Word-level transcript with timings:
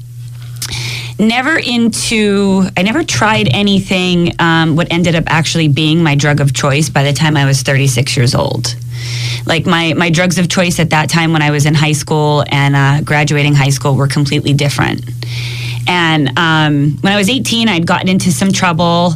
never 1.19 1.57
into, 1.57 2.63
I 2.75 2.83
never 2.83 3.03
tried 3.03 3.47
anything, 3.53 4.33
um, 4.39 4.75
what 4.75 4.91
ended 4.91 5.15
up 5.15 5.25
actually 5.27 5.67
being 5.67 6.03
my 6.03 6.15
drug 6.15 6.39
of 6.41 6.53
choice 6.53 6.89
by 6.89 7.03
the 7.03 7.13
time 7.13 7.37
I 7.37 7.45
was 7.45 7.61
36 7.61 8.17
years 8.17 8.35
old 8.35 8.75
like 9.45 9.65
my 9.65 9.93
my 9.93 10.09
drugs 10.09 10.37
of 10.37 10.49
choice 10.49 10.79
at 10.79 10.91
that 10.91 11.09
time 11.09 11.33
when 11.33 11.41
I 11.41 11.51
was 11.51 11.65
in 11.65 11.73
high 11.73 11.91
school 11.91 12.43
and 12.49 12.75
uh, 12.75 13.01
graduating 13.01 13.53
high 13.53 13.69
school 13.69 13.95
were 13.95 14.07
completely 14.07 14.53
different. 14.53 15.03
And 15.87 16.37
um, 16.39 16.97
when 17.01 17.11
I 17.11 17.17
was 17.17 17.29
18, 17.29 17.67
I'd 17.67 17.85
gotten 17.85 18.07
into 18.07 18.31
some 18.31 18.51
trouble 18.51 19.13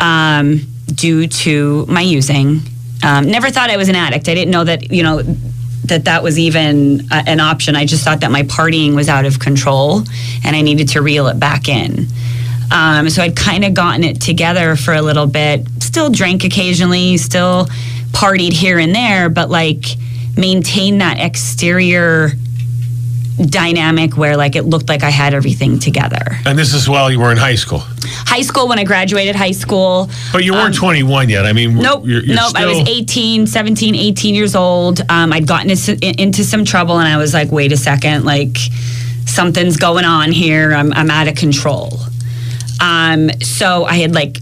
um, 0.00 0.60
due 0.86 1.26
to 1.26 1.84
my 1.86 2.00
using. 2.00 2.60
Um, 3.02 3.28
never 3.28 3.50
thought 3.50 3.70
I 3.70 3.76
was 3.76 3.88
an 3.88 3.96
addict. 3.96 4.28
I 4.28 4.34
didn't 4.34 4.52
know 4.52 4.64
that 4.64 4.92
you 4.92 5.02
know 5.02 5.22
that 5.84 6.04
that 6.06 6.22
was 6.22 6.38
even 6.38 7.06
uh, 7.12 7.22
an 7.26 7.40
option. 7.40 7.76
I 7.76 7.86
just 7.86 8.04
thought 8.04 8.20
that 8.20 8.30
my 8.30 8.42
partying 8.42 8.94
was 8.94 9.08
out 9.08 9.24
of 9.24 9.38
control 9.38 10.02
and 10.44 10.56
I 10.56 10.62
needed 10.62 10.88
to 10.90 11.02
reel 11.02 11.28
it 11.28 11.38
back 11.38 11.68
in. 11.68 12.06
Um, 12.72 13.08
so 13.08 13.22
I'd 13.22 13.36
kind 13.36 13.64
of 13.64 13.74
gotten 13.74 14.02
it 14.02 14.20
together 14.20 14.74
for 14.74 14.94
a 14.94 15.02
little 15.02 15.26
bit. 15.26 15.66
Still 15.80 16.10
drank 16.10 16.44
occasionally. 16.44 17.16
Still 17.16 17.66
partied 18.10 18.52
here 18.52 18.78
and 18.78 18.94
there, 18.94 19.28
but 19.28 19.50
like 19.50 19.84
maintain 20.36 20.98
that 20.98 21.20
exterior 21.20 22.30
dynamic 23.44 24.16
where 24.16 24.36
like 24.36 24.56
it 24.56 24.62
looked 24.62 24.88
like 24.88 25.02
I 25.02 25.10
had 25.10 25.34
everything 25.34 25.78
together. 25.78 26.24
And 26.46 26.58
this 26.58 26.72
is 26.72 26.88
while 26.88 27.10
you 27.10 27.20
were 27.20 27.30
in 27.30 27.36
high 27.36 27.54
school. 27.56 27.80
High 28.04 28.42
school, 28.42 28.66
when 28.68 28.78
I 28.78 28.84
graduated 28.84 29.36
high 29.36 29.50
school, 29.52 30.08
But 30.32 30.44
you 30.44 30.52
weren't 30.54 30.74
Um, 30.74 30.80
21 30.80 31.28
yet. 31.28 31.44
I 31.44 31.52
mean, 31.52 31.74
Nope. 31.76 32.04
you're, 32.06 32.22
you're 32.22 32.36
nope. 32.36 32.52
I 32.54 32.64
was 32.66 32.78
still- 32.78 32.94
18, 32.96 33.46
17, 33.46 33.94
18 33.94 34.34
years 34.34 34.54
old. 34.56 35.02
Um, 35.10 35.32
I'd 35.32 35.46
gotten 35.46 35.70
into, 35.70 35.98
into 36.20 36.44
some 36.44 36.64
trouble 36.64 36.98
and 36.98 37.06
I 37.08 37.16
was 37.18 37.34
like, 37.34 37.50
wait 37.52 37.72
a 37.72 37.76
second, 37.76 38.24
like 38.24 38.56
something's 39.26 39.76
going 39.76 40.04
on 40.04 40.32
here. 40.32 40.72
I'm, 40.72 40.92
I'm 40.94 41.10
out 41.10 41.28
of 41.28 41.34
control. 41.34 41.98
Um, 42.80 43.30
so 43.42 43.84
I 43.84 43.96
had 43.96 44.14
like 44.14 44.38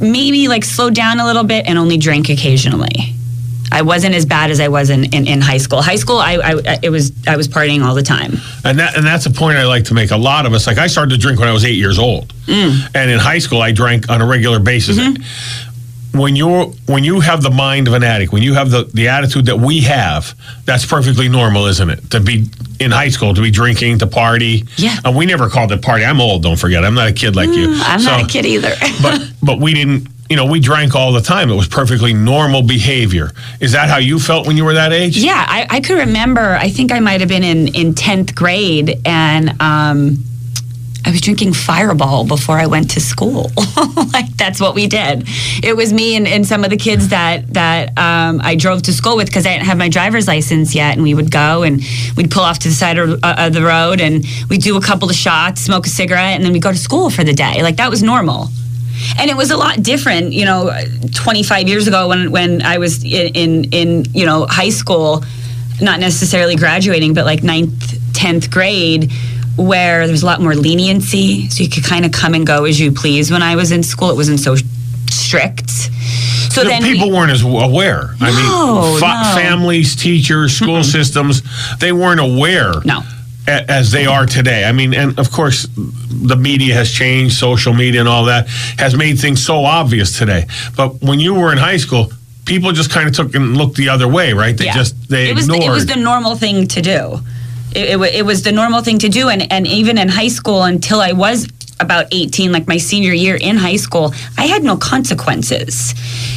maybe 0.00 0.48
like 0.48 0.64
slowed 0.64 0.94
down 0.94 1.18
a 1.20 1.24
little 1.24 1.44
bit 1.44 1.66
and 1.66 1.78
only 1.78 1.96
drank 1.96 2.28
occasionally. 2.28 3.14
I 3.72 3.82
wasn't 3.82 4.14
as 4.14 4.24
bad 4.24 4.50
as 4.50 4.60
I 4.60 4.68
was 4.68 4.90
in, 4.90 5.04
in, 5.12 5.26
in 5.26 5.40
high 5.40 5.56
school. 5.58 5.82
High 5.82 5.96
school, 5.96 6.18
I, 6.18 6.34
I 6.36 6.78
it 6.82 6.90
was 6.90 7.12
I 7.26 7.36
was 7.36 7.48
partying 7.48 7.82
all 7.84 7.94
the 7.94 8.02
time. 8.02 8.34
And 8.64 8.78
that 8.78 8.96
and 8.96 9.04
that's 9.04 9.26
a 9.26 9.30
point 9.30 9.56
I 9.58 9.64
like 9.64 9.84
to 9.84 9.94
make. 9.94 10.10
A 10.12 10.16
lot 10.16 10.46
of 10.46 10.52
us, 10.52 10.66
like 10.66 10.78
I 10.78 10.86
started 10.86 11.10
to 11.10 11.18
drink 11.18 11.40
when 11.40 11.48
I 11.48 11.52
was 11.52 11.64
eight 11.64 11.76
years 11.76 11.98
old, 11.98 12.32
Mm. 12.46 12.88
and 12.94 13.10
in 13.10 13.18
high 13.18 13.38
school 13.40 13.60
I 13.62 13.72
drank 13.72 14.08
on 14.10 14.20
a 14.20 14.26
regular 14.26 14.58
basis. 14.60 14.98
Mm-hmm. 14.98 16.18
When 16.18 16.36
you're 16.36 16.66
when 16.86 17.02
you 17.02 17.18
have 17.18 17.42
the 17.42 17.50
mind 17.50 17.88
of 17.88 17.94
an 17.94 18.04
addict, 18.04 18.32
when 18.32 18.44
you 18.44 18.54
have 18.54 18.70
the 18.70 18.84
the 18.94 19.08
attitude 19.08 19.46
that 19.46 19.58
we 19.58 19.80
have, 19.80 20.34
that's 20.64 20.86
perfectly 20.86 21.28
normal, 21.28 21.66
isn't 21.66 21.90
it? 21.90 22.08
To 22.12 22.20
be 22.20 22.46
in 22.78 22.92
high 22.92 23.08
school, 23.08 23.34
to 23.34 23.42
be 23.42 23.50
drinking, 23.50 23.98
to 23.98 24.06
party. 24.06 24.64
Yeah. 24.76 24.96
And 25.04 25.16
we 25.16 25.26
never 25.26 25.48
called 25.48 25.72
it 25.72 25.82
party. 25.82 26.04
I'm 26.04 26.20
old. 26.20 26.44
Don't 26.44 26.56
forget. 26.58 26.84
I'm 26.84 26.94
not 26.94 27.08
a 27.08 27.12
kid 27.12 27.34
like 27.34 27.48
you. 27.48 27.68
Mm, 27.70 27.80
I'm 27.84 27.98
So- 28.00 28.10
not 28.10 28.22
a 28.22 28.26
kid 28.28 28.46
either. 28.46 28.70
but 29.02 29.32
but 29.42 29.58
we 29.58 29.74
didn't. 29.74 30.06
You 30.30 30.36
know, 30.36 30.46
we 30.46 30.58
drank 30.58 30.94
all 30.94 31.12
the 31.12 31.20
time. 31.20 31.50
It 31.50 31.54
was 31.54 31.68
perfectly 31.68 32.14
normal 32.14 32.62
behavior. 32.62 33.30
Is 33.60 33.72
that 33.72 33.90
how 33.90 33.98
you 33.98 34.18
felt 34.18 34.46
when 34.46 34.56
you 34.56 34.64
were 34.64 34.74
that 34.74 34.92
age? 34.92 35.18
Yeah, 35.18 35.44
I, 35.46 35.66
I 35.68 35.80
could 35.80 35.98
remember. 35.98 36.40
I 36.40 36.70
think 36.70 36.92
I 36.92 37.00
might 37.00 37.20
have 37.20 37.28
been 37.28 37.44
in 37.44 37.68
in 37.68 37.94
tenth 37.94 38.34
grade, 38.34 39.00
and 39.04 39.50
um, 39.60 40.24
I 41.04 41.10
was 41.10 41.20
drinking 41.20 41.52
Fireball 41.52 42.26
before 42.26 42.58
I 42.58 42.66
went 42.66 42.92
to 42.92 43.00
school. 43.00 43.50
like 44.14 44.34
that's 44.38 44.60
what 44.60 44.74
we 44.74 44.86
did. 44.86 45.28
It 45.62 45.76
was 45.76 45.92
me 45.92 46.16
and, 46.16 46.26
and 46.26 46.46
some 46.46 46.64
of 46.64 46.70
the 46.70 46.78
kids 46.78 47.08
that 47.08 47.52
that 47.52 47.90
um, 47.98 48.40
I 48.42 48.54
drove 48.54 48.82
to 48.84 48.94
school 48.94 49.16
with 49.16 49.26
because 49.26 49.44
I 49.44 49.52
didn't 49.52 49.66
have 49.66 49.76
my 49.76 49.90
driver's 49.90 50.26
license 50.26 50.74
yet, 50.74 50.94
and 50.94 51.02
we 51.02 51.12
would 51.12 51.30
go 51.30 51.62
and 51.62 51.82
we'd 52.16 52.30
pull 52.30 52.44
off 52.44 52.60
to 52.60 52.68
the 52.68 52.74
side 52.74 52.96
of, 52.96 53.22
uh, 53.22 53.34
of 53.38 53.52
the 53.52 53.62
road 53.62 54.00
and 54.00 54.24
we'd 54.48 54.62
do 54.62 54.78
a 54.78 54.80
couple 54.80 55.10
of 55.10 55.14
shots, 55.14 55.60
smoke 55.60 55.86
a 55.86 55.90
cigarette, 55.90 56.36
and 56.36 56.44
then 56.44 56.52
we'd 56.52 56.62
go 56.62 56.72
to 56.72 56.78
school 56.78 57.10
for 57.10 57.24
the 57.24 57.34
day. 57.34 57.62
Like 57.62 57.76
that 57.76 57.90
was 57.90 58.02
normal. 58.02 58.48
And 59.18 59.30
it 59.30 59.36
was 59.36 59.50
a 59.50 59.56
lot 59.56 59.82
different, 59.82 60.32
you 60.32 60.44
know, 60.44 60.70
25 61.14 61.68
years 61.68 61.86
ago 61.88 62.08
when, 62.08 62.30
when 62.30 62.62
I 62.62 62.78
was 62.78 63.02
in, 63.04 63.34
in, 63.34 63.64
in, 63.72 64.04
you 64.14 64.26
know, 64.26 64.46
high 64.48 64.70
school, 64.70 65.24
not 65.80 66.00
necessarily 66.00 66.56
graduating, 66.56 67.14
but 67.14 67.24
like 67.24 67.42
ninth, 67.42 67.72
10th 68.12 68.50
grade, 68.50 69.10
where 69.56 70.06
there 70.06 70.12
was 70.12 70.22
a 70.22 70.26
lot 70.26 70.40
more 70.40 70.54
leniency. 70.54 71.48
So 71.48 71.62
you 71.62 71.70
could 71.70 71.84
kind 71.84 72.04
of 72.04 72.12
come 72.12 72.34
and 72.34 72.46
go 72.46 72.64
as 72.64 72.78
you 72.80 72.92
please. 72.92 73.30
When 73.30 73.42
I 73.42 73.56
was 73.56 73.70
in 73.72 73.82
school, 73.82 74.10
it 74.10 74.16
wasn't 74.16 74.40
so 74.40 74.56
strict. 75.10 75.70
So 75.70 76.62
The 76.62 76.68
then 76.68 76.82
people 76.82 77.08
we, 77.08 77.14
weren't 77.16 77.32
as 77.32 77.42
aware. 77.42 78.14
I 78.20 78.30
mean, 78.30 78.98
fa- 79.00 79.22
no. 79.24 79.34
families, 79.34 79.96
teachers, 79.96 80.54
school 80.56 80.84
systems, 80.84 81.42
they 81.78 81.90
weren't 81.92 82.20
aware 82.20 82.74
No. 82.84 83.02
As 83.46 83.90
they 83.90 84.06
are 84.06 84.26
today. 84.26 84.64
I 84.64 84.72
mean, 84.72 84.94
and 84.94 85.18
of 85.18 85.30
course, 85.30 85.66
the 85.76 86.36
media 86.36 86.74
has 86.74 86.90
changed, 86.90 87.36
social 87.36 87.72
media 87.74 88.00
and 88.00 88.08
all 88.08 88.24
that 88.24 88.48
has 88.78 88.96
made 88.96 89.18
things 89.18 89.44
so 89.44 89.64
obvious 89.64 90.18
today. 90.18 90.46
But 90.76 91.02
when 91.02 91.20
you 91.20 91.34
were 91.34 91.52
in 91.52 91.58
high 91.58 91.76
school, 91.76 92.10
people 92.46 92.72
just 92.72 92.90
kind 92.90 93.08
of 93.08 93.14
took 93.14 93.34
and 93.34 93.56
looked 93.56 93.76
the 93.76 93.88
other 93.88 94.08
way, 94.08 94.32
right? 94.32 94.56
They 94.56 94.66
Yeah. 94.66 94.74
just 94.74 95.08
they 95.08 95.30
it 95.30 95.34
was 95.34 95.44
ignored. 95.44 95.62
The, 95.62 95.66
it 95.66 95.70
was 95.70 95.86
the 95.86 95.96
normal 95.96 96.36
thing 96.36 96.66
to 96.68 96.80
do. 96.82 97.20
It, 97.74 98.00
it, 98.00 98.14
it 98.14 98.24
was 98.26 98.42
the 98.42 98.52
normal 98.52 98.82
thing 98.82 98.98
to 99.00 99.08
do, 99.08 99.28
and 99.28 99.50
and 99.52 99.66
even 99.66 99.98
in 99.98 100.08
high 100.08 100.28
school, 100.28 100.62
until 100.62 101.00
I 101.00 101.12
was 101.12 101.48
about 101.80 102.06
18, 102.12 102.52
like 102.52 102.66
my 102.66 102.76
senior 102.76 103.12
year 103.12 103.36
in 103.36 103.56
high 103.56 103.76
school, 103.76 104.14
I 104.38 104.46
had 104.46 104.62
no 104.62 104.76
consequences. 104.76 105.94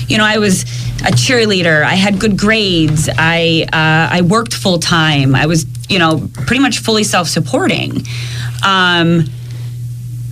You 0.07 0.17
know, 0.17 0.25
I 0.25 0.37
was 0.37 0.63
a 1.01 1.11
cheerleader. 1.11 1.83
I 1.83 1.95
had 1.95 2.19
good 2.19 2.37
grades. 2.37 3.09
I 3.17 3.65
uh, 3.71 4.15
I 4.15 4.21
worked 4.21 4.53
full 4.53 4.79
time. 4.79 5.35
I 5.35 5.45
was, 5.45 5.65
you 5.89 5.99
know, 5.99 6.29
pretty 6.45 6.61
much 6.61 6.79
fully 6.79 7.03
self 7.03 7.27
supporting. 7.27 8.05
Um, 8.65 9.25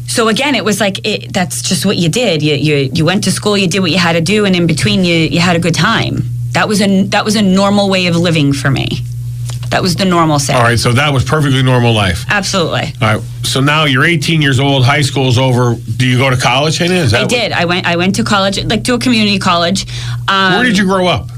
so 0.07 0.27
again, 0.29 0.55
it 0.55 0.63
was 0.63 0.79
like 0.79 1.05
it, 1.05 1.33
that's 1.33 1.61
just 1.61 1.85
what 1.85 1.97
you 1.97 2.09
did. 2.09 2.41
You, 2.41 2.55
you 2.55 2.89
you 2.93 3.05
went 3.05 3.23
to 3.25 3.31
school, 3.31 3.57
you 3.57 3.67
did 3.67 3.79
what 3.79 3.91
you 3.91 3.97
had 3.97 4.13
to 4.13 4.21
do, 4.21 4.45
and 4.45 4.55
in 4.55 4.67
between, 4.67 5.03
you 5.03 5.15
you 5.15 5.39
had 5.39 5.55
a 5.55 5.59
good 5.59 5.75
time. 5.75 6.19
That 6.51 6.67
was 6.67 6.81
a 6.81 7.03
that 7.07 7.25
was 7.25 7.35
a 7.35 7.41
normal 7.41 7.89
way 7.89 8.07
of 8.07 8.15
living 8.15 8.53
for 8.53 8.71
me. 8.71 8.87
That 9.69 9.81
was 9.81 9.95
the 9.95 10.05
normal 10.05 10.39
set. 10.39 10.55
All 10.55 10.63
right, 10.63 10.79
so 10.79 10.91
that 10.93 11.13
was 11.13 11.23
perfectly 11.23 11.61
normal 11.63 11.93
life. 11.93 12.25
Absolutely. 12.29 12.93
All 13.01 13.15
right, 13.15 13.21
so 13.43 13.59
now 13.59 13.85
you're 13.85 14.05
18 14.05 14.41
years 14.41 14.59
old. 14.59 14.85
High 14.85 15.01
school's 15.01 15.37
over. 15.37 15.75
Do 15.97 16.07
you 16.07 16.17
go 16.17 16.29
to 16.29 16.37
college? 16.37 16.79
Is 16.81 17.11
that 17.11 17.23
I 17.23 17.27
did. 17.27 17.51
I 17.51 17.65
went. 17.65 17.85
I 17.85 17.95
went 17.95 18.15
to 18.15 18.23
college, 18.23 18.63
like 18.65 18.83
to 18.85 18.93
a 18.93 18.99
community 18.99 19.39
college. 19.39 19.85
Um, 20.27 20.53
Where 20.53 20.63
did 20.63 20.77
you 20.77 20.85
grow 20.85 21.07
up? 21.07 21.29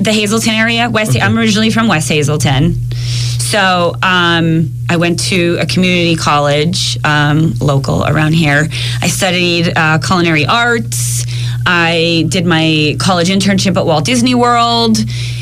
the 0.00 0.12
Hazleton 0.12 0.52
area. 0.54 0.90
West. 0.90 1.16
I'm 1.20 1.38
originally 1.38 1.70
from 1.70 1.88
West 1.88 2.08
Hazleton, 2.10 2.74
so 2.92 3.94
um, 4.02 4.70
I 4.88 4.96
went 4.98 5.18
to 5.30 5.56
a 5.60 5.66
community 5.66 6.16
college 6.16 6.98
um, 7.04 7.54
local 7.60 8.04
around 8.04 8.34
here. 8.34 8.68
I 9.00 9.08
studied 9.08 9.72
uh, 9.76 9.98
culinary 9.98 10.46
arts. 10.46 11.24
I 11.66 12.26
did 12.28 12.46
my 12.46 12.96
college 12.98 13.28
internship 13.28 13.76
at 13.76 13.86
Walt 13.86 14.04
Disney 14.04 14.34
World. 14.34 14.98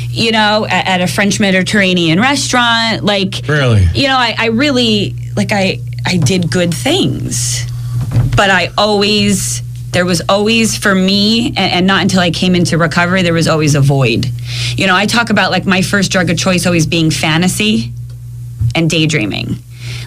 You 0.09 0.33
know, 0.33 0.67
at, 0.69 0.87
at 0.87 1.01
a 1.01 1.07
French 1.07 1.39
Mediterranean 1.39 2.21
restaurant. 2.21 3.05
Like, 3.05 3.43
Really? 3.47 3.87
you 3.95 4.09
know, 4.09 4.17
I, 4.17 4.35
I 4.39 4.47
really 4.47 5.15
like. 5.37 5.53
I 5.53 5.81
I 6.07 6.17
did 6.17 6.51
good 6.51 6.73
things, 6.73 7.65
but 8.37 8.51
I 8.51 8.71
always 8.79 9.63
there 9.93 10.05
was 10.05 10.23
always 10.29 10.77
for 10.77 10.95
me 10.95 11.49
and, 11.49 11.59
and 11.59 11.87
not 11.87 12.03
until 12.03 12.21
i 12.21 12.31
came 12.31 12.55
into 12.55 12.77
recovery 12.77 13.23
there 13.23 13.33
was 13.33 13.49
always 13.49 13.75
a 13.75 13.81
void 13.81 14.27
you 14.77 14.87
know 14.87 14.95
i 14.95 15.07
talk 15.07 15.31
about 15.31 15.51
like 15.51 15.65
my 15.65 15.81
first 15.81 16.13
drug 16.13 16.29
of 16.29 16.37
choice 16.37 16.67
always 16.67 16.87
being 16.87 17.11
fantasy 17.11 17.91
and 18.75 18.91
daydreaming 18.91 19.57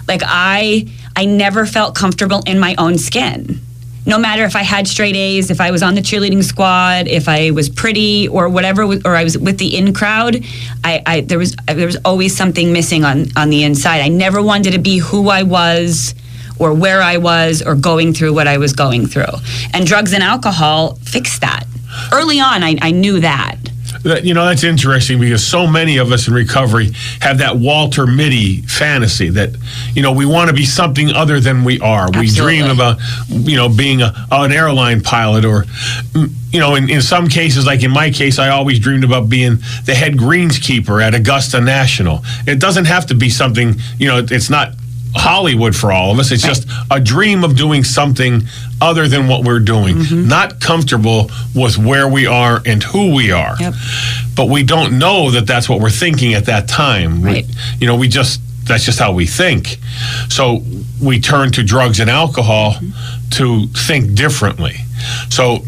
like 0.06 0.22
i 0.24 0.86
i 1.16 1.24
never 1.24 1.66
felt 1.66 1.96
comfortable 1.96 2.42
in 2.46 2.60
my 2.60 2.76
own 2.78 2.96
skin 2.96 3.60
no 4.06 4.18
matter 4.18 4.44
if 4.44 4.56
i 4.56 4.62
had 4.62 4.86
straight 4.86 5.16
a's 5.16 5.50
if 5.50 5.60
i 5.60 5.70
was 5.70 5.82
on 5.82 5.94
the 5.94 6.00
cheerleading 6.00 6.42
squad 6.42 7.06
if 7.06 7.28
i 7.28 7.50
was 7.50 7.68
pretty 7.68 8.28
or 8.28 8.48
whatever 8.48 8.82
or 8.82 9.16
i 9.16 9.24
was 9.24 9.38
with 9.38 9.58
the 9.58 9.76
in 9.76 9.92
crowd 9.92 10.36
i, 10.84 11.02
I 11.06 11.20
there 11.22 11.38
was 11.38 11.56
there 11.66 11.86
was 11.86 11.98
always 12.04 12.36
something 12.36 12.72
missing 12.72 13.04
on 13.04 13.26
on 13.36 13.50
the 13.50 13.64
inside 13.64 14.00
i 14.00 14.08
never 14.08 14.42
wanted 14.42 14.72
to 14.72 14.78
be 14.78 14.98
who 14.98 15.28
i 15.28 15.42
was 15.42 16.14
or 16.58 16.72
where 16.72 17.02
I 17.02 17.16
was 17.16 17.60
or 17.60 17.74
going 17.74 18.12
through 18.14 18.34
what 18.34 18.46
I 18.46 18.58
was 18.58 18.72
going 18.72 19.06
through. 19.06 19.34
And 19.74 19.84
drugs 19.84 20.12
and 20.12 20.22
alcohol 20.22 20.94
fixed 21.02 21.40
that. 21.40 21.64
Early 22.12 22.38
on, 22.38 22.62
I, 22.62 22.76
I 22.80 22.92
knew 22.92 23.20
that. 23.20 23.56
You 24.04 24.34
know, 24.34 24.44
that's 24.44 24.64
interesting 24.64 25.20
because 25.20 25.46
so 25.46 25.66
many 25.66 25.98
of 25.98 26.10
us 26.10 26.26
in 26.26 26.34
recovery 26.34 26.90
have 27.20 27.38
that 27.38 27.56
Walter 27.56 28.06
Mitty 28.06 28.62
fantasy 28.62 29.28
that, 29.30 29.50
you 29.94 30.02
know, 30.02 30.12
we 30.12 30.26
want 30.26 30.50
to 30.50 30.56
be 30.56 30.64
something 30.64 31.10
other 31.10 31.38
than 31.38 31.62
we 31.62 31.78
are. 31.80 32.10
We 32.10 32.26
dream 32.26 32.64
Absolutely. 32.64 32.70
about, 32.70 33.48
you 33.48 33.56
know, 33.56 33.68
being 33.68 34.02
a, 34.02 34.12
an 34.32 34.50
airline 34.50 35.02
pilot 35.02 35.44
or, 35.44 35.66
you 36.14 36.58
know, 36.58 36.74
in, 36.74 36.90
in 36.90 37.00
some 37.00 37.28
cases, 37.28 37.64
like 37.64 37.84
in 37.84 37.92
my 37.92 38.10
case, 38.10 38.38
I 38.38 38.48
always 38.48 38.80
dreamed 38.80 39.04
about 39.04 39.28
being 39.28 39.58
the 39.84 39.94
head 39.94 40.14
greenskeeper 40.14 41.02
at 41.02 41.14
Augusta 41.14 41.60
National. 41.60 42.22
It 42.46 42.58
doesn't 42.58 42.86
have 42.86 43.06
to 43.06 43.14
be 43.14 43.30
something, 43.30 43.76
you 43.98 44.08
know, 44.08 44.18
it's 44.18 44.50
not 44.50 44.74
Hollywood 45.14 45.74
for 45.76 45.92
all 45.92 46.10
of 46.12 46.18
us. 46.18 46.30
It's 46.32 46.42
just 46.42 46.66
a 46.90 46.98
dream 47.00 47.44
of 47.44 47.56
doing 47.56 47.84
something 47.84 48.42
other 48.80 49.06
than 49.08 49.28
what 49.28 49.44
we're 49.44 49.60
doing. 49.60 49.96
Mm-hmm. 49.96 50.28
Not 50.28 50.60
comfortable 50.60 51.30
with 51.54 51.78
where 51.78 52.08
we 52.08 52.26
are 52.26 52.60
and 52.64 52.82
who 52.82 53.14
we 53.14 53.30
are. 53.30 53.56
Yep. 53.60 53.74
But 54.34 54.48
we 54.48 54.62
don't 54.62 54.98
know 54.98 55.30
that 55.30 55.46
that's 55.46 55.68
what 55.68 55.80
we're 55.80 55.90
thinking 55.90 56.34
at 56.34 56.46
that 56.46 56.68
time. 56.68 57.20
We- 57.22 57.46
you 57.78 57.86
know, 57.86 57.96
we 57.96 58.08
just 58.08 58.40
that's 58.64 58.84
just 58.84 58.98
how 59.00 59.12
we 59.12 59.26
think. 59.26 59.76
So 60.28 60.62
we 61.00 61.20
turn 61.20 61.50
to 61.52 61.64
drugs 61.64 61.98
and 62.00 62.08
alcohol 62.08 62.76
to 63.32 63.66
think 63.66 64.14
differently. 64.14 64.76
So 65.30 65.64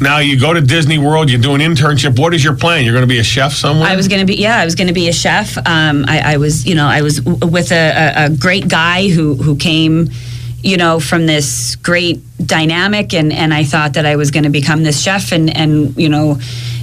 now 0.00 0.18
you 0.18 0.38
go 0.40 0.52
to 0.52 0.60
Disney 0.60 0.98
World, 0.98 1.30
you 1.30 1.38
do 1.38 1.54
an 1.54 1.60
internship. 1.60 2.18
What 2.18 2.32
is 2.34 2.42
your 2.42 2.56
plan? 2.56 2.84
You're 2.84 2.94
going 2.94 3.02
to 3.02 3.08
be 3.08 3.18
a 3.18 3.24
chef 3.24 3.52
somewhere? 3.52 3.88
I 3.88 3.96
was 3.96 4.08
going 4.08 4.20
to 4.20 4.26
be, 4.26 4.36
yeah, 4.36 4.58
I 4.58 4.64
was 4.64 4.74
going 4.74 4.88
to 4.88 4.94
be 4.94 5.08
a 5.08 5.12
chef. 5.12 5.56
Um, 5.58 6.04
I, 6.08 6.34
I 6.34 6.36
was, 6.38 6.66
you 6.66 6.74
know, 6.74 6.86
I 6.86 7.02
was 7.02 7.20
with 7.22 7.70
a, 7.70 7.74
a, 7.74 8.24
a 8.26 8.30
great 8.30 8.68
guy 8.68 9.08
who 9.08 9.34
who 9.34 9.56
came, 9.56 10.08
you 10.62 10.76
know, 10.76 11.00
from 11.00 11.26
this 11.26 11.76
great 11.76 12.20
dynamic, 12.44 13.12
and 13.12 13.32
and 13.32 13.52
I 13.52 13.64
thought 13.64 13.94
that 13.94 14.06
I 14.06 14.16
was 14.16 14.30
going 14.30 14.44
to 14.44 14.50
become 14.50 14.82
this 14.82 15.02
chef, 15.02 15.32
and 15.32 15.54
and 15.54 15.96
you 15.96 16.08
know, 16.08 16.38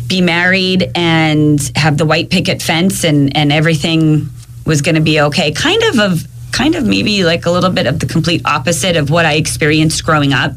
be 0.08 0.22
married 0.22 0.92
and 0.96 1.60
have 1.76 1.98
the 1.98 2.06
white 2.06 2.30
picket 2.30 2.62
fence, 2.62 3.04
and 3.04 3.36
and 3.36 3.52
everything 3.52 4.30
was 4.66 4.82
going 4.82 4.96
to 4.96 5.02
be 5.02 5.22
okay. 5.22 5.52
Kind 5.52 5.82
of 5.84 6.00
of 6.00 6.28
kind 6.52 6.76
of 6.76 6.86
maybe 6.86 7.24
like 7.24 7.46
a 7.46 7.52
little 7.52 7.70
bit 7.72 7.88
of 7.88 8.00
the 8.00 8.06
complete 8.06 8.46
opposite 8.46 8.96
of 8.96 9.10
what 9.10 9.26
I 9.26 9.34
experienced 9.34 10.04
growing 10.04 10.34
up. 10.34 10.54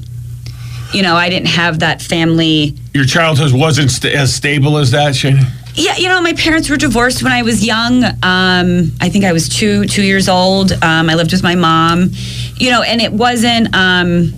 You 0.92 1.02
know, 1.02 1.14
I 1.14 1.28
didn't 1.28 1.48
have 1.48 1.80
that 1.80 2.02
family. 2.02 2.74
Your 2.94 3.04
childhood 3.04 3.52
wasn't 3.52 3.90
st- 3.90 4.14
as 4.14 4.34
stable 4.34 4.76
as 4.76 4.90
that, 4.90 5.14
Shane? 5.14 5.38
Yeah, 5.74 5.96
you 5.96 6.08
know, 6.08 6.20
my 6.20 6.32
parents 6.32 6.68
were 6.68 6.76
divorced 6.76 7.22
when 7.22 7.32
I 7.32 7.42
was 7.42 7.64
young. 7.64 8.02
Um, 8.04 8.92
I 9.00 9.08
think 9.08 9.24
I 9.24 9.32
was 9.32 9.48
two 9.48 9.84
two 9.84 10.02
years 10.02 10.28
old. 10.28 10.72
Um, 10.72 11.08
I 11.08 11.14
lived 11.14 11.32
with 11.32 11.42
my 11.44 11.54
mom. 11.54 12.10
You 12.56 12.70
know, 12.70 12.82
and 12.82 13.00
it 13.00 13.12
wasn't. 13.12 13.74
Um, 13.74 14.32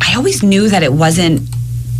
I 0.00 0.14
always 0.16 0.42
knew 0.42 0.68
that 0.68 0.82
it 0.82 0.92
wasn't 0.92 1.42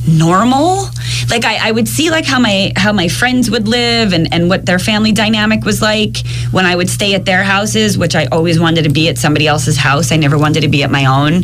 normal. 0.09 0.89
Like 1.29 1.45
I, 1.45 1.69
I 1.69 1.73
would 1.73 1.89
see 1.89 2.11
like 2.11 2.25
how 2.25 2.39
my 2.39 2.73
how 2.77 2.93
my 2.93 3.09
friends 3.09 3.51
would 3.51 3.69
live 3.69 4.13
and, 4.13 4.33
and 4.33 4.49
what 4.49 4.65
their 4.65 4.79
family 4.79 5.13
dynamic 5.13 5.65
was 5.65 5.83
like 5.83 6.19
when 6.53 6.65
I 6.65 6.75
would 6.75 6.89
stay 6.89 7.15
at 7.15 7.25
their 7.27 7.43
houses, 7.45 7.99
which 7.99 8.15
I 8.15 8.27
always 8.27 8.59
wanted 8.59 8.85
to 8.85 8.91
be 8.91 9.09
at 9.09 9.19
somebody 9.19 9.47
else's 9.47 9.77
house. 9.77 10.11
I 10.11 10.17
never 10.17 10.39
wanted 10.39 10.63
to 10.63 10.69
be 10.69 10.83
at 10.83 10.91
my 10.91 11.05
own. 11.05 11.43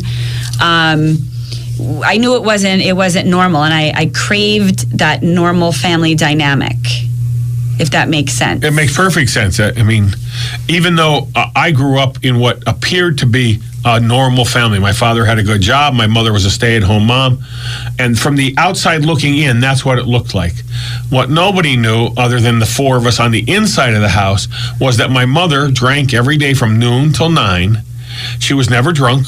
Um, 0.61 1.17
I 1.79 2.17
knew 2.17 2.35
it 2.35 2.43
wasn't 2.43 2.81
it 2.81 2.95
wasn't 2.95 3.27
normal, 3.27 3.63
and 3.63 3.73
I, 3.73 3.91
I 3.95 4.05
craved 4.13 4.97
that 4.97 5.23
normal 5.23 5.71
family 5.71 6.15
dynamic. 6.15 6.77
If 7.79 7.89
that 7.91 8.07
makes 8.07 8.33
sense. 8.33 8.63
It 8.63 8.71
makes 8.71 8.95
perfect 8.95 9.31
sense. 9.31 9.59
I 9.59 9.71
I 9.71 9.83
mean, 9.83 10.09
even 10.67 10.95
though 10.95 11.27
uh, 11.35 11.49
I 11.55 11.71
grew 11.71 11.97
up 11.97 12.23
in 12.23 12.39
what 12.39 12.63
appeared 12.67 13.17
to 13.19 13.25
be 13.25 13.59
a 13.85 13.99
normal 13.99 14.45
family, 14.45 14.79
my 14.79 14.93
father 14.93 15.25
had 15.25 15.39
a 15.39 15.43
good 15.43 15.61
job, 15.61 15.93
my 15.93 16.07
mother 16.07 16.31
was 16.31 16.45
a 16.45 16.51
stay 16.51 16.77
at 16.77 16.83
home 16.83 17.07
mom. 17.07 17.43
And 17.99 18.17
from 18.17 18.35
the 18.35 18.53
outside 18.57 19.03
looking 19.03 19.37
in, 19.39 19.59
that's 19.59 19.83
what 19.83 19.99
it 19.99 20.05
looked 20.05 20.33
like. 20.33 20.53
What 21.09 21.29
nobody 21.29 21.75
knew, 21.75 22.09
other 22.15 22.39
than 22.39 22.59
the 22.59 22.65
four 22.65 22.95
of 22.95 23.05
us 23.05 23.19
on 23.19 23.31
the 23.31 23.43
inside 23.51 23.93
of 23.93 24.01
the 24.01 24.09
house, 24.09 24.47
was 24.79 24.97
that 24.97 25.09
my 25.09 25.25
mother 25.25 25.69
drank 25.69 26.13
every 26.13 26.37
day 26.37 26.53
from 26.53 26.79
noon 26.79 27.11
till 27.11 27.29
nine. 27.29 27.79
She 28.39 28.53
was 28.53 28.69
never 28.69 28.93
drunk, 28.93 29.27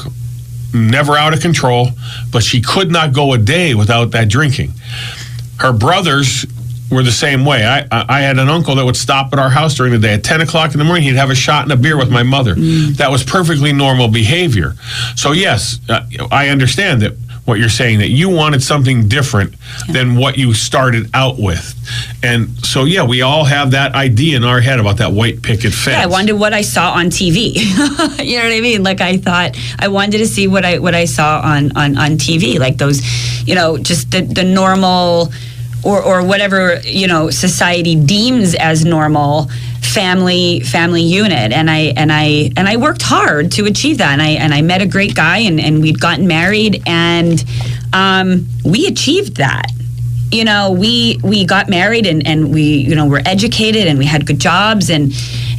never 0.76 1.16
out 1.16 1.32
of 1.34 1.40
control, 1.40 1.88
but 2.30 2.42
she 2.42 2.60
could 2.60 2.90
not 2.90 3.12
go 3.12 3.32
a 3.32 3.38
day 3.38 3.74
without 3.74 4.10
that 4.12 4.28
drinking. 4.28 4.72
Her 5.58 5.72
brothers 5.72 6.46
were 6.90 7.02
the 7.02 7.10
same 7.12 7.44
way. 7.44 7.64
I, 7.66 7.86
I 7.90 8.20
had 8.20 8.38
an 8.38 8.48
uncle 8.48 8.76
that 8.76 8.84
would 8.84 8.96
stop 8.96 9.32
at 9.32 9.38
our 9.38 9.50
house 9.50 9.74
during 9.74 9.92
the 9.92 9.98
day. 9.98 10.14
At 10.14 10.22
10 10.24 10.40
o'clock 10.42 10.72
in 10.72 10.78
the 10.78 10.84
morning, 10.84 11.02
he'd 11.04 11.16
have 11.16 11.30
a 11.30 11.34
shot 11.34 11.64
and 11.64 11.72
a 11.72 11.76
beer 11.76 11.96
with 11.96 12.10
my 12.10 12.22
mother. 12.22 12.54
That 12.54 13.10
was 13.10 13.24
perfectly 13.24 13.72
normal 13.72 14.08
behavior. 14.08 14.74
So, 15.16 15.32
yes, 15.32 15.80
uh, 15.88 16.06
I 16.30 16.48
understand 16.50 17.02
that 17.02 17.14
what 17.46 17.58
you're 17.58 17.68
saying, 17.68 18.00
that 18.00 18.10
you 18.10 18.28
wanted 18.28 18.62
something 18.62 19.08
different 19.08 19.54
than 19.88 20.16
what 20.16 20.36
you 20.36 20.52
started 20.52 21.08
out 21.14 21.38
with. 21.38 21.74
And 22.22 22.50
so, 22.64 22.84
yeah, 22.84 23.04
we 23.04 23.22
all 23.22 23.44
have 23.44 23.70
that 23.70 23.94
idea 23.94 24.36
in 24.36 24.44
our 24.44 24.60
head 24.60 24.78
about 24.80 24.98
that 24.98 25.12
white 25.12 25.42
picket 25.42 25.72
fence. 25.72 25.96
yeah, 25.96 26.02
I 26.02 26.06
wanted 26.06 26.34
what 26.34 26.52
I 26.52 26.62
saw 26.62 26.92
on 26.92 27.06
TV. 27.06 27.54
you 28.24 28.36
know 28.36 28.44
what 28.44 28.52
I 28.52 28.60
mean? 28.60 28.82
Like 28.82 29.00
I 29.00 29.16
thought 29.16 29.56
I 29.78 29.88
wanted 29.88 30.18
to 30.18 30.26
see 30.26 30.48
what 30.48 30.64
I 30.64 30.78
what 30.78 30.94
I 30.94 31.04
saw 31.04 31.40
on 31.40 31.76
on 31.76 31.96
on 31.96 32.12
TV, 32.18 32.58
like 32.58 32.76
those, 32.78 33.00
you 33.46 33.54
know, 33.54 33.78
just 33.78 34.10
the 34.10 34.22
the 34.22 34.44
normal 34.44 35.32
or 35.86 36.02
or 36.02 36.26
whatever 36.26 36.80
you 36.82 37.06
know 37.06 37.30
society 37.30 37.94
deems 37.94 38.54
as 38.56 38.84
normal 38.84 39.48
family 39.96 40.60
family 40.60 41.02
unit. 41.02 41.52
And 41.52 41.70
I 41.70 41.94
and 41.96 42.12
I 42.12 42.50
and 42.56 42.68
I 42.68 42.76
worked 42.76 43.02
hard 43.02 43.52
to 43.52 43.64
achieve 43.66 43.98
that. 43.98 44.12
And 44.12 44.20
I 44.20 44.30
and 44.30 44.52
I 44.52 44.60
met 44.62 44.82
a 44.82 44.86
great 44.86 45.14
guy 45.14 45.38
and, 45.38 45.60
and 45.60 45.80
we'd 45.80 46.00
gotten 46.00 46.26
married 46.26 46.82
and 46.86 47.42
um, 47.92 48.48
we 48.64 48.86
achieved 48.86 49.36
that. 49.36 49.70
You 50.32 50.44
know 50.44 50.72
we 50.72 51.20
we 51.22 51.46
got 51.46 51.68
married 51.68 52.06
and 52.06 52.26
and 52.26 52.52
we 52.52 52.62
you 52.62 52.96
know 52.96 53.06
were 53.06 53.22
educated 53.24 53.86
and 53.86 53.96
we 53.98 54.06
had 54.06 54.26
good 54.26 54.40
jobs 54.40 54.90
and 54.90 55.12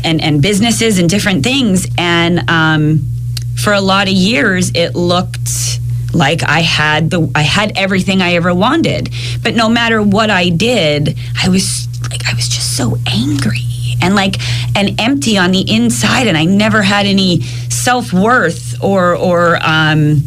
and 0.03 0.21
and 0.21 0.41
businesses 0.41 0.99
and 0.99 1.09
different 1.09 1.43
things. 1.43 1.87
And 1.97 2.47
um, 2.49 3.07
for 3.55 3.71
a 3.73 3.81
lot 3.81 4.07
of 4.07 4.13
years 4.13 4.71
it 4.75 4.93
looked 4.93 5.79
like 6.17 6.43
I 6.43 6.61
had 6.61 7.09
the 7.09 7.31
I 7.35 7.41
had 7.41 7.77
everything 7.77 8.21
I 8.21 8.33
ever 8.33 8.53
wanted. 8.53 9.09
But 9.43 9.55
no 9.55 9.69
matter 9.69 10.01
what 10.01 10.29
I 10.29 10.49
did 10.49 11.17
I 11.41 11.49
was 11.49 11.87
like 12.09 12.27
I 12.27 12.33
was 12.33 12.47
just 12.49 12.75
so 12.75 12.97
angry 13.07 13.61
and 14.01 14.15
like 14.15 14.35
and 14.75 14.99
empty 14.99 15.37
on 15.37 15.51
the 15.51 15.63
inside. 15.69 16.27
And 16.27 16.37
I 16.37 16.45
never 16.45 16.81
had 16.81 17.05
any 17.05 17.41
self-worth 17.41 18.83
or 18.83 19.15
or 19.15 19.59
um 19.61 20.23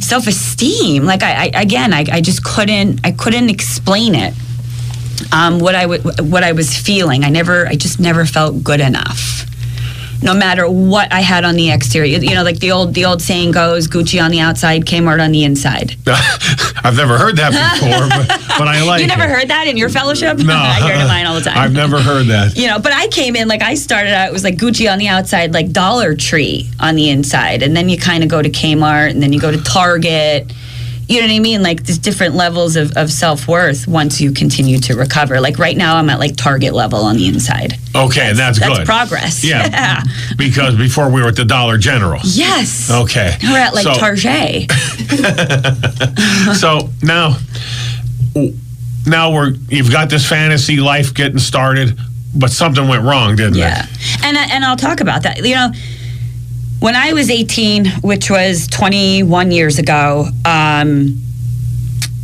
self-esteem. 0.00 1.04
Like 1.04 1.22
I, 1.22 1.46
I 1.46 1.62
again 1.62 1.92
I, 1.92 2.04
I 2.10 2.20
just 2.20 2.44
couldn't 2.44 3.00
I 3.04 3.12
couldn't 3.12 3.50
explain 3.50 4.14
it 4.14 4.34
um, 5.32 5.58
what 5.60 5.74
I 5.74 5.86
what 5.86 6.44
I 6.44 6.52
was 6.52 6.76
feeling. 6.76 7.24
I 7.24 7.30
never 7.30 7.66
I 7.66 7.74
just 7.74 7.98
never 8.00 8.26
felt 8.26 8.62
good 8.62 8.80
enough 8.80 9.35
no 10.22 10.34
matter 10.34 10.68
what 10.68 11.12
I 11.12 11.20
had 11.20 11.44
on 11.44 11.54
the 11.56 11.70
exterior. 11.70 12.18
You 12.18 12.34
know, 12.34 12.42
like 12.42 12.58
the 12.58 12.72
old 12.72 12.94
the 12.94 13.04
old 13.04 13.22
saying 13.22 13.52
goes, 13.52 13.86
Gucci 13.88 14.22
on 14.22 14.30
the 14.30 14.40
outside, 14.40 14.84
Kmart 14.86 15.22
on 15.22 15.32
the 15.32 15.44
inside. 15.44 15.96
I've 16.06 16.96
never 16.96 17.18
heard 17.18 17.36
that 17.36 17.50
before, 17.52 18.08
but, 18.08 18.58
but 18.58 18.68
I 18.68 18.82
like 18.86 19.00
You 19.00 19.06
never 19.08 19.24
it. 19.24 19.30
heard 19.30 19.48
that 19.48 19.66
in 19.66 19.76
your 19.76 19.88
fellowship? 19.88 20.38
No, 20.38 20.54
I 20.56 20.80
hear 20.86 20.94
it 20.94 21.00
in 21.00 21.06
mine 21.08 21.26
all 21.26 21.34
the 21.34 21.40
time. 21.40 21.58
I've 21.58 21.72
never 21.72 22.00
heard 22.00 22.26
that. 22.26 22.56
you 22.56 22.66
know, 22.68 22.78
but 22.78 22.92
I 22.92 23.08
came 23.08 23.36
in 23.36 23.48
like 23.48 23.62
I 23.62 23.74
started 23.74 24.12
out. 24.14 24.28
It 24.28 24.32
was 24.32 24.44
like 24.44 24.56
Gucci 24.56 24.90
on 24.90 24.98
the 24.98 25.08
outside, 25.08 25.52
like 25.52 25.72
Dollar 25.72 26.14
Tree 26.14 26.68
on 26.80 26.94
the 26.96 27.10
inside, 27.10 27.62
and 27.62 27.76
then 27.76 27.88
you 27.88 27.98
kind 27.98 28.22
of 28.22 28.28
go 28.28 28.40
to 28.42 28.50
Kmart, 28.50 29.10
and 29.10 29.22
then 29.22 29.32
you 29.32 29.40
go 29.40 29.50
to 29.50 29.62
Target. 29.62 30.52
You 31.08 31.20
know 31.20 31.28
what 31.28 31.34
I 31.36 31.38
mean? 31.38 31.62
Like 31.62 31.84
there's 31.84 31.98
different 31.98 32.34
levels 32.34 32.74
of, 32.74 32.96
of 32.96 33.12
self 33.12 33.46
worth 33.46 33.86
once 33.86 34.20
you 34.20 34.32
continue 34.32 34.78
to 34.80 34.94
recover. 34.96 35.40
Like 35.40 35.56
right 35.58 35.76
now, 35.76 35.96
I'm 35.96 36.10
at 36.10 36.18
like 36.18 36.34
Target 36.36 36.72
level 36.74 36.98
on 37.04 37.16
the 37.16 37.28
inside. 37.28 37.74
Okay, 37.94 38.32
that's, 38.32 38.58
That's 38.58 38.78
good. 38.78 38.86
progress. 38.86 39.44
Yeah, 39.44 40.02
because 40.36 40.74
before 40.76 41.08
we 41.10 41.22
were 41.22 41.28
at 41.28 41.36
the 41.36 41.44
Dollar 41.44 41.78
General. 41.78 42.20
Yes. 42.24 42.90
Okay. 42.90 43.36
We're 43.42 43.56
at 43.58 43.72
like 43.72 43.84
So- 43.84 43.94
Target. 43.98 44.70
so 46.56 46.90
now 47.02 47.36
now 49.06 49.32
we're 49.32 49.50
you've 49.68 49.90
got 49.92 50.10
this 50.10 50.28
fantasy 50.28 50.76
life 50.78 51.14
getting 51.14 51.38
started 51.38 51.96
but 52.34 52.50
something 52.50 52.88
went 52.88 53.02
wrong 53.04 53.36
didn't 53.36 53.54
Yeah, 53.54 53.84
it 53.84 53.88
Yeah. 54.20 54.28
and 54.28 54.36
I- 54.38 54.48
and 54.54 54.64
I'll 54.64 54.76
talk 54.76 55.00
about 55.00 55.22
that. 55.22 55.38
You 55.44 55.54
know, 55.54 55.70
when 56.80 56.94
I 56.94 57.12
was 57.12 57.30
18, 57.30 57.86
which 58.02 58.30
was 58.30 58.66
21 58.68 59.50
years 59.50 59.78
ago, 59.78 60.26
um, 60.44 61.22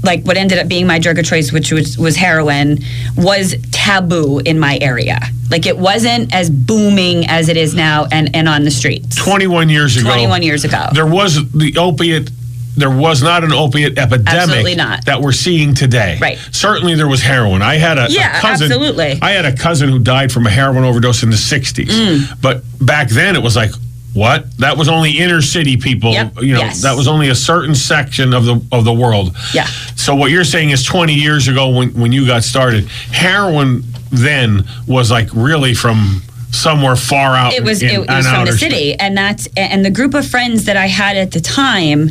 like 0.05 0.25
what 0.25 0.37
ended 0.37 0.59
up 0.59 0.69
being 0.69 0.87
my 0.87 0.99
drug 0.99 1.19
of 1.19 1.25
choice, 1.25 1.53
which 1.53 1.71
was 1.73 1.97
was 1.97 2.17
heroin, 2.17 2.79
was 3.17 3.55
taboo 3.71 4.41
in 4.41 4.59
my 4.59 4.79
area. 4.81 5.19
Like 5.51 5.67
it 5.67 5.79
wasn't 5.79 6.35
as 6.35 6.51
booming 6.51 7.27
as 7.29 7.49
it 7.49 7.57
is 7.57 7.75
now, 7.75 8.07
and 8.11 8.35
and 8.35 8.49
on 8.49 8.65
the 8.65 8.71
streets. 8.71 9.15
21 9.17 9.69
years 9.69 9.97
ago 9.97 10.07
21 10.09 10.43
years 10.43 10.65
ago. 10.65 10.87
there 10.93 11.07
was 11.07 11.37
the 11.53 11.77
opiate 11.79 12.31
there 12.77 12.91
was 12.91 13.23
not 13.23 13.45
an 13.45 13.53
opiate 13.53 13.99
epidemic 13.99 14.65
that 15.05 15.21
we're 15.21 15.31
seeing 15.33 15.75
today. 15.75 16.19
Right. 16.21 16.39
Certainly 16.53 16.95
there 16.95 17.07
was 17.07 17.21
heroin. 17.23 17.61
I 17.61 17.77
had 17.77 17.99
a, 17.99 18.07
a 18.07 18.09
Yeah, 18.09 18.41
cousin. 18.41 18.73
absolutely. 18.73 19.19
I 19.21 19.33
had 19.33 19.45
a 19.45 19.55
cousin 19.55 19.91
who 19.91 19.99
died 19.99 20.33
from 20.33 20.47
a 20.47 20.51
heroin 20.51 20.83
overdose 20.83 21.23
in 21.23 21.29
the 21.29 21.37
60s. 21.37 21.85
Mm. 21.89 22.41
But 22.41 22.63
back 22.81 23.09
then 23.11 23.37
it 23.37 23.43
was 23.43 23.57
like, 23.57 23.73
what? 24.15 24.57
That 24.59 24.77
was 24.77 24.89
only 24.89 25.13
inner 25.19 25.41
city 25.43 25.77
people. 25.77 26.13
Yep, 26.13 26.43
You 26.43 26.55
know, 26.55 26.61
yes. 26.61 26.83
that 26.83 26.97
was 26.97 27.09
only 27.09 27.29
a 27.31 27.35
certain 27.35 27.75
section 27.75 28.35
of 28.35 28.45
the 28.45 28.61
of 28.71 28.85
the 28.85 28.93
world. 28.93 29.35
Yeah. 29.55 29.67
So 29.97 30.15
what 30.15 30.31
you're 30.31 30.45
saying 30.45 30.71
is 30.71 30.85
20 30.85 31.15
years 31.15 31.49
ago 31.49 31.71
when 31.71 31.91
when 31.95 32.13
you 32.13 32.27
got 32.27 32.43
started, 32.45 32.87
heroin 33.11 33.85
then 34.11 34.65
was 34.87 35.11
like 35.11 35.29
really 35.33 35.75
from 35.75 36.23
somewhere 36.51 36.97
far 36.97 37.35
out. 37.35 37.55
it 37.55 37.65
was 37.65 37.83
in- 37.83 37.89
it, 37.91 37.99
was 38.07 38.27
from 38.29 38.45
the 38.45 38.53
city 38.53 38.95
and 38.95 39.17
that's 39.17 39.49
and 39.57 39.83
the 39.83 39.91
group 39.91 40.13
of 40.13 40.27
friends 40.29 40.67
that 40.67 40.77
i 40.77 40.85
had 40.87 41.17
at 41.17 41.31
the 41.33 41.41
time 41.41 42.11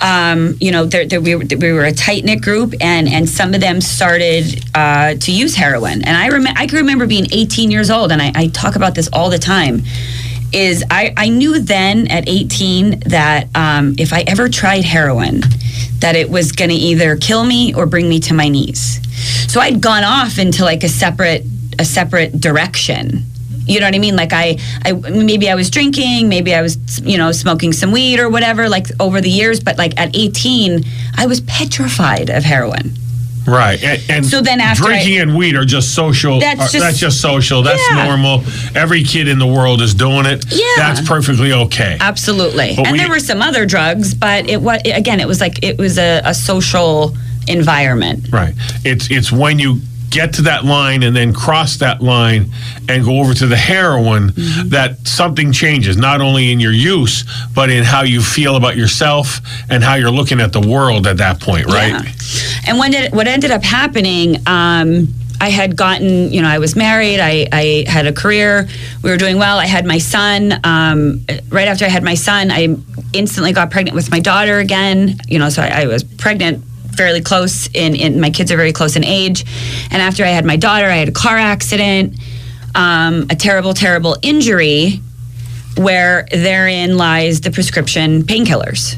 um, 0.00 0.56
you 0.60 0.72
know 0.72 0.84
there 0.84 1.06
there- 1.06 1.20
we, 1.20 1.36
were, 1.36 1.44
we 1.58 1.72
were 1.72 1.84
a 1.84 1.92
tight 1.92 2.24
knit 2.24 2.42
group 2.42 2.74
and 2.80 3.08
and 3.08 3.28
some 3.28 3.54
of 3.54 3.60
them 3.60 3.80
started 3.80 4.64
uh, 4.74 5.14
to 5.14 5.30
use 5.30 5.54
heroin 5.54 6.02
and 6.04 6.16
i 6.16 6.26
remember 6.26 6.58
i 6.60 6.66
can 6.66 6.78
remember 6.78 7.06
being 7.06 7.26
18 7.32 7.70
years 7.70 7.88
old 7.88 8.10
and 8.10 8.20
I, 8.20 8.32
I 8.34 8.46
talk 8.48 8.74
about 8.74 8.96
this 8.96 9.08
all 9.12 9.30
the 9.30 9.38
time 9.38 9.82
is 10.52 10.84
I, 10.90 11.12
I 11.16 11.28
knew 11.28 11.58
then 11.60 12.08
at 12.08 12.28
18 12.28 13.00
that 13.00 13.48
um, 13.54 13.94
if 13.98 14.12
I 14.12 14.22
ever 14.22 14.48
tried 14.48 14.84
heroin, 14.84 15.42
that 16.00 16.16
it 16.16 16.30
was 16.30 16.52
going 16.52 16.70
to 16.70 16.76
either 16.76 17.16
kill 17.16 17.44
me 17.44 17.74
or 17.74 17.86
bring 17.86 18.08
me 18.08 18.20
to 18.20 18.34
my 18.34 18.48
knees. 18.48 19.00
So 19.52 19.60
I'd 19.60 19.80
gone 19.80 20.04
off 20.04 20.38
into 20.38 20.64
like 20.64 20.84
a 20.84 20.88
separate 20.88 21.44
a 21.78 21.84
separate 21.84 22.40
direction. 22.40 23.24
You 23.66 23.80
know 23.80 23.86
what 23.86 23.94
I 23.94 23.98
mean? 23.98 24.16
Like 24.16 24.32
I, 24.32 24.58
I 24.84 24.92
maybe 24.92 25.50
I 25.50 25.54
was 25.54 25.70
drinking, 25.70 26.28
maybe 26.28 26.54
I 26.54 26.62
was 26.62 27.00
you 27.00 27.18
know 27.18 27.32
smoking 27.32 27.72
some 27.72 27.92
weed 27.92 28.18
or 28.18 28.28
whatever. 28.28 28.68
Like 28.68 28.86
over 29.00 29.20
the 29.20 29.30
years, 29.30 29.60
but 29.60 29.76
like 29.76 29.98
at 29.98 30.16
18, 30.16 30.84
I 31.16 31.26
was 31.26 31.40
petrified 31.42 32.30
of 32.30 32.44
heroin. 32.44 32.92
Right. 33.48 33.82
And, 33.82 34.02
and 34.10 34.26
So 34.26 34.40
then 34.40 34.60
after 34.60 34.84
drinking 34.84 35.18
and 35.18 35.36
weed 35.36 35.54
are 35.56 35.64
just 35.64 35.94
social. 35.94 36.38
That's 36.40 36.72
just- 36.72 36.84
that's 36.84 36.98
just 36.98 37.20
social. 37.20 37.62
That's 37.62 37.82
Yeah. 37.90 38.04
normal. 38.04 38.44
Every 38.74 39.02
kid 39.04 39.26
in 39.28 39.38
the 39.38 39.46
world 39.46 39.80
is 39.82 39.94
doing 39.94 40.26
it. 40.26 40.44
Yeah. 40.50 40.64
That's 40.76 41.00
perfectly 41.00 41.52
okay. 41.52 41.96
Absolutely. 42.00 42.74
But 42.76 42.86
and 42.86 42.92
we- 42.92 42.98
there 42.98 43.08
were 43.08 43.20
some 43.20 43.40
other 43.42 43.64
drugs, 43.66 44.14
but 44.14 44.48
it 44.50 44.60
was 44.60 44.80
again, 44.84 45.20
it 45.20 45.26
was 45.28 45.40
like 45.40 45.62
it 45.64 45.78
was 45.78 45.98
a, 45.98 46.20
a 46.24 46.34
social 46.34 47.16
environment. 47.46 48.28
Right. 48.30 48.54
It's 48.84 49.10
it's 49.10 49.32
when 49.32 49.58
you 49.58 49.80
get 50.10 50.34
to 50.34 50.42
that 50.42 50.64
line 50.64 51.02
and 51.02 51.14
then 51.14 51.32
cross 51.32 51.76
that 51.78 52.00
line 52.02 52.50
and 52.88 53.04
go 53.04 53.20
over 53.20 53.34
to 53.34 53.46
the 53.46 53.56
heroin 53.56 54.28
Mm-hmm. 54.28 54.68
that 54.70 55.06
something 55.06 55.52
changes 55.52 55.96
not 55.96 56.20
only 56.20 56.52
in 56.52 56.60
your 56.60 56.72
use 56.72 57.24
but 57.54 57.70
in 57.70 57.84
how 57.84 58.02
you 58.02 58.20
feel 58.20 58.56
about 58.56 58.76
yourself 58.76 59.40
and 59.70 59.82
how 59.82 59.94
you're 59.94 60.10
looking 60.10 60.40
at 60.40 60.52
the 60.52 60.60
world 60.60 61.06
at 61.06 61.16
that 61.18 61.40
point, 61.40 61.66
right? 61.66 61.90
Yeah. 61.92 62.50
And 62.68 62.78
when 62.78 62.90
did, 62.92 63.12
what 63.12 63.26
ended 63.26 63.50
up 63.50 63.62
happening, 63.62 64.36
um, 64.46 65.08
I 65.40 65.50
had 65.50 65.76
gotten, 65.76 66.32
you 66.32 66.42
know, 66.42 66.48
I 66.48 66.58
was 66.58 66.74
married, 66.74 67.20
I, 67.20 67.46
I 67.52 67.84
had 67.88 68.06
a 68.06 68.12
career, 68.12 68.68
we 69.02 69.10
were 69.10 69.16
doing 69.16 69.38
well. 69.38 69.58
I 69.58 69.66
had 69.66 69.86
my 69.86 69.98
son. 69.98 70.52
Um, 70.64 71.24
right 71.48 71.68
after 71.68 71.84
I 71.84 71.88
had 71.88 72.02
my 72.02 72.14
son, 72.14 72.50
I 72.50 72.76
instantly 73.12 73.52
got 73.52 73.70
pregnant 73.70 73.94
with 73.94 74.10
my 74.10 74.20
daughter 74.20 74.58
again, 74.58 75.16
you 75.28 75.38
know, 75.38 75.48
so 75.48 75.62
I, 75.62 75.82
I 75.82 75.86
was 75.86 76.02
pregnant 76.02 76.64
fairly 76.98 77.20
close 77.22 77.68
in, 77.72 77.94
in, 77.94 78.20
my 78.20 78.28
kids 78.28 78.50
are 78.52 78.56
very 78.56 78.72
close 78.72 78.96
in 78.96 79.04
age. 79.04 79.44
And 79.90 80.02
after 80.02 80.24
I 80.24 80.28
had 80.28 80.44
my 80.44 80.56
daughter, 80.56 80.86
I 80.86 80.96
had 80.96 81.08
a 81.08 81.12
car 81.12 81.36
accident, 81.38 82.18
um, 82.74 83.26
a 83.30 83.36
terrible, 83.36 83.72
terrible 83.72 84.16
injury 84.20 85.00
where 85.76 86.26
therein 86.32 86.96
lies 86.96 87.40
the 87.40 87.52
prescription 87.52 88.24
painkillers. 88.24 88.96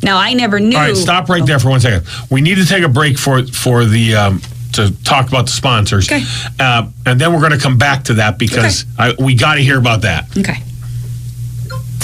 Now, 0.00 0.16
I 0.16 0.32
never 0.32 0.60
knew. 0.60 0.76
All 0.76 0.82
right, 0.84 0.96
stop 0.96 1.28
right 1.28 1.44
there 1.44 1.58
for 1.58 1.70
one 1.70 1.80
second. 1.80 2.06
We 2.30 2.40
need 2.40 2.54
to 2.58 2.64
take 2.64 2.84
a 2.84 2.88
break 2.88 3.18
for 3.18 3.44
for 3.48 3.84
the 3.84 4.14
um, 4.14 4.40
to 4.74 4.92
talk 5.02 5.26
about 5.26 5.46
the 5.46 5.50
sponsors, 5.50 6.08
Okay. 6.08 6.22
uh, 6.60 6.88
and 7.04 7.20
then 7.20 7.32
we're 7.32 7.40
going 7.40 7.50
to 7.50 7.58
come 7.58 7.78
back 7.78 8.04
to 8.04 8.14
that 8.14 8.38
because 8.38 8.84
I, 8.96 9.14
we 9.18 9.34
got 9.34 9.56
to 9.56 9.60
hear 9.60 9.76
about 9.76 10.02
that. 10.02 10.26
Okay. 10.38 10.62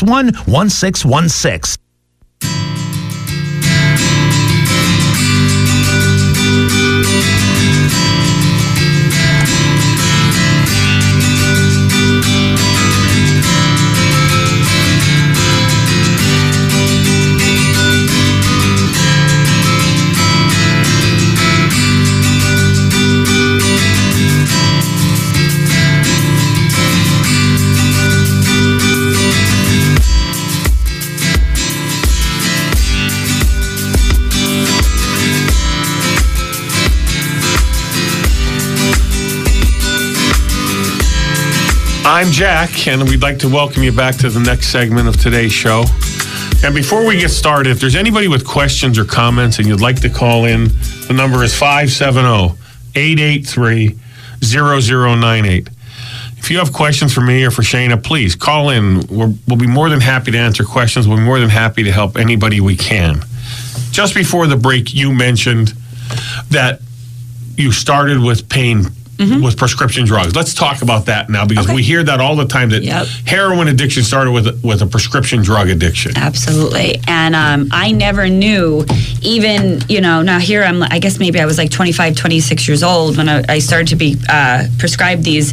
570-961-1616. 0.02 1.76
570-961-1616. 2.42 2.91
I'm 42.22 42.30
Jack, 42.30 42.86
and 42.86 43.02
we'd 43.02 43.20
like 43.20 43.40
to 43.40 43.48
welcome 43.48 43.82
you 43.82 43.90
back 43.90 44.14
to 44.18 44.30
the 44.30 44.38
next 44.38 44.68
segment 44.68 45.08
of 45.08 45.20
today's 45.20 45.50
show. 45.50 45.82
And 46.62 46.72
before 46.72 47.04
we 47.04 47.18
get 47.18 47.30
started, 47.30 47.70
if 47.70 47.80
there's 47.80 47.96
anybody 47.96 48.28
with 48.28 48.46
questions 48.46 48.96
or 48.96 49.04
comments 49.04 49.58
and 49.58 49.66
you'd 49.66 49.80
like 49.80 50.00
to 50.02 50.08
call 50.08 50.44
in, 50.44 50.68
the 51.08 51.14
number 51.16 51.42
is 51.42 51.52
570 51.52 52.56
883 52.94 53.98
0098. 54.40 55.68
If 56.36 56.48
you 56.48 56.58
have 56.58 56.72
questions 56.72 57.12
for 57.12 57.22
me 57.22 57.42
or 57.42 57.50
for 57.50 57.62
Shana, 57.62 58.00
please 58.00 58.36
call 58.36 58.70
in. 58.70 59.04
We're, 59.08 59.34
we'll 59.48 59.58
be 59.58 59.66
more 59.66 59.88
than 59.88 60.00
happy 60.00 60.30
to 60.30 60.38
answer 60.38 60.62
questions. 60.62 61.08
We'll 61.08 61.16
be 61.16 61.24
more 61.24 61.40
than 61.40 61.50
happy 61.50 61.82
to 61.82 61.90
help 61.90 62.16
anybody 62.16 62.60
we 62.60 62.76
can. 62.76 63.24
Just 63.90 64.14
before 64.14 64.46
the 64.46 64.56
break, 64.56 64.94
you 64.94 65.12
mentioned 65.12 65.72
that 66.50 66.82
you 67.56 67.72
started 67.72 68.20
with 68.20 68.48
pain 68.48 68.84
with 69.42 69.56
prescription 69.56 70.04
drugs. 70.04 70.34
Let's 70.34 70.52
talk 70.54 70.82
about 70.82 71.06
that 71.06 71.30
now 71.30 71.44
because 71.46 71.66
Okay. 71.66 71.74
we 71.74 71.82
hear 71.82 72.02
that 72.02 72.20
all 72.20 72.34
the 72.36 72.46
time 72.46 72.70
that 72.70 72.82
Yep. 72.82 73.06
heroin 73.26 73.68
addiction 73.68 74.02
started 74.02 74.32
with 74.32 74.62
with 74.64 74.82
a 74.82 74.86
prescription 74.86 75.42
drug 75.42 75.68
addiction. 75.68 76.12
Absolutely. 76.16 77.00
And 77.06 77.34
um, 77.36 77.68
I 77.72 77.92
never 77.92 78.28
knew, 78.28 78.84
even, 79.22 79.80
you 79.88 80.00
know, 80.00 80.22
now 80.22 80.38
here 80.38 80.62
I'm, 80.64 80.82
I 80.82 80.98
guess 80.98 81.18
maybe 81.18 81.40
I 81.40 81.46
was 81.46 81.58
like 81.58 81.70
25, 81.70 82.16
26 82.16 82.66
years 82.68 82.82
old 82.82 83.16
when 83.16 83.28
I, 83.28 83.42
I 83.48 83.58
started 83.60 83.88
to 83.88 83.96
be 83.96 84.16
uh, 84.28 84.66
prescribed 84.78 85.22
these 85.24 85.52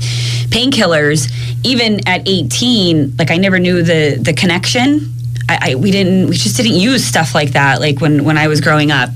painkillers. 0.49 1.31
Even 1.63 1.99
at 2.07 2.27
18, 2.27 3.15
like 3.17 3.31
I 3.31 3.37
never 3.37 3.59
knew 3.59 3.83
the, 3.83 4.17
the 4.21 4.33
connection. 4.33 5.13
I, 5.49 5.71
I, 5.71 5.75
we 5.75 5.91
didn't, 5.91 6.29
we 6.29 6.35
just 6.37 6.55
didn't 6.57 6.75
use 6.75 7.03
stuff 7.03 7.35
like 7.35 7.51
that, 7.51 7.81
like 7.81 7.99
when, 8.01 8.23
when 8.23 8.37
I 8.37 8.47
was 8.47 8.61
growing 8.61 8.91
up. 8.91 9.09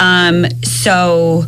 Um, 0.00 0.46
so 0.62 1.44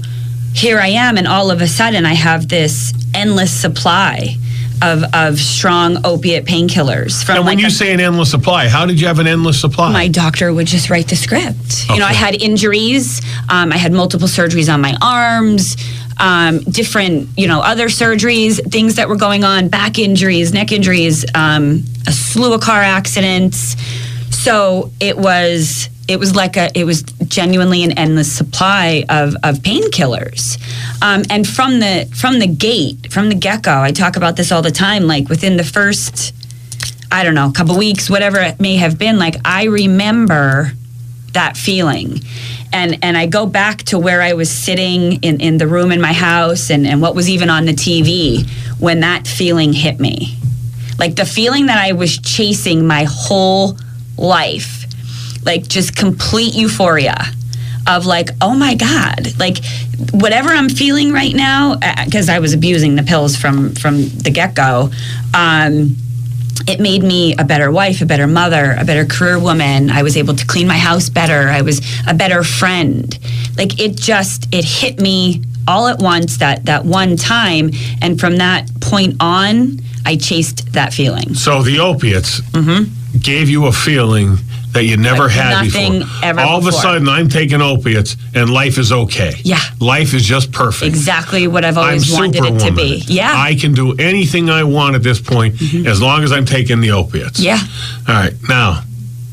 here 0.59 0.79
I 0.79 0.88
am, 0.88 1.17
and 1.17 1.27
all 1.27 1.50
of 1.50 1.61
a 1.61 1.67
sudden 1.69 2.05
I 2.07 2.15
have 2.15 2.49
this 2.49 2.93
endless 3.15 3.53
supply 3.53 4.37
of, 4.83 5.03
of 5.12 5.38
strong 5.38 5.99
opiate 6.05 6.45
painkillers. 6.45 7.25
From 7.25 7.37
And 7.37 7.47
when 7.47 7.57
like 7.57 7.62
you 7.62 7.69
a- 7.69 7.71
say 7.71 7.93
an 7.93 8.00
endless 8.00 8.31
supply, 8.31 8.69
how 8.69 8.87
did 8.87 9.00
you 9.00 9.07
have 9.07 9.19
an 9.19 9.27
endless 9.27 9.61
supply? 9.61 9.93
my 9.93 10.09
doctor 10.09 10.53
would 10.53 10.67
just 10.67 10.88
write 10.91 11.09
the 11.09 11.17
script. 11.17 11.88
You 11.88 11.99
know, 11.99 12.07
I 12.07 12.12
had 12.12 12.41
injuries. 12.41 13.21
Um, 13.49 13.73
I 13.73 13.77
had 13.77 13.93
multiple 13.93 14.29
surgeries 14.29 14.73
on 14.73 14.81
my 14.81 14.97
arms, 15.03 15.77
um, 16.19 16.61
different, 16.61 17.29
you 17.37 17.47
know, 17.49 17.61
other 17.61 17.87
surgeries, 17.88 18.61
things 18.71 18.97
that 18.97 19.09
were 19.09 19.17
going 19.17 19.43
on, 19.45 19.69
back 19.69 19.99
injuries, 19.99 20.53
neck 20.53 20.71
injuries, 20.73 21.25
um, 21.35 21.83
a 22.07 22.12
slew 22.12 22.55
of 22.55 22.61
car 22.61 22.81
accidents. 22.83 23.75
So 24.31 24.91
it 25.01 25.17
was. 25.17 25.89
It 26.07 26.19
was 26.19 26.35
like 26.35 26.57
a. 26.57 26.71
It 26.75 26.85
was 26.85 27.03
genuinely 27.03 27.85
an 27.85 27.93
endless 27.93 28.33
supply 28.33 29.05
of 29.11 29.35
of 29.43 29.57
painkillers, 29.59 30.59
um, 31.03 31.23
and 31.29 31.47
from 31.47 31.81
the 31.81 32.11
from 32.15 32.39
the 32.39 32.47
gate, 32.47 33.13
from 33.13 33.29
the 33.29 33.35
get 33.35 33.63
go, 33.63 33.83
I 33.83 33.93
talk 33.93 34.17
about 34.17 34.37
this 34.37 34.51
all 34.51 34.63
the 34.63 34.71
time. 34.71 35.03
Like 35.07 35.29
within 35.29 35.59
the 35.59 35.65
first 35.65 36.33
I 37.11 37.25
don't 37.25 37.35
know, 37.35 37.51
couple 37.51 37.77
weeks, 37.79 38.11
whatever 38.11 38.39
it 38.41 38.61
may 38.61 38.77
have 38.77 38.99
been, 38.99 39.19
like 39.19 39.37
I 39.45 39.65
remember 39.65 40.73
that 41.33 41.57
feeling. 41.57 42.21
And 42.73 43.03
and 43.03 43.17
I 43.17 43.27
go 43.27 43.47
back 43.47 43.79
to 43.85 43.99
where 43.99 44.21
I 44.21 44.35
was 44.35 44.51
sitting 44.51 45.23
in, 45.23 45.41
in 45.41 45.57
the 45.57 45.67
room 45.67 45.91
in 45.91 46.01
my 46.01 46.12
house 46.12 46.71
and, 46.71 46.87
and 46.87 47.01
what 47.01 47.14
was 47.14 47.29
even 47.31 47.49
on 47.49 47.64
the 47.64 47.73
TV 47.73 48.49
when 48.79 49.01
that 49.01 49.27
feeling 49.27 49.73
hit 49.73 49.99
me. 49.99 50.37
Like 50.99 51.17
the 51.17 51.25
feeling 51.25 51.67
that 51.67 51.79
I 51.79 51.93
was 51.93 52.19
chasing 52.19 52.87
my 52.87 53.07
whole 53.09 53.79
life. 54.18 54.85
Like 55.44 55.66
just 55.66 55.96
complete 55.96 56.54
euphoria 56.54 57.16
of 57.87 58.04
like, 58.04 58.31
oh 58.40 58.54
my 58.54 58.74
God, 58.74 59.38
like 59.38 59.59
whatever 60.12 60.50
I'm 60.50 60.68
feeling 60.68 61.12
right 61.12 61.35
now, 61.35 61.76
because 62.04 62.28
I 62.28 62.38
was 62.38 62.52
abusing 62.52 62.96
the 62.96 63.02
pills 63.02 63.37
from 63.37 63.74
from 63.74 64.09
the 64.09 64.31
get 64.31 64.54
go. 64.54 64.90
Um, 65.35 65.96
it 66.66 66.81
made 66.81 67.02
me 67.02 67.35
a 67.38 67.44
better 67.44 67.70
wife, 67.70 68.02
a 68.02 68.07
better 68.07 68.26
mother, 68.26 68.76
a 68.78 68.85
better 68.85 69.07
career 69.07 69.38
woman. 69.38 69.90
I 69.90 70.02
was 70.02 70.16
able 70.16 70.35
to 70.35 70.46
clean 70.46 70.66
my 70.66 70.76
house 70.76 71.09
better. 71.09 71.48
I 71.48 71.62
was 71.62 71.81
a 72.07 72.14
better 72.14 72.42
friend. 72.42 73.18
Like 73.57 73.81
it 73.81 73.96
just 73.96 74.52
it 74.54 74.64
hit 74.64 75.00
me 75.00 75.42
all 75.66 75.87
at 75.87 76.00
once 76.00 76.38
that 76.38 76.66
that 76.66 76.85
one 76.85 77.16
time 77.16 77.70
and 78.02 78.18
from 78.20 78.37
that 78.37 78.68
point 78.81 79.16
on 79.20 79.78
I 80.04 80.16
chased 80.16 80.72
that 80.72 80.92
feeling. 80.92 81.35
So 81.35 81.62
the 81.62 81.78
opiates 81.81 82.40
gave 83.22 83.48
you 83.48 83.66
a 83.66 83.72
feeling 83.72 84.37
that 84.72 84.85
you 84.85 84.96
never 84.96 85.24
Like 85.24 85.33
had 85.33 85.64
nothing 85.64 86.00
before. 86.00 86.24
ever 86.24 86.40
All 86.40 86.59
of 86.59 86.66
a 86.66 86.72
sudden, 86.72 87.09
I'm 87.09 87.28
taking 87.28 87.62
opiates 87.62 88.16
and 88.35 88.50
life 88.50 88.76
is 88.78 88.92
okay. 88.92 89.33
Yeah. 89.42 89.59
life 89.81 90.12
is 90.14 90.24
just 90.24 90.52
perfect. 90.52 90.88
Exactly 90.88 91.46
what 91.48 91.64
I've 91.64 91.78
I'm 91.78 91.85
always 91.85 92.12
wanted 92.12 92.44
it 92.44 92.59
to 92.66 92.72
be. 92.72 93.02
Yeah. 93.07 93.31
Mm-hmm. 93.31 93.40
I 93.40 93.54
can 93.54 93.72
do 93.72 93.94
anything 93.96 94.50
I 94.50 94.64
want 94.64 94.94
at 94.94 95.02
this 95.02 95.20
point 95.20 95.61
as 95.87 96.02
long 96.02 96.22
as 96.22 96.33
I'm 96.33 96.44
taking 96.44 96.81
the 96.81 96.90
opiates. 96.90 97.40
yeah. 97.40 97.59
All 98.07 98.14
right, 98.14 98.35
now 98.48 98.83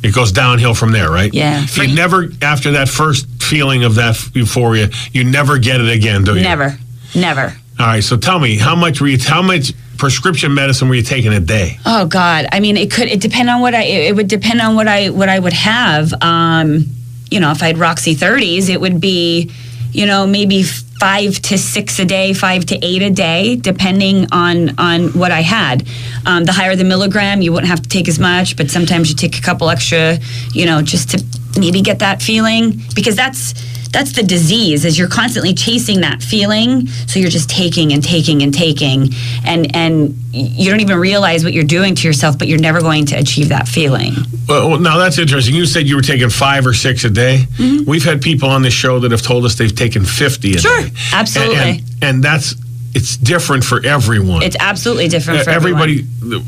it 0.03 0.13
goes 0.15 0.31
downhill 0.31 0.73
from 0.73 0.91
there, 0.91 1.11
right? 1.11 1.33
Yeah. 1.33 1.65
You 1.75 1.93
never, 1.93 2.29
after 2.41 2.71
that 2.71 2.87
first 2.87 3.27
feeling 3.43 3.83
of 3.83 3.95
that 3.95 4.17
euphoria, 4.33 4.89
you 5.11 5.23
never 5.25 5.57
get 5.57 5.81
it 5.81 5.89
again, 5.89 6.23
do 6.23 6.35
you? 6.35 6.43
Never. 6.43 6.77
Never. 7.13 7.53
All 7.79 7.85
right, 7.87 8.03
so 8.03 8.15
tell 8.15 8.39
me, 8.39 8.57
how 8.57 8.75
much 8.75 9.01
were 9.01 9.07
you? 9.07 9.17
How 9.21 9.41
much 9.41 9.73
prescription 9.97 10.53
medicine 10.53 10.89
were 10.89 10.95
you 10.95 11.03
taking 11.03 11.33
a 11.33 11.39
day? 11.39 11.79
Oh 11.85 12.05
God! 12.05 12.47
I 12.51 12.59
mean, 12.59 12.77
it 12.77 12.91
could. 12.91 13.07
It 13.07 13.21
depend 13.21 13.49
on 13.49 13.61
what 13.61 13.73
I. 13.73 13.83
It 13.83 14.15
would 14.15 14.27
depend 14.27 14.61
on 14.61 14.75
what 14.75 14.87
I 14.87 15.09
what 15.09 15.29
I 15.29 15.39
would 15.39 15.53
have. 15.53 16.13
Um, 16.21 16.85
you 17.29 17.39
know, 17.39 17.51
if 17.51 17.61
I 17.63 17.67
had 17.67 17.77
Roxy 17.77 18.13
thirties, 18.13 18.69
it 18.69 18.79
would 18.79 19.01
be, 19.01 19.51
you 19.91 20.05
know, 20.05 20.27
maybe 20.27 20.63
five 20.63 21.39
to 21.41 21.57
six 21.57 21.99
a 21.99 22.05
day, 22.05 22.33
five 22.33 22.65
to 22.65 22.85
eight 22.85 23.01
a 23.01 23.09
day, 23.09 23.55
depending 23.55 24.27
on 24.31 24.77
on 24.79 25.09
what 25.09 25.31
I 25.31 25.41
had. 25.41 25.87
Um, 26.25 26.45
the 26.45 26.51
higher 26.51 26.75
the 26.75 26.83
milligram, 26.83 27.41
you 27.41 27.51
wouldn't 27.51 27.69
have 27.69 27.81
to 27.81 27.89
take 27.89 28.07
as 28.07 28.19
much, 28.19 28.55
but 28.57 28.69
sometimes 28.71 29.09
you 29.09 29.15
take 29.15 29.37
a 29.37 29.41
couple 29.41 29.69
extra, 29.69 30.17
you 30.51 30.65
know, 30.65 30.81
just 30.81 31.11
to 31.11 31.23
maybe 31.59 31.81
get 31.81 31.99
that 31.99 32.21
feeling 32.21 32.81
because 32.95 33.15
that's 33.15 33.53
that's 33.95 34.11
the 34.11 34.23
disease 34.23 34.83
is 34.85 34.99
you're 34.99 35.07
constantly 35.21 35.53
chasing 35.53 36.01
that 36.01 36.21
feeling 36.21 36.87
so 37.07 37.19
you're 37.19 37.29
just 37.29 37.49
taking 37.49 37.93
and 37.93 38.03
taking 38.03 38.41
and 38.43 38.53
taking 38.53 39.09
and 39.45 39.73
and 39.75 40.13
you 40.33 40.69
don't 40.69 40.81
even 40.81 40.97
realize 40.99 41.43
what 41.45 41.53
you're 41.53 41.63
doing 41.63 41.95
to 41.95 42.07
yourself 42.07 42.37
but 42.37 42.47
you're 42.49 42.59
never 42.69 42.81
going 42.81 43.05
to 43.05 43.15
achieve 43.15 43.49
that 43.49 43.67
feeling 43.67 44.13
Well, 44.49 44.77
now 44.79 44.97
that's 44.97 45.17
interesting. 45.17 45.55
You 45.55 45.65
said 45.65 45.87
you 45.87 45.95
were 45.95 46.01
taking 46.13 46.29
five 46.29 46.67
or 46.67 46.73
six 46.73 47.03
a 47.05 47.09
day. 47.09 47.45
We've 47.87 48.03
had 48.03 48.21
people 48.21 48.49
on 48.49 48.61
this 48.61 48.73
show 48.73 48.99
that 48.99 49.11
have 49.11 49.21
told 49.23 49.45
us 49.45 49.55
they've 49.55 49.73
taken 49.75 50.03
50 50.05 50.51
a 50.51 50.55
Mm-hmm. 50.55 50.59
Sure, 50.59 50.81
day. 50.89 50.91
absolutely. 51.13 51.55
And, 51.55 51.79
and, 51.79 52.03
and 52.03 52.23
that's, 52.23 52.53
it's 52.93 53.17
different 53.17 53.63
for 53.63 53.83
everyone. 53.85 54.43
it's 54.43 54.57
absolutely 54.59 55.07
different 55.07 55.43
for 55.43 55.49
everybody 55.49 55.99
everyone. 56.21 56.29
the- 56.43 56.45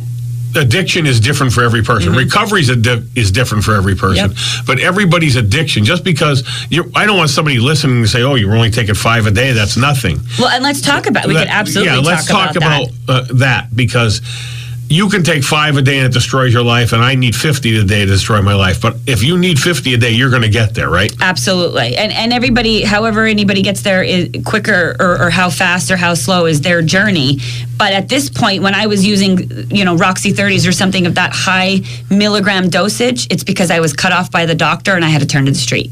addiction 0.55 1.05
is 1.05 1.19
different 1.19 1.53
for 1.53 1.63
every 1.63 1.83
person. 1.83 2.13
Recovery 2.13 2.61
is, 2.61 2.69
a 2.69 2.75
di- 2.75 3.03
is 3.15 3.31
different 3.31 3.63
for 3.63 3.75
every 3.75 3.95
person. 3.95 4.31
Mm-hmm. 4.31 4.57
Yep. 4.57 4.65
but 4.65 4.79
everybody's 4.79 5.35
addiction. 5.35 5.83
Just 5.83 6.03
because 6.03 6.43
i 6.95 7.05
don't 7.05 7.17
want 7.17 7.29
somebody 7.29 7.59
listening 7.59 8.01
to 8.01 8.07
say 8.07 8.21
oh 8.23 8.35
you're 8.35 8.55
only 8.55 8.71
taking 8.71 8.95
five 8.95 9.25
a 9.27 9.31
day. 9.31 9.51
That's 9.53 9.77
nothing. 9.77 10.19
Well 10.39 10.49
and 10.49 10.63
let's 10.63 10.81
talk 10.81 11.05
about 11.07 11.27
we 11.27 11.33
Let- 11.33 11.47
could 11.47 11.53
absolutely 11.53 11.93
yeah 11.93 11.99
let's 11.99 12.25
talk, 12.27 12.47
talk 12.47 12.55
about, 12.55 12.89
about, 13.03 13.29
uh, 13.31 13.33
that 13.35 13.75
because 13.75 14.21
you 14.89 15.09
can 15.09 15.23
take 15.23 15.43
five 15.43 15.75
a 15.77 15.81
day 15.81 15.97
and 15.97 16.07
it 16.07 16.13
destroys 16.13 16.53
your 16.53 16.63
life 16.63 16.93
and 16.93 17.03
i 17.03 17.15
need 17.15 17.35
50 17.35 17.77
a 17.77 17.83
day 17.83 18.05
to 18.05 18.05
destroy 18.05 18.41
my 18.41 18.53
life. 18.53 18.81
But 18.81 18.95
if 19.05 19.23
you 19.23 19.37
need 19.37 19.59
50 19.59 19.93
a 19.93 19.97
day 19.97 20.11
you're 20.11 20.29
going 20.29 20.43
to 20.43 20.49
get 20.49 20.73
there 20.73 20.89
right? 20.89 21.13
Absolutely. 21.21 21.95
And 21.95 22.11
and 22.11 22.33
everybody 22.33 22.83
however 22.83 23.25
anybody 23.25 23.61
gets 23.61 23.81
there 23.81 24.03
is 24.03 24.29
quicker 24.45 24.95
or, 24.99 25.21
or 25.21 25.29
how 25.29 25.49
fast 25.49 25.91
or 25.91 25.97
how 25.97 26.13
slow 26.13 26.45
is 26.45 26.61
their 26.61 26.81
journey. 26.81 27.39
But 27.77 27.93
at 27.93 28.09
this 28.09 28.29
point 28.29 28.63
when 28.63 28.73
i 28.73 28.87
was 28.87 29.05
using 29.05 29.49
you 29.69 29.85
know 29.85 29.95
roxy 29.95 30.33
30s 30.33 30.67
or 30.67 30.71
something 30.71 31.05
of 31.05 31.15
that 31.15 31.31
high 31.33 31.81
milligram 32.09 32.69
dosage 32.69 33.27
it's 33.31 33.43
because 33.43 33.69
i 33.71 33.79
was 33.79 33.93
cut 33.93 34.11
off 34.11 34.31
by 34.31 34.45
the 34.45 34.55
doctor 34.55 34.95
and 34.95 35.05
i 35.05 35.09
had 35.09 35.21
to 35.21 35.27
turn 35.27 35.45
to 35.45 35.51
the 35.51 35.57
street. 35.57 35.91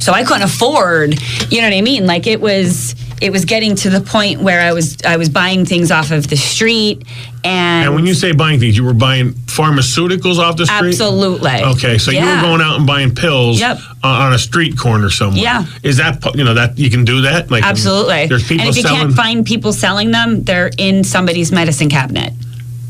So 0.00 0.12
I 0.14 0.24
couldn't 0.24 0.44
afford, 0.44 1.20
you 1.52 1.60
know 1.60 1.68
what 1.68 1.76
I 1.76 1.82
mean? 1.82 2.06
Like 2.06 2.26
it 2.26 2.40
was 2.40 2.94
it 3.20 3.30
was 3.30 3.44
getting 3.44 3.74
to 3.76 3.90
the 3.90 4.00
point 4.00 4.40
where 4.40 4.60
I 4.60 4.72
was 4.72 4.96
I 5.04 5.16
was 5.16 5.28
buying 5.28 5.64
things 5.66 5.90
off 5.90 6.10
of 6.10 6.28
the 6.28 6.36
street 6.36 7.04
and, 7.44 7.86
and 7.86 7.94
when 7.94 8.06
you 8.06 8.14
say 8.14 8.32
buying 8.32 8.58
things 8.60 8.76
you 8.76 8.84
were 8.84 8.94
buying 8.94 9.32
pharmaceuticals 9.32 10.38
off 10.38 10.56
the 10.56 10.66
street 10.66 10.88
absolutely. 10.88 11.62
Okay, 11.64 11.98
so 11.98 12.10
you 12.10 12.20
were 12.20 12.40
going 12.42 12.60
out 12.60 12.76
and 12.78 12.86
buying 12.86 13.14
pills 13.14 13.60
Yep. 13.60 13.78
uh, 14.02 14.06
on 14.08 14.32
a 14.32 14.38
street 14.38 14.78
corner 14.78 15.10
somewhere. 15.10 15.42
Yeah. 15.42 15.64
Is 15.82 15.96
that 15.98 16.24
you 16.34 16.44
know 16.44 16.54
that 16.54 16.78
you 16.78 16.90
can 16.90 17.04
do 17.04 17.22
that? 17.22 17.50
Like 17.50 17.64
Absolutely. 17.64 18.26
There's 18.26 18.46
people 18.46 18.66
and 18.66 18.70
if 18.70 18.76
you 18.76 18.82
selling. 18.82 19.00
can't 19.00 19.14
find 19.14 19.44
people 19.46 19.72
selling 19.72 20.10
them, 20.10 20.42
they're 20.44 20.70
in 20.78 21.04
somebody's 21.04 21.52
medicine 21.52 21.88
cabinet. 21.88 22.32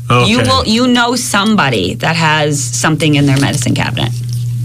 okay. 0.09 0.29
You 0.29 0.39
will 0.39 0.65
you 0.65 0.87
know 0.87 1.15
somebody 1.15 1.95
that 1.95 2.15
has 2.15 2.61
something 2.63 3.15
in 3.15 3.25
their 3.25 3.39
medicine 3.39 3.75
cabinet. 3.75 4.11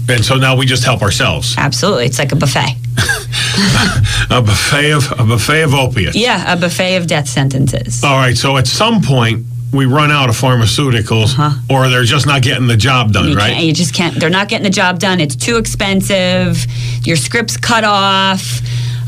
And 0.09 0.23
so 0.23 0.35
now 0.35 0.55
we 0.55 0.65
just 0.65 0.83
help 0.85 1.01
ourselves. 1.01 1.55
Absolutely. 1.57 2.05
It's 2.05 2.19
like 2.19 2.31
a 2.31 2.35
buffet. 2.35 2.75
A 4.29 4.41
buffet 4.41 4.91
of 4.91 5.11
a 5.19 5.23
buffet 5.23 5.61
of 5.63 5.73
opiates. 5.73 6.15
Yeah, 6.15 6.53
a 6.53 6.57
buffet 6.57 6.95
of 6.97 7.07
death 7.07 7.27
sentences. 7.27 8.03
All 8.03 8.17
right. 8.17 8.35
So 8.37 8.57
at 8.57 8.67
some 8.67 9.01
point 9.01 9.45
we 9.73 9.85
run 9.85 10.11
out 10.11 10.29
of 10.29 10.35
pharmaceuticals, 10.39 11.37
or 11.69 11.87
they're 11.89 12.03
just 12.03 12.25
not 12.27 12.41
getting 12.41 12.67
the 12.67 12.77
job 12.77 13.13
done, 13.13 13.23
Uh-huh. 13.23 13.31
You 13.31 13.37
right? 13.37 13.63
You 13.63 13.73
just 13.73 13.93
can't. 13.93 14.19
They're 14.19 14.29
not 14.29 14.49
getting 14.49 14.63
the 14.63 14.69
job 14.69 14.99
done. 14.99 15.19
It's 15.19 15.35
too 15.35 15.57
expensive. 15.57 16.65
Your 17.05 17.15
script's 17.15 17.57
cut 17.57 17.83
off. 17.83 18.59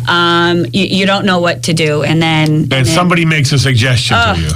Um, 0.07 0.65
you, 0.73 0.85
you 0.85 1.05
don't 1.05 1.25
know 1.25 1.39
what 1.39 1.63
to 1.63 1.73
do, 1.73 2.03
and 2.03 2.21
then 2.21 2.47
and 2.49 2.61
and 2.61 2.71
then- 2.71 2.85
somebody 2.85 3.25
makes 3.25 3.51
a 3.51 3.59
suggestion 3.59 4.17
to 4.17 4.41
you. 4.41 4.49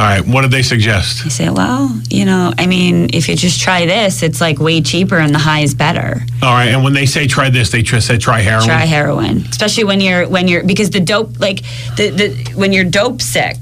All 0.00 0.06
right. 0.06 0.26
What 0.26 0.40
did 0.40 0.50
they 0.50 0.62
suggest? 0.62 1.26
I 1.26 1.28
say, 1.28 1.50
well, 1.50 1.90
you 2.08 2.24
know, 2.24 2.54
I 2.56 2.66
mean, 2.66 3.10
if 3.12 3.28
you 3.28 3.36
just 3.36 3.60
try 3.60 3.84
this, 3.84 4.22
it's 4.22 4.40
like 4.40 4.58
way 4.58 4.80
cheaper 4.80 5.18
and 5.18 5.34
the 5.34 5.38
high 5.38 5.60
is 5.60 5.74
better. 5.74 6.22
All 6.42 6.54
right. 6.54 6.68
And 6.68 6.82
when 6.82 6.94
they 6.94 7.04
say 7.04 7.26
try 7.26 7.50
this, 7.50 7.70
they 7.70 7.82
just 7.82 8.06
say 8.06 8.16
try 8.16 8.40
heroin. 8.40 8.64
Try 8.64 8.86
heroin, 8.86 9.44
especially 9.50 9.84
when 9.84 10.00
you're 10.00 10.26
when 10.26 10.48
you're 10.48 10.64
because 10.64 10.88
the 10.88 11.00
dope 11.00 11.38
like 11.38 11.64
the 11.98 12.08
the 12.08 12.52
when 12.54 12.72
you're 12.72 12.84
dope 12.84 13.20
sick. 13.20 13.58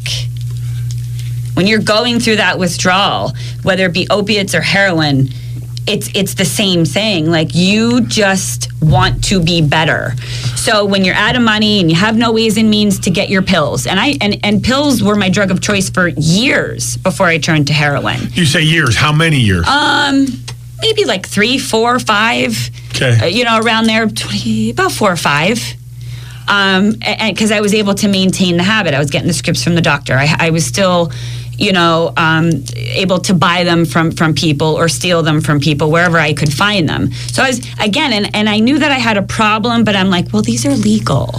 When 1.54 1.66
you're 1.66 1.80
going 1.80 2.20
through 2.20 2.36
that 2.36 2.56
withdrawal, 2.56 3.32
whether 3.64 3.86
it 3.86 3.92
be 3.92 4.06
opiates 4.08 4.54
or 4.54 4.60
heroin, 4.60 5.30
it's 5.86 6.10
it's 6.14 6.34
the 6.34 6.44
same 6.44 6.84
thing. 6.84 7.30
Like 7.30 7.54
you 7.54 8.02
just 8.02 8.68
want 8.82 9.24
to 9.24 9.42
be 9.42 9.62
better. 9.62 10.14
So 10.56 10.84
when 10.84 11.04
you're 11.04 11.14
out 11.14 11.36
of 11.36 11.42
money 11.42 11.80
and 11.80 11.90
you 11.90 11.96
have 11.96 12.16
no 12.16 12.32
ways 12.32 12.56
and 12.56 12.68
means 12.70 12.98
to 13.00 13.10
get 13.10 13.28
your 13.28 13.42
pills, 13.42 13.86
and 13.86 13.98
I 13.98 14.14
and, 14.20 14.38
and 14.42 14.62
pills 14.62 15.02
were 15.02 15.16
my 15.16 15.28
drug 15.28 15.50
of 15.50 15.60
choice 15.60 15.90
for 15.90 16.08
years 16.08 16.96
before 16.96 17.26
I 17.26 17.38
turned 17.38 17.66
to 17.68 17.72
heroin. 17.72 18.18
You 18.32 18.44
say 18.44 18.62
years. 18.62 18.96
How 18.96 19.12
many 19.12 19.38
years? 19.38 19.66
Um, 19.66 20.26
maybe 20.80 21.04
like 21.04 21.26
three, 21.26 21.58
four, 21.58 21.98
five. 21.98 22.70
Okay. 22.90 23.18
Uh, 23.20 23.26
you 23.26 23.44
know, 23.44 23.60
around 23.60 23.86
there, 23.86 24.06
20, 24.06 24.70
about 24.70 24.92
four 24.92 25.12
or 25.12 25.16
five. 25.16 25.58
Um, 26.48 26.96
and 27.02 27.34
because 27.34 27.52
I 27.52 27.60
was 27.60 27.74
able 27.74 27.94
to 27.96 28.08
maintain 28.08 28.56
the 28.56 28.62
habit, 28.62 28.94
I 28.94 28.98
was 28.98 29.10
getting 29.10 29.28
the 29.28 29.34
scripts 29.34 29.62
from 29.62 29.74
the 29.74 29.82
doctor. 29.82 30.14
I, 30.14 30.34
I 30.38 30.50
was 30.50 30.64
still, 30.64 31.12
you 31.58 31.72
know, 31.72 32.12
um, 32.16 32.50
able 32.76 33.18
to 33.18 33.34
buy 33.34 33.64
them 33.64 33.84
from 33.84 34.12
from 34.12 34.34
people 34.34 34.68
or 34.78 34.88
steal 34.88 35.22
them 35.22 35.40
from 35.40 35.60
people 35.60 35.90
wherever 35.90 36.18
I 36.18 36.32
could 36.32 36.52
find 36.52 36.88
them. 36.88 37.12
So 37.12 37.42
I 37.42 37.48
was 37.48 37.58
again, 37.80 38.12
and 38.12 38.34
and 38.34 38.48
I 38.48 38.60
knew 38.60 38.78
that 38.78 38.92
I 38.92 38.98
had 38.98 39.16
a 39.16 39.22
problem, 39.22 39.84
but 39.84 39.96
I'm 39.96 40.08
like, 40.08 40.32
well, 40.32 40.42
these 40.42 40.64
are 40.64 40.74
legal. 40.74 41.34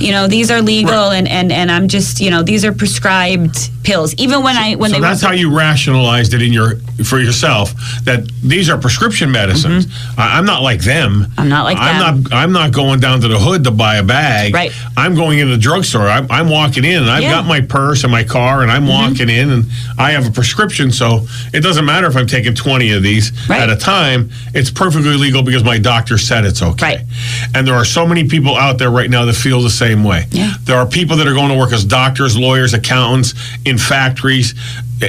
You 0.00 0.12
know, 0.12 0.26
these 0.28 0.50
are 0.50 0.62
legal, 0.62 1.10
and, 1.10 1.26
and, 1.28 1.50
and 1.52 1.70
I'm 1.70 1.88
just, 1.88 2.20
you 2.20 2.30
know, 2.30 2.42
these 2.42 2.64
are 2.64 2.72
prescribed 2.72 3.70
pills. 3.82 4.14
Even 4.14 4.42
when 4.42 4.56
I 4.56 4.74
when 4.74 4.90
so 4.90 4.96
they 4.96 5.00
that's 5.00 5.22
how 5.22 5.32
you 5.32 5.56
rationalized 5.56 6.34
it 6.34 6.42
in 6.42 6.52
your 6.52 6.76
for 7.04 7.18
yourself 7.18 7.72
that 8.04 8.28
these 8.42 8.68
are 8.68 8.76
prescription 8.78 9.30
medicines. 9.30 9.86
I, 10.16 10.36
I'm 10.38 10.44
not 10.44 10.62
like 10.62 10.82
them. 10.82 11.22
Mm-hmm. 11.24 11.40
I'm 11.40 11.48
not 11.48 11.64
like 11.64 11.78
I'm 11.78 11.98
them. 12.16 12.22
not. 12.24 12.32
I'm 12.32 12.52
not 12.52 12.72
going 12.72 13.00
down 13.00 13.20
to 13.22 13.28
the 13.28 13.38
hood 13.38 13.64
to 13.64 13.70
buy 13.70 13.96
a 13.96 14.02
bag. 14.02 14.54
Right. 14.54 14.72
I'm 14.96 15.14
going 15.14 15.38
into 15.38 15.52
the 15.54 15.60
drugstore. 15.60 16.02
I'm, 16.08 16.30
I'm 16.30 16.48
walking 16.48 16.84
in, 16.84 17.02
and 17.02 17.10
I've 17.10 17.22
Yeah. 17.22 17.32
Mm-hmm. 17.32 17.40
got 17.40 17.48
my 17.48 17.60
purse 17.62 18.04
and 18.04 18.12
my 18.12 18.24
car, 18.24 18.62
and 18.62 18.70
I'm 18.70 18.86
walking 18.86 19.28
in, 19.28 19.50
and 19.50 19.64
I 19.98 20.12
have 20.12 20.26
a 20.28 20.30
prescription. 20.30 20.90
So 20.92 21.26
it 21.52 21.60
doesn't 21.60 21.84
matter 21.84 22.06
if 22.06 22.16
I'm 22.16 22.26
taking 22.26 22.54
20 22.54 22.92
of 22.92 23.02
these 23.02 23.32
Right. 23.48 23.60
at 23.62 23.70
a 23.70 23.76
time. 23.76 24.30
It's 24.54 24.70
perfectly 24.70 25.16
legal 25.16 25.42
because 25.42 25.64
my 25.64 25.78
doctor 25.78 26.18
said 26.18 26.44
it's 26.44 26.62
okay. 26.62 26.96
Right. 26.98 27.06
And 27.54 27.66
there 27.66 27.74
are 27.74 27.84
so 27.84 28.06
many 28.06 28.28
people 28.28 28.54
out 28.56 28.78
there 28.78 28.90
right 28.90 29.08
now 29.10 29.24
that 29.24 29.34
feel 29.34 29.60
the 29.62 29.70
same 29.70 29.87
way. 29.96 30.26
Yeah. 30.30 30.52
There 30.64 30.76
are 30.76 30.86
people 30.86 31.16
that 31.18 31.26
are 31.26 31.34
going 31.34 31.50
to 31.50 31.56
work 31.58 31.72
as 31.72 31.84
doctors, 31.84 32.36
lawyers, 32.36 32.74
accountants, 32.74 33.34
in 33.64 33.78
factories, 33.78 34.54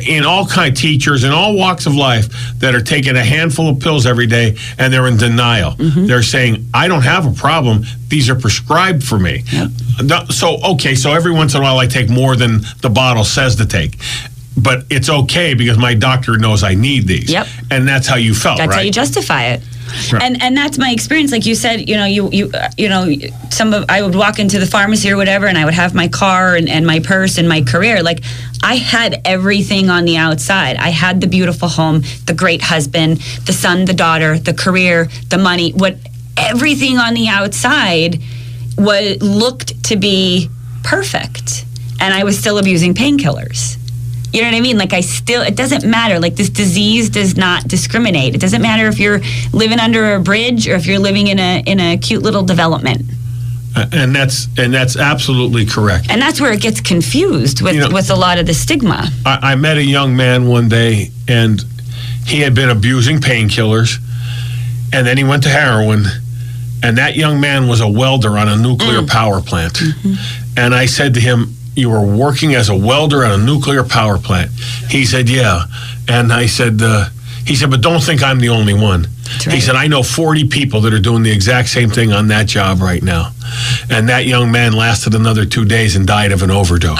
in 0.07 0.23
all 0.25 0.45
kind 0.45 0.71
of 0.71 0.79
teachers, 0.79 1.23
in 1.23 1.31
all 1.31 1.55
walks 1.55 1.85
of 1.87 1.95
life 1.95 2.27
that 2.59 2.75
are 2.75 2.81
taking 2.81 3.15
a 3.15 3.23
handful 3.23 3.69
of 3.69 3.79
pills 3.79 4.05
every 4.05 4.27
day 4.27 4.55
and 4.77 4.93
they're 4.93 5.07
in 5.07 5.17
denial. 5.17 5.71
Mm-hmm. 5.71 6.05
They're 6.05 6.21
saying, 6.23 6.67
I 6.73 6.87
don't 6.87 7.01
have 7.03 7.25
a 7.25 7.31
problem. 7.31 7.83
These 8.07 8.29
are 8.29 8.35
prescribed 8.35 9.03
for 9.03 9.17
me. 9.19 9.43
No- 10.03 10.25
So, 10.29 10.57
okay, 10.73 10.95
so 10.95 11.11
every 11.13 11.31
once 11.31 11.53
in 11.55 11.61
a 11.61 11.63
while 11.63 11.79
I 11.79 11.87
take 11.87 12.09
more 12.09 12.35
than 12.35 12.61
the 12.81 12.89
bottle 12.89 13.23
says 13.23 13.55
to 13.57 13.65
take. 13.65 13.97
But 14.55 14.83
it's 14.89 15.09
okay 15.09 15.53
because 15.53 15.77
my 15.77 15.93
doctor 15.93 16.37
knows 16.37 16.63
I 16.63 16.73
need 16.75 17.07
these. 17.07 17.31
Yep. 17.31 17.47
And 17.71 17.87
that's 17.87 18.07
how 18.07 18.17
you 18.17 18.33
felt, 18.35 18.57
That's 18.57 18.69
right? 18.69 18.75
how 18.75 18.81
you 18.81 18.91
justify 18.91 19.45
it. 19.45 19.61
And 20.21 20.41
and 20.41 20.55
that's 20.55 20.77
my 20.77 20.91
experience. 20.91 21.31
Like 21.31 21.45
you 21.45 21.55
said, 21.55 21.89
you 21.89 21.95
know, 21.95 22.05
you 22.05 22.29
you 22.31 22.51
uh, 22.53 22.69
you 22.77 22.89
know, 22.89 23.11
some 23.49 23.73
of 23.73 23.85
I 23.89 24.01
would 24.01 24.15
walk 24.15 24.39
into 24.39 24.59
the 24.59 24.65
pharmacy 24.65 25.11
or 25.11 25.17
whatever, 25.17 25.47
and 25.47 25.57
I 25.57 25.65
would 25.65 25.73
have 25.73 25.93
my 25.93 26.07
car 26.07 26.55
and, 26.55 26.69
and 26.69 26.85
my 26.85 26.99
purse 26.99 27.37
and 27.37 27.47
my 27.47 27.61
career. 27.61 28.03
Like 28.03 28.21
I 28.63 28.75
had 28.75 29.21
everything 29.25 29.89
on 29.89 30.05
the 30.05 30.17
outside. 30.17 30.75
I 30.77 30.89
had 30.89 31.21
the 31.21 31.27
beautiful 31.27 31.67
home, 31.67 32.03
the 32.25 32.33
great 32.33 32.61
husband, 32.61 33.17
the 33.45 33.53
son, 33.53 33.85
the 33.85 33.93
daughter, 33.93 34.37
the 34.37 34.53
career, 34.53 35.09
the 35.29 35.37
money. 35.37 35.71
What 35.71 35.97
everything 36.37 36.97
on 36.97 37.13
the 37.13 37.27
outside 37.27 38.21
was 38.77 39.21
looked 39.21 39.83
to 39.85 39.95
be 39.95 40.49
perfect, 40.83 41.65
and 41.99 42.13
I 42.13 42.23
was 42.23 42.37
still 42.37 42.57
abusing 42.57 42.93
painkillers. 42.93 43.78
You 44.33 44.41
know 44.41 44.47
what 44.49 44.57
I 44.57 44.61
mean? 44.61 44.77
Like 44.77 44.93
I 44.93 45.01
still, 45.01 45.41
it 45.41 45.55
doesn't 45.55 45.89
matter. 45.89 46.19
Like 46.19 46.35
this 46.35 46.49
disease 46.49 47.09
does 47.09 47.35
not 47.35 47.67
discriminate. 47.67 48.35
It 48.35 48.41
doesn't 48.41 48.61
matter 48.61 48.87
if 48.87 48.99
you're 48.99 49.21
living 49.53 49.79
under 49.79 50.13
a 50.13 50.19
bridge 50.19 50.67
or 50.67 50.75
if 50.75 50.85
you're 50.85 50.99
living 50.99 51.27
in 51.27 51.39
a 51.39 51.63
in 51.65 51.79
a 51.79 51.97
cute 51.97 52.21
little 52.21 52.43
development. 52.43 53.01
and 53.75 54.15
that's 54.15 54.47
and 54.57 54.73
that's 54.73 54.97
absolutely 54.97 55.65
correct. 55.65 56.07
And 56.09 56.21
that's 56.21 56.39
where 56.41 56.51
it 56.51 56.61
gets 56.61 56.81
confused 56.81 57.61
with 57.61 57.75
You 57.75 57.81
know- 57.81 57.89
with 57.91 58.09
a 58.09 58.15
lot 58.15 58.39
of 58.39 58.45
the 58.45 58.53
stigma. 58.53 59.09
I, 59.25 59.51
I 59.51 59.55
met 59.55 59.77
a 59.77 59.83
young 59.83 60.15
man 60.15 60.47
one 60.47 60.69
day, 60.69 61.11
and 61.27 61.63
he 62.25 62.41
had 62.41 62.53
been 62.53 62.69
abusing 62.69 63.19
painkillers, 63.19 63.97
and 64.93 65.05
then 65.07 65.17
he 65.17 65.23
went 65.23 65.43
to 65.43 65.49
heroin, 65.49 66.05
and 66.83 66.97
that 66.97 67.15
young 67.15 67.39
man 67.39 67.67
was 67.67 67.81
a 67.81 67.87
welder 67.87 68.37
on 68.37 68.47
a 68.47 68.57
nuclear 68.57 69.01
mm. 69.01 69.07
power 69.07 69.41
plant. 69.41 69.73
Mm-hmm. 69.73 70.13
And 70.57 70.75
I 70.75 70.85
said 70.85 71.13
to 71.15 71.19
him, 71.19 71.55
"You 71.75 71.89
were 71.89 72.01
working 72.01 72.55
as 72.55 72.69
a 72.69 72.75
welder 72.75 73.23
on 73.25 73.39
a 73.39 73.43
nuclear 73.43 73.83
power 73.83 74.17
plant." 74.17 74.51
He 74.89 75.05
said, 75.05 75.29
"Yeah," 75.29 75.63
and 76.07 76.31
I 76.31 76.45
said, 76.45 76.81
uh, 76.81 77.09
"He 77.45 77.55
said, 77.55 77.71
but 77.71 77.81
don't 77.81 78.01
think 78.01 78.23
I'm 78.23 78.39
the 78.39 78.49
only 78.49 78.73
one." 78.73 79.07
He 79.49 79.61
said, 79.61 79.75
"I 79.75 79.87
know 79.87 80.01
40 80.01 80.45
people 80.47 80.81
that 80.81 80.93
are 80.93 80.99
doing 80.99 81.23
the 81.23 81.31
exact 81.31 81.69
same 81.69 81.89
thing 81.89 82.11
on 82.11 82.27
that 82.29 82.47
job 82.47 82.81
right 82.81 83.03
now," 83.03 83.31
and 83.89 84.09
that 84.09 84.25
young 84.25 84.51
man 84.51 84.73
lasted 84.73 85.13
another 85.15 85.45
two 85.45 85.65
days 85.65 85.95
and 85.95 86.05
died 86.05 86.31
of 86.31 86.43
an 86.43 86.51
overdose 86.51 86.99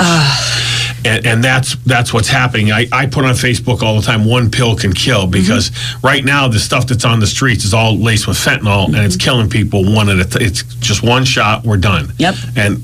and, 1.05 1.25
and 1.25 1.43
that's 1.43 1.75
that's 1.85 2.13
what's 2.13 2.27
happening. 2.27 2.71
I, 2.71 2.87
I 2.91 3.05
put 3.05 3.25
on 3.25 3.33
Facebook 3.33 3.81
all 3.81 3.95
the 3.95 4.01
time. 4.01 4.25
One 4.25 4.51
pill 4.51 4.75
can 4.75 4.93
kill 4.93 5.27
because 5.27 5.71
right 6.03 6.23
now 6.23 6.47
the 6.47 6.59
stuff 6.59 6.87
that's 6.87 7.05
on 7.05 7.19
the 7.19 7.27
streets 7.27 7.65
is 7.65 7.73
all 7.73 7.97
laced 7.97 8.27
with 8.27 8.37
fentanyl 8.37 8.87
and 8.87 8.97
it's 8.97 9.15
killing 9.15 9.49
people 9.49 9.83
one 9.93 10.09
at 10.09 10.19
a. 10.19 10.25
T- 10.25 10.43
it's 10.43 10.63
just 10.79 11.03
one 11.03 11.25
shot, 11.25 11.63
we're 11.63 11.77
done. 11.77 12.13
Yep. 12.17 12.35
And 12.55 12.83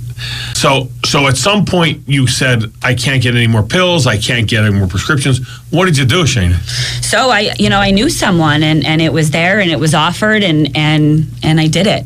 so 0.53 0.89
so 1.05 1.27
at 1.27 1.37
some 1.37 1.65
point 1.65 2.01
you 2.07 2.27
said 2.27 2.71
I 2.83 2.93
can't 2.95 3.21
get 3.21 3.35
any 3.35 3.47
more 3.47 3.63
pills. 3.63 4.07
I 4.07 4.17
can't 4.17 4.47
get 4.47 4.63
any 4.63 4.73
more 4.73 4.87
prescriptions. 4.87 5.45
What 5.71 5.85
did 5.85 5.97
you 5.97 6.05
do, 6.05 6.25
Shane? 6.25 6.53
So 7.01 7.29
I, 7.29 7.53
you 7.59 7.69
know, 7.69 7.79
I 7.79 7.91
knew 7.91 8.09
someone, 8.09 8.63
and 8.63 8.85
and 8.85 9.01
it 9.01 9.11
was 9.11 9.31
there, 9.31 9.59
and 9.59 9.69
it 9.69 9.79
was 9.79 9.93
offered, 9.93 10.43
and 10.43 10.75
and 10.75 11.27
and 11.43 11.59
I 11.59 11.67
did 11.67 11.87
it. 11.87 12.05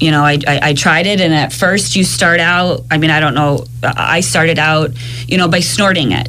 You 0.00 0.12
know, 0.12 0.22
I, 0.22 0.38
I, 0.46 0.60
I 0.62 0.74
tried 0.74 1.06
it, 1.08 1.20
and 1.20 1.34
at 1.34 1.52
first 1.52 1.96
you 1.96 2.04
start 2.04 2.38
out. 2.38 2.82
I 2.90 2.98
mean, 2.98 3.10
I 3.10 3.18
don't 3.18 3.34
know. 3.34 3.64
I 3.82 4.20
started 4.20 4.58
out, 4.60 4.90
you 5.26 5.36
know, 5.38 5.48
by 5.48 5.58
snorting 5.58 6.12
it, 6.12 6.28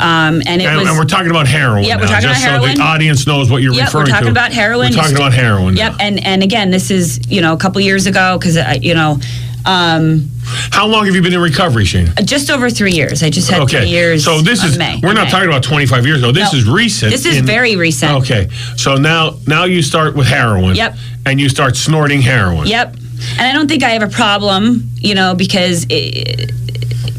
um, 0.00 0.42
and 0.46 0.60
it 0.60 0.66
And, 0.66 0.76
was. 0.80 0.88
and 0.88 0.98
we're 0.98 1.04
talking 1.04 1.30
about 1.30 1.46
heroin. 1.46 1.84
Yeah, 1.84 1.96
we're 1.96 2.06
talking 2.08 2.28
just 2.28 2.42
about 2.42 2.58
so 2.58 2.60
heroin. 2.62 2.76
the 2.78 2.82
audience 2.82 3.26
knows 3.28 3.48
what 3.50 3.62
you're 3.62 3.74
Yep, 3.74 3.84
referring 3.86 4.04
we're 4.06 4.10
talking 4.10 4.24
to. 4.26 4.30
about 4.32 4.52
heroin. 4.52 4.90
We're 4.90 4.96
talking 4.96 5.14
about 5.16 5.32
heroin. 5.32 5.76
Yep, 5.76 5.92
now. 5.92 5.98
and 6.00 6.26
and 6.26 6.42
again, 6.42 6.70
this 6.72 6.90
is 6.90 7.20
you 7.30 7.40
know 7.40 7.52
a 7.52 7.56
couple 7.58 7.80
years 7.80 8.06
ago 8.06 8.36
because 8.38 8.56
you 8.82 8.94
know. 8.94 9.18
Um, 9.66 10.30
How 10.70 10.86
long 10.86 11.06
have 11.06 11.14
you 11.14 11.22
been 11.22 11.32
in 11.34 11.40
recovery, 11.40 11.84
Shana? 11.84 12.24
just 12.24 12.50
over 12.50 12.70
three 12.70 12.92
years. 12.92 13.22
I 13.22 13.30
just 13.30 13.50
had 13.50 13.60
Okay. 13.62 13.80
three 13.80 13.88
years. 13.90 14.24
So 14.24 14.40
this 14.40 14.64
is 14.64 14.78
May. 14.78 14.98
we're 15.02 15.12
not 15.12 15.24
May. 15.26 15.30
talking 15.30 15.48
about 15.48 15.62
25 15.62 16.06
years 16.06 16.18
ago. 16.18 16.32
This 16.32 16.52
No. 16.52 16.58
is 16.58 16.64
recent. 16.66 17.12
This 17.12 17.24
is 17.26 17.38
in- 17.38 17.46
very 17.46 17.76
recent. 17.76 18.12
Okay. 18.22 18.48
So 18.76 18.96
now 18.96 19.36
now 19.46 19.64
you 19.64 19.82
start 19.82 20.16
with 20.16 20.26
heroin. 20.26 20.76
Yep. 20.76 20.96
And 21.26 21.40
you 21.40 21.48
start 21.48 21.76
snorting 21.76 22.22
heroin. 22.22 22.66
Yep. 22.66 22.96
And 23.38 23.46
I 23.46 23.52
don't 23.52 23.68
think 23.68 23.82
I 23.82 23.90
have 23.90 24.02
a 24.02 24.08
problem, 24.08 24.88
you 24.98 25.14
know, 25.14 25.34
because 25.34 25.84
it, 25.90 26.52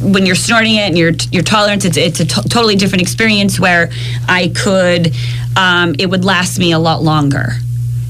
when 0.01 0.25
you're 0.25 0.35
snorting 0.35 0.75
it 0.75 0.87
and 0.87 0.97
your 0.97 1.11
your 1.31 1.43
tolerance, 1.43 1.85
it's 1.85 1.97
it's 1.97 2.19
a 2.19 2.25
totally 2.25 2.75
different 2.75 3.03
experience 3.03 3.59
where 3.59 3.91
I 4.27 4.47
could, 4.55 5.13
um, 5.55 5.95
it 5.99 6.09
would 6.09 6.25
last 6.25 6.57
me 6.57 6.71
a 6.71 6.79
lot 6.79 7.03
longer, 7.03 7.53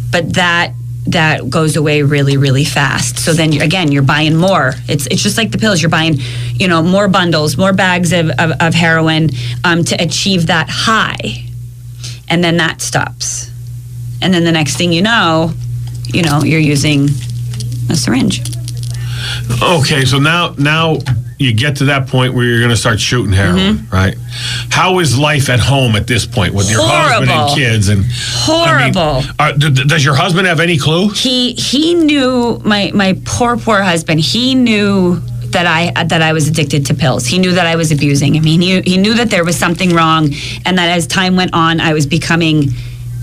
but 0.10 0.34
that 0.36 0.72
that 1.12 1.50
goes 1.50 1.76
away 1.76 2.04
really 2.04 2.38
really 2.38 2.66
fast. 2.66 3.20
So 3.20 3.34
then 3.34 3.62
again, 3.62 3.92
you're 3.92 4.04
buying 4.04 4.36
more. 4.36 4.74
It's 4.88 5.08
it's 5.08 5.24
just 5.24 5.38
like 5.38 5.52
the 5.52 5.58
pills. 5.58 5.82
You're 5.82 5.90
buying, 5.90 6.16
you 6.54 6.68
know, 6.68 6.82
more 6.82 7.08
bundles, 7.08 7.58
more 7.58 7.74
bags 7.74 8.14
of 8.14 8.30
of, 8.32 8.52
of 8.60 8.74
heroin 8.74 9.30
um, 9.64 9.84
to 9.86 9.96
achieve 9.96 10.48
that 10.48 10.68
high, 10.70 11.46
and 12.30 12.44
then 12.44 12.58
that 12.58 12.82
stops, 12.82 13.50
and 14.22 14.34
then 14.34 14.44
the 14.44 14.52
next 14.52 14.78
thing 14.78 14.92
you 14.92 15.02
know, 15.02 15.54
you 16.08 16.24
know, 16.24 16.44
you're 16.44 16.60
using 16.60 17.10
a 17.90 17.96
syringe. 17.96 18.42
Okay. 19.62 20.06
So 20.06 20.20
now 20.20 20.56
now 20.58 20.98
you 21.42 21.54
get 21.54 21.78
to 21.78 21.86
that 21.86 22.08
point 22.08 22.34
where 22.34 22.46
you're 22.46 22.60
going 22.60 22.70
to 22.72 22.78
start 22.78 23.00
shooting 23.00 23.34
heroin, 23.34 23.76
Mm-hmm. 23.78 23.94
right? 23.96 24.16
How 24.70 25.00
is 25.00 25.18
life 25.18 25.50
at 25.50 25.60
home 25.60 25.96
at 25.96 26.08
this 26.08 26.26
point 26.26 26.54
with 26.54 26.70
your 26.72 26.82
husband 26.84 27.30
and 27.32 27.56
kids 27.56 27.90
and 27.90 28.06
Horrible. 28.46 29.24
I 29.40 29.52
mean, 29.54 29.64
uh, 29.64 29.70
d- 29.70 29.84
does 29.86 30.04
your 30.06 30.16
husband 30.16 30.48
have 30.48 30.60
any 30.60 30.78
clue? 30.78 31.10
he 31.10 31.54
he 31.54 31.94
knew 31.96 32.62
my 32.64 32.92
my 32.94 33.20
poor 33.26 33.58
poor 33.58 33.82
husband. 33.82 34.20
He 34.22 34.56
knew 34.56 35.20
that 35.52 35.66
I 35.68 36.04
that 36.06 36.22
I 36.22 36.32
was 36.34 36.48
addicted 36.48 36.86
to 36.88 36.94
pills. 36.94 37.26
He 37.26 37.38
knew 37.40 37.52
that 37.52 37.66
I 37.68 37.76
was 37.76 37.92
abusing 37.92 38.36
him. 38.36 38.44
He 38.44 38.58
knew 38.58 38.82
he 38.86 38.98
knew 38.98 39.14
that 39.16 39.30
there 39.30 39.44
was 39.44 39.58
something 39.58 39.92
wrong, 39.94 40.30
and 40.66 40.78
that 40.78 40.90
as 40.98 41.08
time 41.08 41.36
went 41.36 41.54
on, 41.54 41.80
I 41.82 41.94
was 41.94 42.06
becoming 42.06 42.70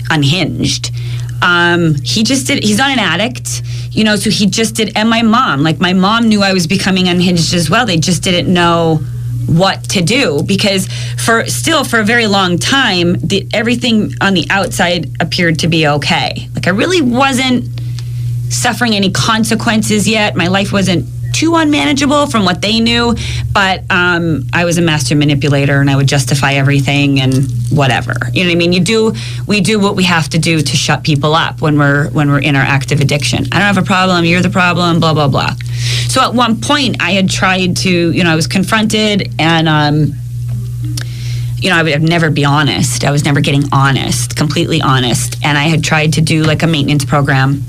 unhinged. 0.09 0.91
Um, 1.41 1.95
he 2.03 2.23
just 2.23 2.47
did. 2.47 2.63
He's 2.63 2.77
not 2.77 2.89
an 2.91 2.99
addict, 2.99 3.61
you 3.99 4.05
know. 4.05 4.15
So 4.15 4.29
he 4.29 4.47
just 4.47 4.75
did. 4.75 4.93
And 4.95 5.09
my 5.09 5.21
mom, 5.21 5.61
like 5.61 5.79
my 5.79 5.91
mom, 5.93 6.29
knew 6.29 6.41
I 6.41 6.53
was 6.53 6.65
becoming 6.65 7.09
unhinged 7.09 7.53
as 7.53 7.69
well. 7.69 7.85
They 7.85 7.97
just 7.97 8.23
didn't 8.23 8.51
know 8.51 9.01
what 9.45 9.83
to 9.89 10.01
do 10.01 10.41
because 10.43 10.87
for 11.17 11.45
still 11.47 11.83
for 11.83 11.99
a 11.99 12.03
very 12.03 12.27
long 12.27 12.57
time 12.59 13.13
the, 13.13 13.47
everything 13.51 14.13
on 14.21 14.35
the 14.35 14.45
outside 14.51 15.09
appeared 15.19 15.57
to 15.57 15.67
be 15.67 15.87
okay 15.87 16.47
like 16.53 16.67
i 16.67 16.69
really 16.69 17.01
wasn't 17.01 17.67
suffering 18.51 18.93
any 18.93 19.09
consequences 19.09 20.07
yet 20.07 20.35
my 20.35 20.47
life 20.47 20.71
wasn't 20.71 21.03
too 21.33 21.55
unmanageable 21.55 22.27
from 22.27 22.45
what 22.45 22.61
they 22.61 22.79
knew 22.79 23.15
but 23.53 23.83
um, 23.89 24.43
i 24.53 24.65
was 24.65 24.77
a 24.77 24.81
master 24.81 25.15
manipulator 25.15 25.81
and 25.81 25.89
i 25.89 25.95
would 25.95 26.07
justify 26.07 26.53
everything 26.53 27.19
and 27.19 27.33
whatever 27.71 28.13
you 28.33 28.43
know 28.43 28.49
what 28.49 28.55
i 28.55 28.55
mean 28.55 28.73
you 28.73 28.79
do 28.79 29.13
we 29.47 29.61
do 29.61 29.79
what 29.79 29.95
we 29.95 30.03
have 30.03 30.29
to 30.29 30.37
do 30.37 30.61
to 30.61 30.75
shut 30.75 31.03
people 31.03 31.35
up 31.35 31.61
when 31.61 31.77
we're 31.77 32.09
when 32.09 32.29
we're 32.29 32.41
in 32.41 32.55
our 32.55 32.63
active 32.63 32.99
addiction 32.99 33.45
i 33.51 33.59
don't 33.59 33.73
have 33.73 33.77
a 33.77 33.81
problem 33.81 34.25
you're 34.25 34.41
the 34.41 34.49
problem 34.49 34.99
blah 34.99 35.13
blah 35.13 35.27
blah 35.27 35.53
so 36.07 36.21
at 36.21 36.33
one 36.33 36.59
point 36.59 36.95
i 37.01 37.11
had 37.11 37.29
tried 37.29 37.75
to 37.77 38.11
you 38.11 38.23
know 38.23 38.31
i 38.31 38.35
was 38.35 38.47
confronted 38.47 39.31
and 39.39 39.67
um, 39.67 40.13
you 41.61 41.69
know, 41.69 41.75
I 41.75 41.83
would 41.83 42.01
never 42.01 42.29
be 42.29 42.45
honest. 42.45 43.03
I 43.03 43.11
was 43.11 43.25
never 43.25 43.41
getting 43.41 43.63
honest, 43.71 44.35
completely 44.35 44.81
honest. 44.81 45.35
And 45.43 45.57
I 45.57 45.63
had 45.63 45.83
tried 45.83 46.13
to 46.13 46.21
do 46.21 46.43
like 46.43 46.63
a 46.63 46.67
maintenance 46.67 47.03
program 47.03 47.63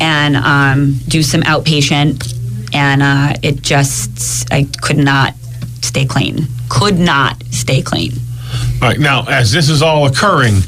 and 0.00 0.36
um, 0.36 0.94
do 1.08 1.22
some 1.22 1.42
outpatient, 1.42 2.34
and 2.72 3.02
uh, 3.02 3.34
it 3.42 3.62
just, 3.62 4.52
I 4.52 4.66
could 4.82 4.98
not 4.98 5.34
stay 5.82 6.06
clean. 6.06 6.46
Could 6.68 6.98
not 6.98 7.42
stay 7.50 7.82
clean. 7.82 8.12
All 8.82 8.88
right. 8.88 8.98
Now, 8.98 9.24
as 9.28 9.52
this 9.52 9.68
is 9.68 9.82
all 9.82 10.06
occurring, 10.06 10.62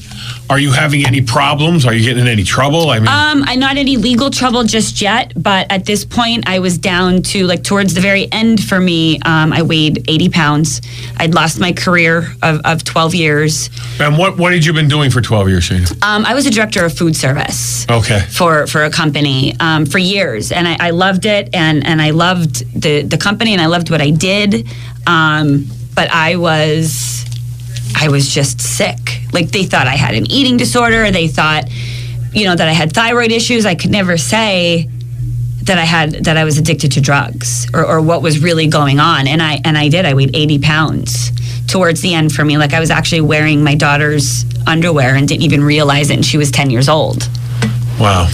are 0.53 0.59
you 0.59 0.71
having 0.71 1.07
any 1.07 1.23
problems? 1.23 1.87
Are 1.87 1.95
you 1.95 2.05
getting 2.05 2.21
in 2.21 2.29
any 2.29 2.45
trouble? 2.45 2.91
I 2.91 2.99
mean, 2.99 3.09
Um, 3.09 3.43
I'm 3.47 3.59
not 3.59 3.79
any 3.79 3.97
legal 3.97 4.29
trouble 4.29 4.65
just 4.65 5.01
yet, 5.01 5.33
but 5.35 5.67
at 5.71 5.87
this 5.87 6.05
point, 6.05 6.47
I 6.47 6.59
was 6.59 6.77
down 6.77 7.23
to 7.33 7.47
like 7.47 7.65
towards 7.65 7.95
the 7.95 8.03
very 8.03 8.31
end 8.31 8.63
for 8.63 8.79
me. 8.79 9.19
Um, 9.25 9.55
I 9.55 9.63
weighed 9.63 10.05
80 10.09 10.29
pounds. 10.29 10.83
I'd 11.17 11.33
lost 11.35 11.59
my 11.59 11.73
career 11.73 12.35
of, 12.43 12.61
of 12.67 12.85
12 12.85 13.15
years. 13.15 13.71
and 13.99 14.19
what 14.19 14.37
what 14.37 14.53
had 14.53 14.63
you 14.67 14.75
been 14.75 14.89
doing 14.89 15.11
for 15.11 15.23
12 15.23 15.49
years, 15.49 15.65
Shane? 15.65 15.87
Um, 16.03 16.27
I 16.27 16.35
was 16.35 16.45
a 16.45 16.51
director 16.51 16.85
of 16.85 16.93
food 16.93 17.17
service. 17.17 17.87
Okay. 17.89 18.21
for 18.31 18.67
for 18.67 18.85
a 18.85 18.91
company 18.91 19.57
um, 19.59 19.87
for 19.87 19.99
years, 19.99 20.53
and 20.53 20.69
I, 20.69 20.77
I 20.89 20.91
loved 20.91 21.25
it, 21.25 21.49
and 21.55 21.87
and 21.87 22.03
I 22.03 22.11
loved 22.11 22.55
the 22.79 23.03
the 23.03 23.17
company, 23.17 23.55
and 23.55 23.63
I 23.63 23.67
loved 23.67 23.89
what 23.91 24.03
I 24.03 24.11
did. 24.11 24.69
Um, 25.07 25.67
but 25.95 26.11
I 26.11 26.37
was 26.37 27.25
I 27.97 28.09
was 28.09 28.33
just 28.33 28.61
sick. 28.61 28.99
Like 29.33 29.51
they 29.51 29.65
thought 29.65 29.87
I 29.87 29.97
had 29.97 30.15
an 30.15 30.31
eating 30.31 30.57
disorder. 30.57 31.11
They 31.11 31.29
thought, 31.29 31.65
you 32.33 32.45
know, 32.45 32.55
that 32.55 32.69
I 32.69 32.73
had 32.73 32.93
thyroid 32.93 33.33
issues. 33.33 33.67
I 33.67 33.75
could 33.75 33.91
never 33.91 34.17
say 34.17 34.89
that 35.65 35.79
I 35.79 35.85
had 35.85 36.25
that 36.25 36.37
I 36.37 36.45
was 36.45 36.59
addicted 36.59 36.93
to 36.93 37.01
drugs 37.01 37.69
or, 37.73 37.87
or 37.87 38.01
what 38.01 38.23
was 38.23 38.41
really 38.41 38.67
going 38.67 38.99
on. 38.99 39.27
And 39.27 39.41
I 39.43 39.61
and 39.65 39.79
I 39.79 39.89
did. 39.89 40.05
I 40.05 40.15
weighed 40.15 40.35
80 40.35 40.59
pounds 40.61 41.31
towards 41.67 42.01
the 42.01 42.15
end 42.15 42.33
for 42.33 42.45
me. 42.45 42.59
Like 42.59 42.73
I 42.73 42.81
was 42.81 42.91
actually 42.91 43.21
wearing 43.21 43.63
my 43.63 43.75
daughter's 43.75 44.45
underwear 44.67 45.15
and 45.15 45.29
didn't 45.29 45.43
even 45.43 45.63
realize 45.63 46.11
it. 46.11 46.15
And 46.15 46.27
she 46.27 46.37
was 46.37 46.51
10 46.51 46.71
years 46.71 46.89
old. 46.89 47.29
Wow. 47.99 48.29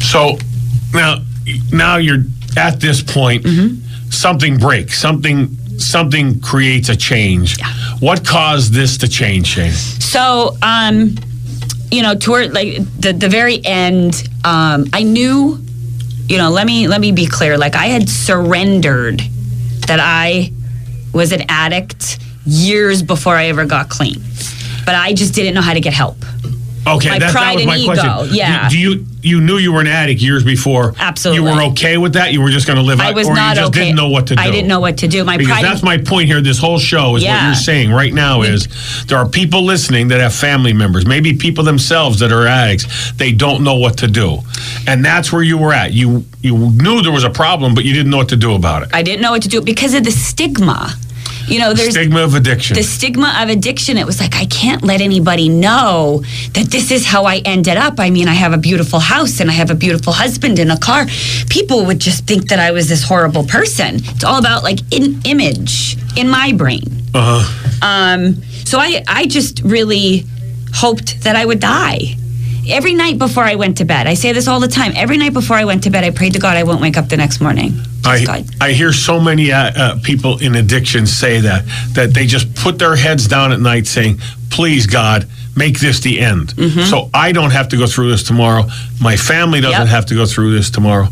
So 0.00 0.36
now 0.92 1.16
now 1.72 1.96
you're 1.96 2.24
at 2.56 2.80
this 2.80 3.02
point. 3.02 3.44
Mm-hmm. 3.44 4.10
Something 4.10 4.58
breaks. 4.58 4.98
Something 4.98 5.56
something 5.82 6.40
creates 6.40 6.88
a 6.88 6.96
change. 6.96 7.60
What 8.00 8.26
caused 8.26 8.72
this 8.72 8.96
to 8.98 9.08
change, 9.08 9.46
Shane? 9.48 9.72
So, 9.72 10.56
um, 10.62 11.14
you 11.90 12.02
know, 12.02 12.14
toward 12.14 12.54
like 12.54 12.76
the 12.98 13.12
the 13.12 13.28
very 13.28 13.64
end, 13.64 14.28
um, 14.44 14.86
I 14.92 15.02
knew, 15.02 15.58
you 16.28 16.38
know, 16.38 16.50
let 16.50 16.66
me 16.66 16.88
let 16.88 17.00
me 17.00 17.12
be 17.12 17.26
clear. 17.26 17.58
Like 17.58 17.74
I 17.74 17.86
had 17.86 18.08
surrendered 18.08 19.20
that 19.86 20.00
I 20.00 20.52
was 21.12 21.32
an 21.32 21.42
addict 21.48 22.18
years 22.46 23.02
before 23.02 23.36
I 23.36 23.46
ever 23.46 23.64
got 23.64 23.88
clean, 23.88 24.22
but 24.86 24.94
I 24.94 25.12
just 25.12 25.34
didn't 25.34 25.54
know 25.54 25.60
how 25.60 25.74
to 25.74 25.80
get 25.80 25.92
help. 25.92 26.16
Okay, 26.84 27.10
My 27.10 27.18
that, 27.20 27.26
that 27.26 27.32
pride 27.32 27.54
was 27.54 27.62
and 27.62 27.70
my 27.70 27.76
ego, 27.76 27.94
question. 27.94 28.34
yeah. 28.34 28.68
Do, 28.68 28.74
do 28.74 28.78
you 28.80 29.06
you 29.22 29.40
knew 29.40 29.56
you 29.56 29.72
were 29.72 29.80
an 29.80 29.86
addict 29.86 30.20
years 30.20 30.42
before? 30.42 30.94
Absolutely. 30.98 31.48
You 31.48 31.56
were 31.56 31.62
okay 31.70 31.96
with 31.96 32.14
that. 32.14 32.32
You 32.32 32.40
were 32.40 32.50
just 32.50 32.66
going 32.66 32.76
to 32.76 32.82
live 32.82 32.98
out, 32.98 33.06
I 33.06 33.12
was 33.12 33.28
or 33.28 33.34
not 33.34 33.50
you 33.50 33.62
just 33.62 33.68
okay. 33.68 33.84
didn't 33.84 33.96
know 33.96 34.08
what 34.08 34.26
to 34.26 34.34
do. 34.34 34.42
I 34.42 34.50
didn't 34.50 34.66
know 34.66 34.80
what 34.80 34.98
to 34.98 35.06
do. 35.06 35.22
My 35.24 35.36
because 35.36 35.60
pride. 35.60 35.64
that's 35.64 35.84
my 35.84 35.96
point 35.98 36.26
here. 36.26 36.40
This 36.40 36.58
whole 36.58 36.80
show 36.80 37.14
is 37.14 37.24
what 37.24 37.44
you're 37.44 37.54
saying 37.54 37.92
right 37.92 38.12
now 38.12 38.42
is 38.42 38.66
there 39.06 39.18
are 39.18 39.28
people 39.28 39.62
listening 39.62 40.08
that 40.08 40.20
have 40.20 40.34
family 40.34 40.72
members, 40.72 41.06
maybe 41.06 41.36
people 41.36 41.62
themselves 41.62 42.18
that 42.18 42.32
are 42.32 42.46
addicts. 42.48 43.12
They 43.12 43.30
don't 43.30 43.62
know 43.62 43.76
what 43.76 43.98
to 43.98 44.08
do, 44.08 44.38
and 44.88 45.04
that's 45.04 45.32
where 45.32 45.42
you 45.42 45.58
were 45.58 45.72
at. 45.72 45.92
You 45.92 46.24
you 46.40 46.56
knew 46.56 47.00
there 47.02 47.12
was 47.12 47.24
a 47.24 47.30
problem, 47.30 47.76
but 47.76 47.84
you 47.84 47.92
didn't 47.92 48.10
know 48.10 48.16
what 48.16 48.30
to 48.30 48.36
do 48.36 48.54
about 48.54 48.82
it. 48.82 48.88
I 48.92 49.02
didn't 49.02 49.22
know 49.22 49.30
what 49.30 49.42
to 49.42 49.48
do 49.48 49.60
because 49.60 49.94
of 49.94 50.02
the 50.02 50.10
stigma. 50.10 50.94
You 51.48 51.58
know, 51.58 51.74
there's 51.74 51.94
the 51.94 52.00
Stigma 52.02 52.22
of 52.22 52.34
addiction. 52.34 52.76
the 52.76 52.82
stigma 52.82 53.38
of 53.42 53.48
addiction. 53.48 53.98
It 53.98 54.06
was 54.06 54.20
like 54.20 54.34
i 54.36 54.46
can't 54.46 54.82
let 54.82 55.00
anybody 55.00 55.48
know 55.48 56.22
that 56.54 56.68
this 56.70 56.90
is 56.90 57.04
how 57.06 57.24
i 57.24 57.38
ended 57.44 57.76
up. 57.76 57.94
I 57.98 58.10
mean 58.10 58.28
i 58.28 58.34
have 58.34 58.52
a 58.52 58.58
beautiful 58.58 58.98
house 59.00 59.40
and 59.40 59.50
i 59.50 59.52
have 59.52 59.70
a 59.70 59.74
beautiful 59.74 60.12
husband 60.12 60.58
and 60.58 60.70
a 60.72 60.78
car. 60.78 61.06
People 61.48 61.84
would 61.86 61.98
just 61.98 62.26
think 62.26 62.48
that 62.48 62.58
i 62.58 62.70
was 62.70 62.88
this 62.88 63.02
horrible 63.02 63.44
person. 63.44 63.96
It's 63.96 64.24
all 64.24 64.38
about 64.38 64.62
like 64.62 64.80
in 64.90 65.20
image 65.24 65.96
in 66.16 66.28
my 66.28 66.52
brain. 66.52 66.84
Uh-huh. 67.14 67.44
um, 67.82 68.42
so 68.64 68.78
I, 68.78 69.02
I 69.06 69.26
just 69.26 69.60
really 69.62 70.24
hoped 70.72 71.22
that 71.24 71.36
i 71.36 71.44
would 71.44 71.60
die 71.60 72.16
every 72.68 72.94
night 72.94 73.18
before 73.18 73.44
i 73.44 73.54
went 73.54 73.76
to 73.78 73.84
bed 73.84 74.06
i 74.06 74.14
say 74.14 74.32
this 74.32 74.46
all 74.48 74.60
the 74.60 74.68
time 74.68 74.92
every 74.94 75.16
night 75.16 75.32
before 75.32 75.56
i 75.56 75.64
went 75.64 75.82
to 75.82 75.90
bed 75.90 76.04
i 76.04 76.10
prayed 76.10 76.32
to 76.32 76.38
god 76.38 76.56
i 76.56 76.62
won't 76.62 76.80
wake 76.80 76.96
up 76.96 77.08
the 77.08 77.16
next 77.16 77.40
morning 77.40 77.70
Just 78.02 78.06
I, 78.06 78.24
God. 78.24 78.44
I 78.60 78.72
hear 78.72 78.92
so 78.92 79.20
many 79.20 79.52
uh, 79.52 79.72
uh, 79.76 79.98
people 80.02 80.38
in 80.38 80.54
addiction 80.56 81.06
say 81.06 81.40
that 81.40 81.64
that 81.94 82.14
they 82.14 82.26
just 82.26 82.54
put 82.54 82.78
their 82.78 82.96
heads 82.96 83.26
down 83.28 83.52
at 83.52 83.60
night 83.60 83.86
saying, 83.86 84.18
"Please 84.50 84.86
God, 84.88 85.28
make 85.56 85.78
this 85.78 86.00
the 86.00 86.18
end, 86.18 86.48
Mm-hmm. 86.56 86.80
so 86.90 87.08
I 87.14 87.30
don't 87.30 87.52
have 87.52 87.68
to 87.68 87.76
go 87.76 87.86
through 87.86 88.10
this 88.10 88.24
tomorrow. 88.24 88.64
My 89.00 89.16
family 89.16 89.60
doesn't 89.60 89.82
Yep. 89.86 89.88
have 89.96 90.06
to 90.06 90.14
go 90.16 90.26
through 90.26 90.50
this 90.52 90.68
tomorrow." 90.70 91.06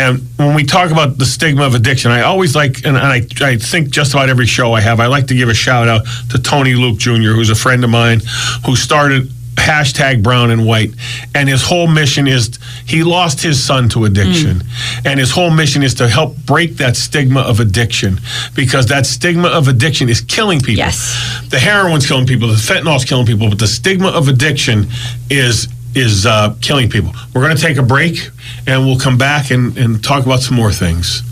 And 0.00 0.26
when 0.36 0.54
we 0.56 0.64
talk 0.64 0.90
about 0.90 1.16
the 1.18 1.26
stigma 1.26 1.62
of 1.64 1.74
addiction, 1.76 2.10
I 2.10 2.22
always 2.22 2.56
like, 2.56 2.78
and, 2.84 2.96
and 2.96 3.06
I, 3.06 3.20
I 3.40 3.56
think 3.56 3.90
just 3.90 4.12
about 4.14 4.28
every 4.28 4.46
show 4.46 4.72
I 4.72 4.80
have, 4.80 4.98
I 4.98 5.06
like 5.06 5.28
to 5.28 5.34
give 5.36 5.48
a 5.48 5.54
shout 5.54 5.86
out 5.86 6.02
to 6.30 6.38
Tony 6.40 6.74
Luke 6.74 6.98
Jr., 6.98 7.32
who's 7.38 7.50
a 7.50 7.54
friend 7.54 7.84
of 7.84 7.90
mine, 7.90 8.20
who 8.66 8.74
started 8.74 9.30
hashtag 9.56 10.22
brown 10.22 10.50
and 10.50 10.64
white 10.66 10.90
and 11.34 11.48
his 11.48 11.62
whole 11.62 11.86
mission 11.86 12.26
is 12.26 12.58
he 12.86 13.02
lost 13.02 13.42
his 13.42 13.62
son 13.62 13.88
to 13.90 14.04
addiction. 14.04 14.62
And 15.04 15.18
his 15.18 15.30
whole 15.30 15.50
mission 15.50 15.82
is 15.82 15.94
to 15.94 16.08
help 16.08 16.36
break 16.44 16.76
that 16.76 16.96
stigma 16.96 17.40
of 17.40 17.58
addiction 17.60 18.20
because 18.54 18.86
that 18.86 19.06
stigma 19.06 19.48
of 19.48 19.68
addiction 19.68 20.08
is 20.08 20.20
killing 20.20 20.60
people. 20.60 20.84
Yes. 20.84 21.48
the 21.50 21.58
heroin's 21.58 22.06
killing 22.06 22.26
people 22.26 22.48
the 22.48 22.54
fentanyl's 22.54 23.04
killing 23.04 23.26
people 23.26 23.48
but 23.48 23.58
the 23.58 23.66
stigma 23.66 24.08
of 24.08 24.28
addiction 24.28 24.86
is 25.30 25.68
is 25.94 26.26
uh, 26.26 26.54
killing 26.60 26.90
people. 26.90 27.12
We're 27.34 27.40
going 27.42 27.56
to 27.56 27.62
take 27.62 27.78
a 27.78 27.82
break 27.82 28.28
and 28.66 28.84
we'll 28.84 28.98
come 28.98 29.16
back 29.16 29.50
and, 29.50 29.76
and 29.78 30.04
talk 30.04 30.26
about 30.26 30.40
some 30.40 30.54
more 30.54 30.70
things 30.70 31.22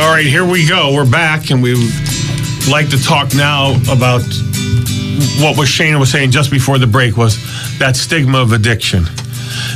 All 0.00 0.10
right, 0.14 0.24
here 0.24 0.44
we 0.44 0.66
go. 0.66 0.94
We're 0.94 1.10
back, 1.10 1.50
and 1.50 1.60
we'd 1.60 1.76
like 2.70 2.88
to 2.90 3.02
talk 3.02 3.34
now 3.34 3.72
about 3.90 4.22
what 5.40 5.58
was 5.58 5.68
Shana 5.68 5.98
was 5.98 6.12
saying 6.12 6.30
just 6.30 6.50
before 6.50 6.78
the 6.78 6.86
break 6.86 7.16
was 7.16 7.36
that 7.78 7.96
stigma 7.96 8.38
of 8.38 8.52
addiction, 8.52 9.06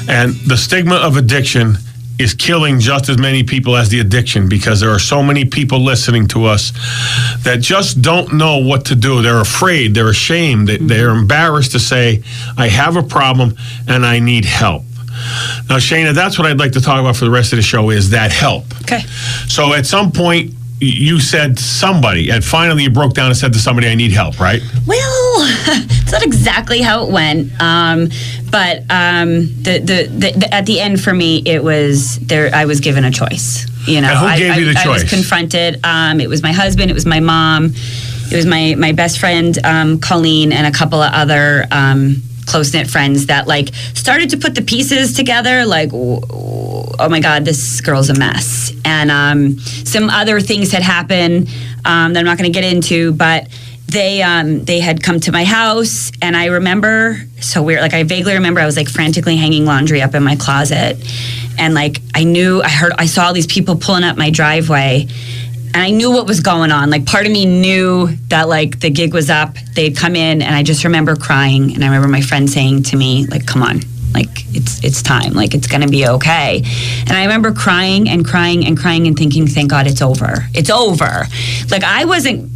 and 0.08 0.34
the 0.46 0.56
stigma 0.56 0.94
of 0.94 1.16
addiction 1.16 1.76
is 2.18 2.34
killing 2.34 2.78
just 2.78 3.08
as 3.08 3.18
many 3.18 3.42
people 3.42 3.76
as 3.76 3.88
the 3.88 4.00
addiction 4.00 4.48
because 4.48 4.80
there 4.80 4.90
are 4.90 4.98
so 4.98 5.22
many 5.22 5.44
people 5.44 5.80
listening 5.80 6.26
to 6.28 6.44
us 6.44 6.72
that 7.44 7.58
just 7.60 8.02
don't 8.02 8.34
know 8.34 8.58
what 8.58 8.86
to 8.86 8.94
do. 8.94 9.22
They're 9.22 9.40
afraid, 9.40 9.94
they're 9.94 10.10
ashamed, 10.10 10.68
they're 10.68 11.08
mm-hmm. 11.08 11.20
embarrassed 11.20 11.72
to 11.72 11.78
say, 11.78 12.22
I 12.56 12.68
have 12.68 12.96
a 12.96 13.02
problem 13.02 13.56
and 13.88 14.04
I 14.04 14.18
need 14.18 14.44
help. 14.44 14.84
Now, 15.68 15.76
Shana, 15.76 16.14
that's 16.14 16.38
what 16.38 16.46
I'd 16.46 16.58
like 16.58 16.72
to 16.72 16.80
talk 16.80 17.00
about 17.00 17.16
for 17.16 17.24
the 17.24 17.30
rest 17.30 17.52
of 17.52 17.56
the 17.56 17.62
show 17.62 17.90
is 17.90 18.10
that 18.10 18.32
help. 18.32 18.64
Okay. 18.82 19.00
So 19.48 19.74
at 19.74 19.86
some 19.86 20.12
point, 20.12 20.52
you 20.82 21.20
said 21.20 21.58
somebody, 21.58 22.30
and 22.30 22.44
finally 22.44 22.82
you 22.84 22.90
broke 22.90 23.14
down 23.14 23.26
and 23.26 23.36
said 23.36 23.52
to 23.52 23.58
somebody, 23.58 23.88
I 23.88 23.94
need 23.94 24.12
help, 24.12 24.40
right? 24.40 24.60
Well, 24.86 24.98
it's 25.38 26.12
not 26.12 26.22
exactly 26.22 26.80
how 26.82 27.06
it 27.06 27.12
went. 27.12 27.52
Um, 27.60 28.08
but 28.50 28.78
um, 28.90 29.46
the, 29.62 29.78
the, 29.78 30.32
the, 30.36 30.48
at 30.54 30.66
the 30.66 30.80
end 30.80 31.00
for 31.00 31.14
me, 31.14 31.42
it 31.46 31.62
was 31.62 32.18
there. 32.18 32.50
I 32.54 32.64
was 32.66 32.80
given 32.80 33.04
a 33.04 33.10
choice. 33.10 33.66
You 33.86 34.00
know, 34.00 34.08
And 34.10 34.18
who 34.18 34.26
I, 34.26 34.38
gave 34.38 34.52
I, 34.52 34.56
you 34.58 34.72
the 34.72 34.80
I 34.80 34.88
was 34.88 35.02
choice? 35.02 35.10
confronted. 35.10 35.80
Um, 35.84 36.20
it 36.20 36.28
was 36.28 36.42
my 36.42 36.52
husband. 36.52 36.90
It 36.90 36.94
was 36.94 37.06
my 37.06 37.20
mom. 37.20 37.72
It 38.30 38.36
was 38.36 38.46
my 38.46 38.74
my 38.76 38.92
best 38.92 39.18
friend 39.18 39.58
um, 39.64 39.98
Colleen 40.00 40.52
and 40.52 40.66
a 40.66 40.70
couple 40.70 41.02
of 41.02 41.12
other. 41.12 41.66
Close 42.46 42.72
knit 42.72 42.88
friends 42.88 43.26
that 43.26 43.46
like 43.46 43.74
started 43.94 44.30
to 44.30 44.36
put 44.36 44.54
the 44.54 44.62
pieces 44.62 45.14
together 45.14 45.64
like 45.64 45.90
oh 45.92 47.08
my 47.08 47.20
god 47.20 47.44
this 47.44 47.80
girl's 47.80 48.10
a 48.10 48.14
mess. 48.18 48.72
And 48.84 49.10
um, 49.10 49.58
some 49.58 50.10
other 50.10 50.40
things 50.40 50.72
had 50.72 50.82
happened 50.82 51.48
um, 51.84 52.12
that 52.12 52.20
i'm 52.20 52.24
not 52.24 52.38
going 52.38 52.52
to 52.52 52.60
get 52.60 52.70
into 52.70 53.12
but 53.12 53.48
they 53.86 54.22
um, 54.22 54.64
they 54.64 54.80
had 54.80 55.02
come 55.02 55.20
to 55.20 55.32
my 55.32 55.44
house 55.44 56.10
and 56.22 56.36
i 56.36 56.46
remember 56.46 57.16
so 57.40 57.62
weird 57.62 57.80
like 57.80 57.94
i 57.94 58.02
vaguely 58.02 58.34
remember 58.34 58.60
i 58.60 58.66
was 58.66 58.76
like 58.76 58.88
frantically 58.88 59.36
hanging 59.36 59.64
laundry 59.64 60.00
up 60.00 60.14
in 60.14 60.22
my 60.22 60.36
closet 60.36 60.96
and 61.58 61.74
like 61.74 61.98
i 62.14 62.24
knew 62.24 62.62
i 62.62 62.68
heard 62.68 62.92
i 62.98 63.06
saw 63.06 63.26
all 63.26 63.32
these 63.32 63.46
people 63.46 63.76
pulling 63.76 64.04
up 64.04 64.16
my 64.16 64.30
driveway 64.30 65.06
and 65.74 65.82
I 65.82 65.90
knew 65.90 66.10
what 66.10 66.26
was 66.26 66.40
going 66.40 66.70
on. 66.70 66.90
Like 66.90 67.06
part 67.06 67.26
of 67.26 67.32
me 67.32 67.46
knew 67.46 68.08
that 68.28 68.48
like 68.48 68.80
the 68.80 68.90
gig 68.90 69.14
was 69.14 69.30
up. 69.30 69.56
They'd 69.74 69.96
come 69.96 70.16
in, 70.16 70.42
and 70.42 70.54
I 70.54 70.62
just 70.62 70.84
remember 70.84 71.16
crying. 71.16 71.74
And 71.74 71.82
I 71.82 71.86
remember 71.86 72.08
my 72.08 72.20
friend 72.20 72.48
saying 72.48 72.84
to 72.84 72.96
me, 72.96 73.26
like, 73.26 73.46
"Come 73.46 73.62
on, 73.62 73.80
like 74.12 74.28
it's 74.54 74.84
it's 74.84 75.02
time. 75.02 75.32
Like 75.32 75.54
it's 75.54 75.66
gonna 75.66 75.88
be 75.88 76.06
okay." 76.06 76.62
And 77.06 77.12
I 77.12 77.22
remember 77.22 77.52
crying 77.52 78.08
and 78.08 78.24
crying 78.24 78.66
and 78.66 78.78
crying 78.78 79.06
and 79.06 79.16
thinking, 79.16 79.46
"Thank 79.46 79.70
God 79.70 79.86
it's 79.86 80.02
over. 80.02 80.46
It's 80.54 80.70
over." 80.70 81.26
Like 81.70 81.84
I 81.84 82.04
wasn't 82.04 82.50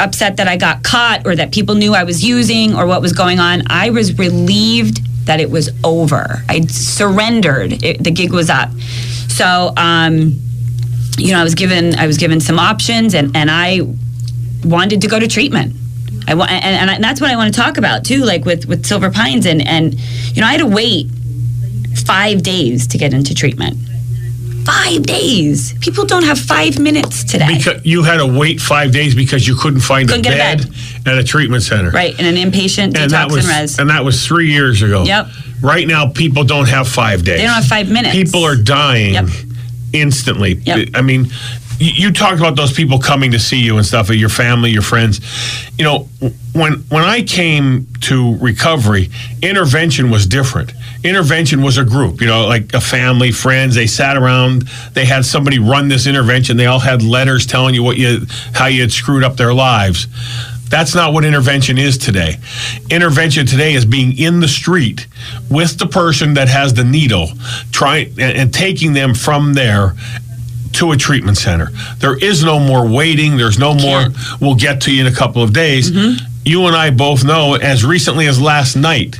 upset 0.00 0.36
that 0.38 0.48
I 0.48 0.56
got 0.56 0.82
caught 0.82 1.26
or 1.26 1.36
that 1.36 1.52
people 1.52 1.74
knew 1.74 1.92
I 1.92 2.04
was 2.04 2.24
using 2.24 2.74
or 2.74 2.86
what 2.86 3.02
was 3.02 3.12
going 3.12 3.40
on. 3.40 3.64
I 3.66 3.90
was 3.90 4.16
relieved 4.16 5.02
that 5.26 5.40
it 5.40 5.50
was 5.50 5.68
over. 5.84 6.42
I 6.48 6.62
surrendered. 6.62 7.84
It, 7.84 8.02
the 8.02 8.10
gig 8.10 8.32
was 8.32 8.48
up. 8.48 8.70
So. 9.28 9.74
um 9.76 10.40
you 11.18 11.32
know, 11.32 11.40
I 11.40 11.44
was 11.44 11.54
given 11.54 11.94
I 11.96 12.06
was 12.06 12.16
given 12.18 12.40
some 12.40 12.58
options, 12.58 13.14
and 13.14 13.36
and 13.36 13.50
I 13.50 13.80
wanted 14.64 15.00
to 15.02 15.08
go 15.08 15.18
to 15.18 15.26
treatment. 15.28 15.74
I 16.26 16.34
wa- 16.34 16.46
and, 16.48 16.64
and, 16.64 16.90
and 16.90 17.02
that's 17.04 17.20
what 17.20 17.30
I 17.30 17.36
want 17.36 17.52
to 17.54 17.58
talk 17.60 17.78
about 17.78 18.04
too, 18.04 18.24
like 18.24 18.44
with 18.44 18.66
with 18.66 18.84
Silver 18.86 19.10
Pines, 19.10 19.46
and 19.46 19.66
and 19.66 19.94
you 20.34 20.40
know, 20.40 20.46
I 20.46 20.52
had 20.52 20.60
to 20.60 20.66
wait 20.66 21.06
five 22.04 22.42
days 22.42 22.86
to 22.88 22.98
get 22.98 23.12
into 23.12 23.34
treatment. 23.34 23.76
Five 24.64 25.04
days. 25.04 25.72
People 25.80 26.04
don't 26.04 26.24
have 26.24 26.38
five 26.38 26.78
minutes 26.78 27.24
today. 27.24 27.56
Because 27.56 27.86
you 27.86 28.02
had 28.02 28.18
to 28.18 28.26
wait 28.26 28.60
five 28.60 28.92
days 28.92 29.14
because 29.14 29.48
you 29.48 29.54
couldn't 29.54 29.80
find 29.80 30.06
Couldn't 30.06 30.26
a 30.26 30.28
get 30.28 30.60
a 30.62 30.66
bed, 30.66 30.74
at 31.06 31.16
a 31.18 31.24
treatment 31.24 31.62
center. 31.62 31.90
right, 31.90 32.18
in 32.20 32.26
an 32.26 32.34
inpatient 32.34 32.94
And 32.94 33.10
detox 33.10 33.32
was 33.32 33.48
and 33.48 33.60
res. 33.62 33.78
and 33.78 33.88
that 33.88 34.04
was 34.04 34.26
three 34.26 34.52
years 34.52 34.82
ago. 34.82 35.04
Yep. 35.04 35.28
Right 35.62 35.86
now, 35.88 36.08
people 36.10 36.44
don't 36.44 36.68
have 36.68 36.86
five 36.86 37.24
days. 37.24 37.38
They 37.38 37.44
don't 37.46 37.54
have 37.54 37.64
five 37.64 37.88
minutes. 37.90 38.14
People 38.14 38.44
are 38.44 38.56
dying 38.56 39.14
Yep. 39.14 39.24
Instantly. 39.92 40.54
Yep. 40.54 40.90
I 40.94 41.02
mean, 41.02 41.26
you, 41.78 42.08
you 42.08 42.12
talked 42.12 42.38
about 42.38 42.56
those 42.56 42.72
people 42.72 42.98
coming 42.98 43.30
to 43.32 43.38
see 43.38 43.58
you 43.58 43.76
and 43.76 43.86
stuff, 43.86 44.10
your 44.10 44.28
family, 44.28 44.70
your 44.70 44.82
friends. 44.82 45.20
You 45.78 45.84
know, 45.84 46.08
when 46.52 46.74
when 46.88 47.04
I 47.04 47.22
came 47.22 47.86
to 48.02 48.36
recovery, 48.38 49.10
intervention 49.42 50.10
was 50.10 50.26
different. 50.26 50.72
Intervention 51.04 51.62
was 51.62 51.78
a 51.78 51.84
group, 51.84 52.20
you 52.20 52.26
know, 52.26 52.46
like 52.46 52.74
a 52.74 52.80
family, 52.80 53.30
friends. 53.30 53.76
They 53.76 53.86
sat 53.86 54.16
around. 54.16 54.62
They 54.94 55.04
had 55.04 55.24
somebody 55.24 55.58
run 55.60 55.88
this 55.88 56.06
intervention. 56.06 56.56
They 56.56 56.66
all 56.66 56.80
had 56.80 57.02
letters 57.02 57.46
telling 57.46 57.74
you 57.74 57.82
what 57.82 57.96
you 57.96 58.26
how 58.52 58.66
you 58.66 58.80
had 58.80 58.92
screwed 58.92 59.22
up 59.22 59.36
their 59.36 59.54
lives. 59.54 60.08
That's 60.70 60.94
not 60.94 61.12
what 61.12 61.24
intervention 61.24 61.78
is 61.78 61.98
today. 61.98 62.36
Intervention 62.90 63.46
today 63.46 63.74
is 63.74 63.84
being 63.84 64.18
in 64.18 64.40
the 64.40 64.48
street 64.48 65.06
with 65.50 65.78
the 65.78 65.86
person 65.86 66.34
that 66.34 66.48
has 66.48 66.74
the 66.74 66.84
needle, 66.84 67.28
trying 67.72 68.08
and, 68.20 68.36
and 68.36 68.54
taking 68.54 68.92
them 68.92 69.14
from 69.14 69.54
there 69.54 69.94
to 70.74 70.92
a 70.92 70.96
treatment 70.96 71.38
center. 71.38 71.70
There 71.98 72.16
is 72.16 72.44
no 72.44 72.60
more 72.60 72.86
waiting. 72.86 73.36
There's 73.36 73.58
no 73.58 73.74
more. 73.74 74.04
We'll 74.40 74.54
get 74.54 74.82
to 74.82 74.94
you 74.94 75.06
in 75.06 75.12
a 75.12 75.14
couple 75.14 75.42
of 75.42 75.52
days. 75.52 75.90
Mm-hmm. 75.90 76.24
You 76.44 76.66
and 76.66 76.76
I 76.76 76.90
both 76.90 77.24
know, 77.24 77.54
as 77.54 77.84
recently 77.84 78.26
as 78.26 78.40
last 78.40 78.76
night. 78.76 79.18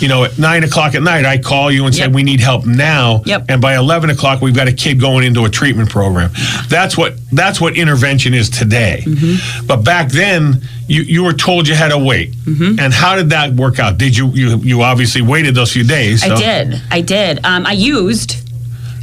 You 0.00 0.08
know, 0.08 0.24
at 0.24 0.38
nine 0.38 0.64
o'clock 0.64 0.94
at 0.94 1.02
night, 1.02 1.24
I 1.24 1.38
call 1.38 1.70
you 1.70 1.84
and 1.86 1.94
say 1.94 2.02
Yep. 2.02 2.12
we 2.12 2.22
need 2.22 2.40
help 2.40 2.66
now. 2.66 3.22
Yep. 3.26 3.46
And 3.48 3.60
by 3.60 3.76
eleven 3.76 4.10
o'clock, 4.10 4.40
we've 4.40 4.54
got 4.54 4.68
a 4.68 4.72
kid 4.72 5.00
going 5.00 5.24
into 5.24 5.44
a 5.44 5.48
treatment 5.50 5.90
program. 5.90 6.30
That's 6.68 6.96
what 6.96 7.14
that's 7.32 7.60
what 7.60 7.76
intervention 7.76 8.34
is 8.34 8.48
today. 8.50 9.02
Mm-hmm. 9.04 9.66
But 9.66 9.84
back 9.84 10.10
then, 10.10 10.62
you, 10.88 11.02
you 11.02 11.22
were 11.24 11.32
told 11.32 11.68
you 11.68 11.74
had 11.74 11.90
to 11.90 11.98
wait. 11.98 12.32
Mm-hmm. 12.32 12.80
And 12.80 12.92
how 12.92 13.16
did 13.16 13.30
that 13.30 13.52
work 13.54 13.78
out? 13.78 13.98
Did 13.98 14.16
you 14.16 14.28
you 14.30 14.56
you 14.58 14.82
obviously 14.82 15.22
waited 15.22 15.54
those 15.54 15.72
few 15.72 15.84
days? 15.84 16.24
I 16.24 16.34
did. 16.36 16.80
I 16.90 17.00
did. 17.00 17.44
Um, 17.44 17.66
I 17.66 17.72
used. 17.72 18.36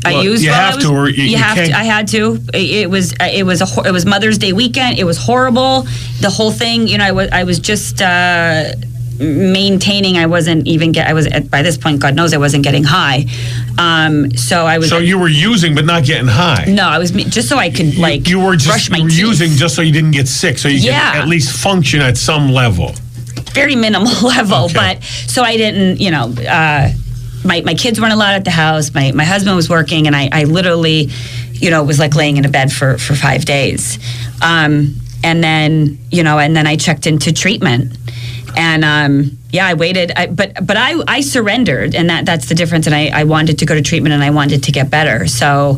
I 0.05 0.13
Well, 0.13 0.23
used. 0.23 0.43
you 0.43 0.51
while 0.51 0.59
I 0.59 0.65
have 0.65 0.75
was- 0.75 0.83
to, 0.85 0.91
or 0.93 1.09
you- 1.09 1.23
you 1.23 1.37
have 1.37 1.55
can't- 1.57 1.71
to. 1.71 1.77
I 1.77 1.83
had 1.83 2.07
to. 2.09 2.39
It, 2.53 2.89
was. 2.89 3.13
It 3.19 3.45
was 3.45 3.61
a. 3.61 3.87
It 3.87 3.91
was 3.91 4.05
Mother's 4.05 4.37
Day 4.37 4.53
weekend. 4.53 4.99
It 4.99 5.03
was 5.05 5.17
horrible. 5.17 5.87
The 6.21 6.29
whole 6.29 6.51
thing. 6.51 6.87
You 6.87 6.97
know, 6.99 7.05
I 7.05 7.11
was. 7.11 7.29
I 7.31 7.43
was 7.43 7.59
just 7.59 8.01
uh, 8.01 8.73
maintaining. 9.19 10.17
I 10.17 10.25
wasn't 10.25 10.67
even 10.67 10.91
get. 10.91 11.07
I 11.07 11.13
was 11.13 11.27
at, 11.27 11.49
by 11.49 11.61
this 11.61 11.77
point. 11.77 12.01
God 12.01 12.15
knows 12.15 12.33
I 12.33 12.37
wasn't 12.37 12.63
getting 12.63 12.83
high. 12.83 13.25
Um, 13.77 14.31
so 14.37 14.65
I 14.65 14.77
was. 14.77 14.89
So 14.89 14.97
you 14.99 15.17
were 15.19 15.27
using 15.27 15.75
but 15.75 15.85
not 15.85 16.03
getting 16.03 16.27
high. 16.27 16.65
no, 16.67 16.83
I 16.87 16.97
was 16.97 17.11
just 17.11 17.49
so 17.49 17.57
I 17.57 17.69
could 17.69 17.97
like 17.97 18.27
you 18.27 18.39
were 18.39 18.55
just 18.55 18.67
brush 18.67 18.89
my 18.89 18.97
you 18.97 19.03
were 19.03 19.09
using 19.09 19.51
just 19.51 19.75
so 19.75 19.81
you 19.81 19.91
didn't 19.93 20.11
get 20.11 20.27
sick, 20.27 20.57
so 20.57 20.67
you 20.67 20.79
Yeah. 20.79 21.13
can 21.13 21.21
at 21.23 21.27
least 21.27 21.51
function 21.57 22.01
at 22.01 22.17
some 22.17 22.51
level. 22.51 22.93
very 23.53 23.75
minimal 23.75 24.11
level. 24.23 24.65
Okay. 24.65 24.73
But 24.73 25.03
so 25.03 25.43
I 25.43 25.57
didn't, 25.57 25.99
you 25.99 26.11
know, 26.11 26.33
uh, 26.47 26.89
my, 27.45 27.61
my 27.61 27.73
kids 27.75 27.99
weren't 27.99 28.13
allowed 28.13 28.35
at 28.35 28.43
the 28.45 28.51
house. 28.51 28.93
My, 28.93 29.11
my 29.13 29.23
husband 29.23 29.55
was 29.55 29.69
working, 29.69 30.05
and 30.07 30.15
I, 30.15 30.29
I 30.31 30.43
literally, 30.43 31.09
you 31.53 31.69
know, 31.69 31.83
was 31.83 31.97
like 31.99 32.13
laying 32.15 32.37
in 32.37 32.45
a 32.45 32.49
bed 32.49 32.71
for, 32.73 32.97
for 32.97 33.15
five 33.15 33.45
days. 33.45 33.99
Um, 34.41 34.95
and 35.23 35.43
then, 35.43 35.97
you 36.11 36.23
know, 36.23 36.39
and 36.39 36.55
then 36.55 36.67
I 36.67 36.75
checked 36.75 37.07
into 37.07 37.31
treatment. 37.33 37.95
And 38.57 38.83
um, 38.83 39.37
yeah, 39.51 39.67
I 39.67 39.75
waited, 39.75 40.11
I, 40.15 40.25
but 40.25 40.65
but 40.65 40.77
I, 40.77 40.95
I 41.07 41.21
surrendered, 41.21 41.93
and 41.93 42.09
that 42.09 42.25
that's 42.25 42.49
the 42.49 42.55
difference. 42.55 42.87
And 42.87 42.95
I, 42.95 43.11
I 43.13 43.23
wanted 43.23 43.59
to 43.59 43.67
go 43.67 43.75
to 43.75 43.83
treatment, 43.83 44.13
and 44.13 44.23
I 44.23 44.31
wanted 44.31 44.63
to 44.63 44.71
get 44.71 44.89
better. 44.89 45.27
So, 45.27 45.77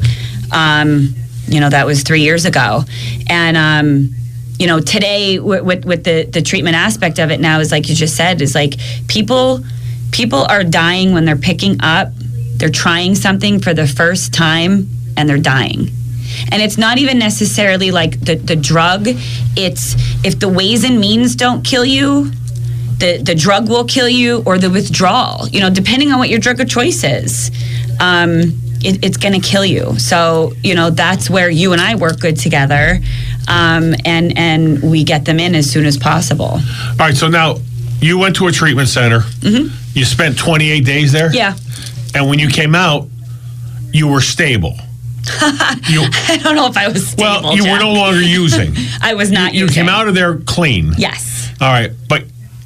um, 0.53 1.13
you 1.47 1.59
know, 1.59 1.69
that 1.69 1.85
was 1.85 2.03
three 2.03 2.21
years 2.21 2.45
ago, 2.45 2.83
and 3.27 3.57
um, 3.57 4.15
you 4.57 4.67
know, 4.67 4.79
today 4.79 5.39
with, 5.39 5.63
with, 5.63 5.83
with 5.83 6.03
the 6.05 6.23
the 6.23 6.41
treatment 6.41 6.77
aspect 6.77 7.19
of 7.19 7.31
it 7.31 7.41
now 7.41 7.59
is 7.59 7.69
like 7.69 7.89
you 7.89 7.95
just 7.95 8.15
said 8.15 8.41
is 8.41 8.55
like 8.55 8.75
people 9.09 9.59
people 10.11 10.45
are 10.49 10.63
dying 10.63 11.13
when 11.13 11.25
they're 11.25 11.35
picking 11.35 11.81
up, 11.81 12.13
they're 12.55 12.69
trying 12.69 13.13
something 13.13 13.59
for 13.59 13.73
the 13.73 13.87
first 13.87 14.33
time, 14.33 14.87
and 15.17 15.27
they're 15.27 15.37
dying. 15.37 15.89
And 16.51 16.61
it's 16.61 16.77
not 16.77 16.97
even 16.97 17.19
necessarily 17.19 17.91
like 17.91 18.19
the, 18.21 18.35
the 18.35 18.55
drug. 18.55 19.07
It's 19.57 19.95
if 20.23 20.39
the 20.39 20.47
ways 20.47 20.85
and 20.85 20.99
means 20.99 21.35
don't 21.35 21.63
kill 21.65 21.83
you, 21.83 22.31
the 22.99 23.21
the 23.23 23.35
drug 23.35 23.69
will 23.69 23.85
kill 23.85 24.09
you 24.09 24.43
or 24.45 24.57
the 24.57 24.69
withdrawal. 24.69 25.47
You 25.49 25.59
know, 25.61 25.69
depending 25.69 26.11
on 26.11 26.19
what 26.19 26.29
your 26.29 26.39
drug 26.39 26.59
of 26.59 26.69
choice 26.69 27.03
is. 27.03 27.51
Um, 27.99 28.61
it, 28.81 29.03
it's 29.03 29.17
going 29.17 29.33
to 29.33 29.45
kill 29.45 29.65
you. 29.65 29.99
So 29.99 30.53
you 30.63 30.73
know 30.73 30.89
that's 30.89 31.29
where 31.29 31.49
you 31.49 31.73
and 31.73 31.81
I 31.81 31.95
work 31.95 32.19
good 32.21 32.37
together, 32.37 32.99
um, 33.47 33.93
and 34.05 34.37
and 34.37 34.81
we 34.81 35.03
get 35.03 35.25
them 35.25 35.39
in 35.39 35.53
as 35.53 35.69
soon 35.69 35.85
as 35.85 35.97
possible. 35.97 36.45
All 36.61 36.97
right, 36.97 37.15
so 37.15 37.27
now 37.27 37.57
you 37.99 38.17
went 38.17 38.37
to 38.37 38.47
a 38.47 38.51
treatment 38.51 38.87
center. 38.87 39.21
You 39.41 40.05
spent 40.05 40.37
28 40.37 40.85
days 40.85 41.11
there? 41.11 41.29
Mm-hmm. 41.29 41.35
Yeah, 41.35 41.55
And 42.15 42.29
when 42.29 42.39
you 42.39 42.47
came 42.47 42.73
out, 42.73 43.07
you 43.91 44.07
were 44.07 44.21
stable. 44.21 44.77
you, 45.89 46.03
I 46.27 46.39
don't 46.41 46.55
know 46.55 46.67
if 46.67 46.77
I 46.77 46.87
was 46.87 47.05
stable. 47.05 47.49
well, 47.49 47.55
you 47.57 47.69
were 47.69 47.79
no 47.79 47.91
longer 47.91 48.21
using. 48.21 48.73
I 49.01 49.13
was 49.15 49.29
not. 49.29 49.53
You 49.53 49.61
using. 49.61 49.75
came 49.75 49.89
out 49.89 50.07
of 50.07 50.15
there 50.15 50.37
clean. 50.37 50.93
Yes. 50.97 51.51
All 51.59 51.67
right, 51.67 51.91
but 52.07 52.23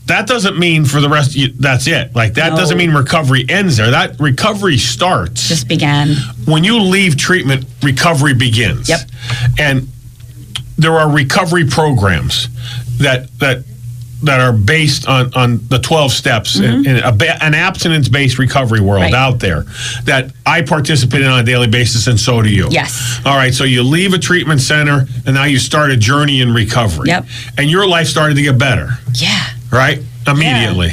that 0.07 0.27
doesn't 0.27 0.57
mean 0.59 0.85
for 0.85 0.99
the 1.01 1.09
rest. 1.09 1.35
You, 1.35 1.47
that's 1.57 1.87
it. 1.87 2.13
Like 2.15 2.33
that 2.35 2.49
No. 2.51 2.57
doesn't 2.57 2.77
mean 2.77 2.91
recovery 2.93 3.45
ends 3.47 3.77
there. 3.77 3.91
That 3.91 4.19
recovery 4.19 4.77
starts 4.77 5.47
Just 5.47 5.67
began. 5.67 6.15
when 6.45 6.63
you 6.63 6.79
leave 6.79 7.15
treatment. 7.17 7.65
Recovery 7.81 8.33
begins. 8.33 8.89
Yep. 8.89 8.99
And 9.59 9.87
there 10.77 10.93
are 10.99 11.09
recovery 11.09 11.65
programs 11.67 12.49
that 12.97 13.27
that 13.39 13.63
that 14.23 14.39
are 14.39 14.53
based 14.53 15.05
on 15.07 15.33
on 15.35 15.59
the 15.67 15.77
12 15.79 16.11
steps 16.11 16.57
in, 16.57 16.85
in 16.85 16.97
a, 16.97 17.13
an 17.43 17.53
abstinence 17.53 18.07
based 18.09 18.39
recovery 18.39 18.79
world 18.79 19.03
Mm-hmm. 19.03 19.13
Right. 19.13 19.19
out 19.33 19.39
there 19.39 19.63
that 20.05 20.31
I 20.45 20.61
participate 20.61 21.21
in 21.21 21.27
on 21.27 21.39
a 21.39 21.43
daily 21.43 21.67
basis 21.67 22.07
and 22.07 22.17
so 22.19 22.41
do 22.41 22.49
you. 22.49 22.67
Yes. 22.71 23.19
All 23.25 23.35
right, 23.35 23.53
so 23.53 23.63
you 23.65 23.83
leave 23.83 24.13
a 24.13 24.19
treatment 24.19 24.61
center 24.61 25.07
and 25.25 25.35
now 25.35 25.43
you 25.43 25.59
start 25.59 25.91
a 25.91 25.97
journey 25.97 26.39
in 26.41 26.53
recovery. 26.53 27.07
Yep. 27.09 27.25
And 27.57 27.69
your 27.69 27.85
life 27.87 28.07
started 28.07 28.35
to 28.35 28.41
get 28.41 28.57
better, 28.57 28.97
Yeah. 29.13 29.43
Right? 29.73 29.99
Immediately. 30.27 30.91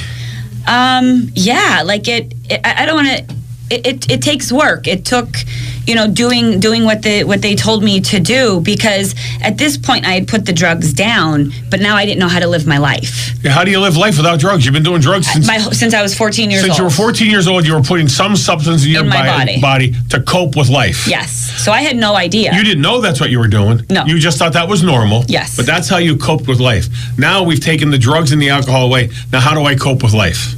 Um, 0.66 1.30
yeah, 1.34 1.82
like 1.84 2.08
it, 2.08 2.34
it 2.48 2.60
I 2.64 2.86
don't 2.86 2.96
want 2.96 3.08
to. 3.08 3.39
It, 3.70 3.86
it, 3.86 4.10
it 4.10 4.22
takes 4.22 4.50
work. 4.50 4.88
It 4.88 5.04
took, 5.04 5.28
you 5.86 5.94
know, 5.94 6.08
doing 6.10 6.58
doing 6.58 6.84
what 6.84 7.02
the 7.02 7.22
what 7.24 7.40
they 7.40 7.54
told 7.54 7.84
me 7.84 8.00
to 8.00 8.18
do 8.18 8.60
because 8.60 9.14
at 9.42 9.58
this 9.58 9.76
point 9.76 10.04
I 10.06 10.12
had 10.12 10.26
put 10.26 10.44
the 10.44 10.52
drugs 10.52 10.92
down, 10.92 11.52
but 11.70 11.80
now 11.80 11.94
I 11.96 12.04
didn't 12.04 12.18
know 12.18 12.28
how 12.28 12.40
to 12.40 12.48
live 12.48 12.66
my 12.66 12.78
life. 12.78 13.30
How 13.44 13.62
do 13.64 13.70
you 13.70 13.78
live 13.80 13.96
life 13.96 14.16
without 14.16 14.40
drugs? 14.40 14.64
You've 14.64 14.74
been 14.74 14.82
doing 14.82 15.00
drugs 15.00 15.26
since 15.30 15.46
My 15.46 15.58
since 15.58 15.94
I 15.94 16.02
was 16.02 16.16
14 16.16 16.50
years 16.50 16.62
since 16.62 16.72
old. 16.72 16.76
Since 16.90 16.98
you 16.98 17.04
were 17.04 17.10
14 17.12 17.30
years 17.30 17.46
old. 17.46 17.66
You 17.66 17.74
were 17.74 17.82
putting 17.82 18.08
some 18.08 18.36
substance 18.36 18.84
in 18.84 18.90
your 18.90 19.04
In 19.04 19.10
body, 19.10 19.60
body. 19.60 19.94
to 20.10 20.20
cope 20.20 20.56
with 20.56 20.68
life. 20.68 21.06
Yes. 21.06 21.30
So 21.64 21.72
I 21.72 21.82
had 21.82 21.96
no 21.96 22.16
idea. 22.16 22.52
You 22.52 22.64
didn't 22.64 22.82
know 22.82 23.00
that's 23.00 23.20
what 23.20 23.30
you 23.30 23.38
were 23.38 23.48
doing. 23.48 23.86
No. 23.88 24.04
You 24.04 24.18
just 24.18 24.38
thought 24.38 24.52
that 24.54 24.68
was 24.68 24.82
normal. 24.82 25.24
Yes. 25.28 25.56
But 25.56 25.66
that's 25.66 25.88
how 25.88 25.98
you 25.98 26.16
coped 26.16 26.48
with 26.48 26.58
life. 26.60 26.86
Now 27.16 27.44
we've 27.44 27.60
taken 27.60 27.90
the 27.90 27.98
drugs 27.98 28.32
and 28.32 28.42
the 28.42 28.50
alcohol 28.50 28.86
away. 28.86 29.10
Now 29.32 29.40
how 29.40 29.54
do 29.54 29.64
I 29.64 29.74
cope 29.76 30.02
with 30.02 30.12
life? 30.12 30.54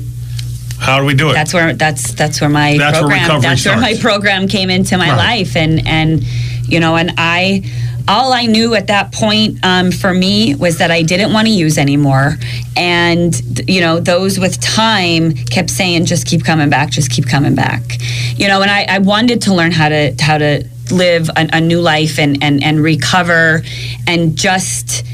How 0.82 0.98
do 1.00 1.04
we 1.06 1.14
do 1.14 1.30
it? 1.30 1.34
that's 1.34 1.54
where 1.54 1.72
that's 1.74 2.12
that's 2.14 2.40
where 2.40 2.50
my 2.50 2.76
That's 2.76 2.98
where 3.00 3.08
program 3.08 3.22
recovery 3.22 3.42
that's 3.48 3.64
where 3.66 3.80
my 3.80 3.94
program 4.00 4.48
came 4.48 4.68
into 4.70 4.98
my 4.98 5.10
Right. 5.10 5.16
life 5.38 5.56
and 5.56 5.86
and 5.86 6.24
you 6.66 6.80
know 6.80 6.96
and 6.96 7.12
I 7.18 7.62
all 8.08 8.32
I 8.32 8.46
knew 8.46 8.74
at 8.74 8.88
that 8.88 9.12
point 9.12 9.58
um, 9.62 9.92
for 9.92 10.12
me 10.12 10.56
was 10.56 10.78
that 10.78 10.90
I 10.90 11.02
didn't 11.02 11.32
want 11.32 11.46
to 11.46 11.52
use 11.54 11.78
anymore 11.78 12.34
and 12.76 13.32
you 13.68 13.80
know 13.80 14.00
those 14.00 14.40
with 14.40 14.60
time 14.60 15.32
kept 15.54 15.70
saying 15.70 16.06
just 16.06 16.26
keep 16.26 16.42
coming 16.44 16.68
back 16.68 16.90
just 16.90 17.10
keep 17.12 17.26
coming 17.28 17.54
back 17.54 17.82
you 18.36 18.48
know 18.48 18.60
and 18.60 18.70
I, 18.70 18.86
I 18.88 18.98
wanted 18.98 19.42
to 19.42 19.54
learn 19.54 19.70
how 19.70 19.88
to 19.88 20.14
how 20.20 20.38
to 20.38 20.64
live 20.90 21.28
a, 21.36 21.48
a 21.52 21.60
new 21.60 21.80
life 21.80 22.18
and, 22.18 22.42
and 22.42 22.62
and 22.64 22.80
recover 22.82 23.62
and 24.08 24.36
just 24.36 25.04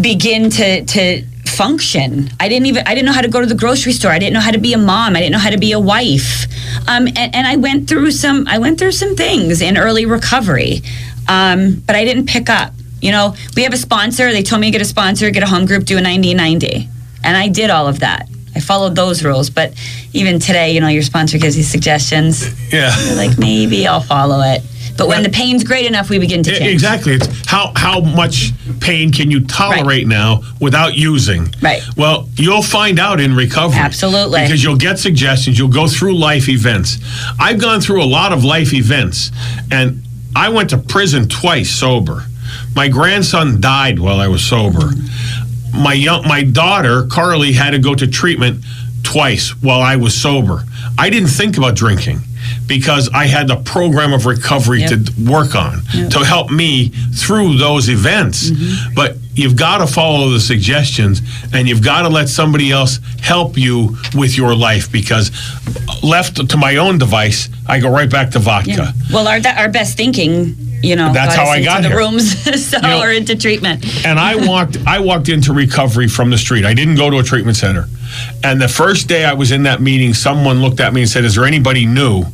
begin 0.00 0.48
to 0.50 0.84
to 0.86 1.22
function. 1.60 2.30
I 2.40 2.48
didn't 2.48 2.66
even 2.66 2.86
I 2.86 2.94
didn't 2.94 3.04
know 3.04 3.12
how 3.12 3.20
to 3.20 3.28
go 3.28 3.38
to 3.38 3.46
the 3.46 3.54
grocery 3.54 3.92
store. 3.92 4.10
I 4.10 4.18
didn't 4.18 4.32
know 4.32 4.40
how 4.40 4.50
to 4.50 4.58
be 4.58 4.72
a 4.72 4.78
mom. 4.78 5.14
I 5.14 5.20
didn't 5.20 5.32
know 5.32 5.44
how 5.46 5.50
to 5.50 5.58
be 5.58 5.72
a 5.72 5.78
wife. 5.78 6.46
Um, 6.88 7.06
and, 7.08 7.34
and 7.36 7.46
I 7.46 7.56
went 7.56 7.86
through 7.86 8.12
some 8.12 8.48
I 8.48 8.56
went 8.56 8.78
through 8.78 8.92
some 8.92 9.14
things 9.14 9.60
in 9.60 9.76
early 9.76 10.06
recovery, 10.06 10.80
um, 11.28 11.82
but 11.86 11.96
I 11.96 12.06
didn't 12.06 12.26
pick 12.26 12.48
up. 12.48 12.72
You 13.02 13.12
know, 13.12 13.34
we 13.56 13.64
have 13.64 13.74
a 13.74 13.76
sponsor. 13.76 14.32
They 14.32 14.42
told 14.42 14.62
me 14.62 14.68
to 14.68 14.72
get 14.72 14.80
a 14.80 14.86
sponsor, 14.86 15.30
get 15.30 15.42
a 15.42 15.46
home 15.46 15.66
group, 15.66 15.84
do 15.84 15.98
a 15.98 16.00
90-90. 16.00 16.88
And 17.24 17.36
I 17.36 17.48
did 17.48 17.68
all 17.68 17.86
of 17.86 18.00
that. 18.00 18.26
I 18.54 18.60
followed 18.60 18.94
those 18.94 19.22
rules. 19.22 19.50
But 19.50 19.74
even 20.12 20.38
today, 20.38 20.72
you 20.72 20.80
know, 20.80 20.88
your 20.88 21.02
sponsor 21.02 21.38
gives 21.38 21.56
you 21.56 21.62
suggestions. 21.62 22.44
yeah. 22.72 22.94
You're 23.06 23.16
like, 23.16 23.38
maybe 23.38 23.86
I'll 23.86 24.00
follow 24.02 24.40
it. 24.42 24.62
But 25.00 25.08
when 25.08 25.22
the 25.22 25.30
pain's 25.30 25.64
great 25.64 25.86
enough, 25.86 26.10
we 26.10 26.18
begin 26.18 26.42
to 26.42 26.50
change. 26.50 26.70
Exactly. 26.70 27.14
It's 27.14 27.26
how 27.46 27.72
how 27.74 28.00
much 28.00 28.52
pain 28.80 29.10
can 29.10 29.30
you 29.30 29.40
tolerate 29.46 30.06
now 30.06 30.42
without 30.60 30.94
using? 30.94 31.54
Right. 31.62 31.80
Well, 31.96 32.28
you'll 32.34 32.62
find 32.62 32.98
out 32.98 33.18
in 33.18 33.34
recovery. 33.34 33.78
Absolutely. 33.78 34.42
Because 34.42 34.62
you'll 34.62 34.76
get 34.76 34.98
suggestions. 34.98 35.58
You'll 35.58 35.68
go 35.68 35.88
through 35.88 36.18
life 36.18 36.50
events. 36.50 36.98
I've 37.38 37.58
gone 37.58 37.80
through 37.80 38.02
a 38.02 38.04
lot 38.04 38.34
of 38.34 38.44
life 38.44 38.74
events, 38.74 39.30
and 39.72 40.02
I 40.36 40.50
went 40.50 40.68
to 40.70 40.76
prison 40.76 41.30
twice 41.30 41.70
sober. 41.70 42.26
My 42.76 42.88
grandson 42.88 43.58
died 43.58 43.98
while 43.98 44.20
I 44.20 44.28
was 44.28 44.44
sober. 44.44 44.90
My 45.72 45.94
young 45.94 46.28
my 46.28 46.42
daughter 46.42 47.06
Carly 47.06 47.54
had 47.54 47.70
to 47.70 47.78
go 47.78 47.94
to 47.94 48.06
treatment 48.06 48.62
twice 49.02 49.48
while 49.62 49.80
I 49.80 49.96
was 49.96 50.14
sober. 50.14 50.64
I 50.98 51.08
didn't 51.08 51.30
think 51.30 51.56
about 51.56 51.74
drinking 51.74 52.20
because 52.66 53.08
I 53.12 53.26
had 53.26 53.48
the 53.48 53.56
program 53.56 54.12
of 54.12 54.26
recovery 54.26 54.80
Yep. 54.80 54.90
to 54.90 55.12
work 55.30 55.54
on 55.54 55.82
to 56.10 56.18
help 56.24 56.50
me 56.50 56.88
through 57.14 57.56
those 57.58 57.88
events. 57.88 58.50
Mm-hmm. 58.50 58.94
But 58.94 59.16
you've 59.34 59.56
got 59.56 59.78
to 59.78 59.86
follow 59.86 60.30
the 60.30 60.40
suggestions 60.40 61.22
and 61.52 61.68
you've 61.68 61.82
got 61.84 62.02
to 62.02 62.08
let 62.08 62.28
somebody 62.28 62.70
else 62.72 62.98
help 63.20 63.56
you 63.56 63.96
with 64.14 64.36
your 64.36 64.54
life 64.54 64.90
because 64.90 65.30
left 66.02 66.48
to 66.48 66.56
my 66.56 66.76
own 66.76 66.98
device, 66.98 67.48
I 67.66 67.80
go 67.80 67.90
right 67.90 68.10
back 68.10 68.30
to 68.32 68.38
vodka. 68.38 68.70
Yeah. 68.70 68.92
Well, 69.12 69.28
our 69.28 69.38
our 69.56 69.68
best 69.68 69.96
thinking, 69.96 70.56
you 70.82 70.96
know, 70.96 71.12
That's 71.12 71.36
got 71.36 71.46
how 71.46 71.52
I 71.52 71.56
into 71.58 71.68
got 71.68 71.82
the 71.82 71.94
rooms, 71.96 72.66
so 72.70 72.78
know- 72.80 73.00
or 73.02 73.10
into 73.12 73.36
treatment. 73.36 73.84
and 74.06 74.18
I 74.18 74.34
walked 74.48 74.78
I 74.86 74.98
walked 74.98 75.28
into 75.28 75.52
recovery 75.52 76.08
from 76.08 76.30
the 76.30 76.38
street. 76.38 76.64
I 76.64 76.74
didn't 76.74 76.96
go 76.96 77.08
to 77.10 77.18
a 77.18 77.22
treatment 77.22 77.56
center. 77.56 77.86
And 78.42 78.60
the 78.60 78.68
first 78.68 79.06
day 79.08 79.24
I 79.24 79.34
was 79.34 79.52
in 79.52 79.62
that 79.64 79.80
meeting, 79.80 80.14
someone 80.14 80.60
looked 80.60 80.80
at 80.80 80.92
me 80.92 81.02
and 81.02 81.08
said, 81.10 81.24
"Is 81.24 81.36
there 81.36 81.44
anybody 81.44 81.86
new?" 81.86 82.24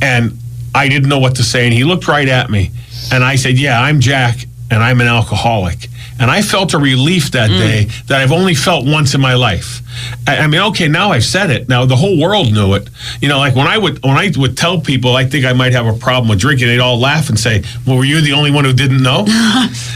And 0.00 0.38
I 0.74 0.88
didn't 0.88 1.08
know 1.08 1.18
what 1.18 1.36
to 1.36 1.42
say 1.44 1.64
and 1.64 1.74
he 1.74 1.84
looked 1.84 2.06
right 2.08 2.28
at 2.28 2.48
me 2.50 2.70
and 3.12 3.24
I 3.24 3.34
said, 3.36 3.58
"Yeah, 3.58 3.80
I'm 3.80 4.00
Jack 4.00 4.46
and 4.70 4.82
I'm 4.82 5.00
an 5.00 5.06
alcoholic." 5.08 5.88
And 6.22 6.30
I 6.30 6.40
felt 6.40 6.72
a 6.72 6.78
relief 6.78 7.32
that 7.32 7.50
mm. 7.50 7.58
day 7.58 7.84
that 8.06 8.20
I've 8.20 8.30
only 8.30 8.54
felt 8.54 8.86
once 8.86 9.12
in 9.12 9.20
my 9.20 9.34
life. 9.34 9.80
I, 10.24 10.38
I 10.38 10.46
mean, 10.46 10.60
okay, 10.70 10.86
now 10.86 11.10
I've 11.10 11.24
said 11.24 11.50
it. 11.50 11.68
Now 11.68 11.84
the 11.84 11.96
whole 11.96 12.16
world 12.16 12.52
knew 12.52 12.74
it. 12.74 12.88
You 13.20 13.28
know, 13.28 13.38
like 13.38 13.56
when 13.56 13.66
I 13.66 13.76
would 13.76 14.00
when 14.04 14.16
I 14.16 14.30
would 14.36 14.56
tell 14.56 14.80
people 14.80 15.16
I 15.16 15.24
think 15.24 15.44
I 15.44 15.52
might 15.52 15.72
have 15.72 15.84
a 15.84 15.94
problem 15.94 16.28
with 16.28 16.38
drinking, 16.38 16.68
they'd 16.68 16.78
all 16.78 17.00
laugh 17.00 17.28
and 17.28 17.36
say, 17.36 17.64
"Well, 17.84 17.96
were 17.96 18.04
you 18.04 18.20
the 18.20 18.34
only 18.34 18.52
one 18.52 18.64
who 18.64 18.72
didn't 18.72 19.02
know?" 19.02 19.26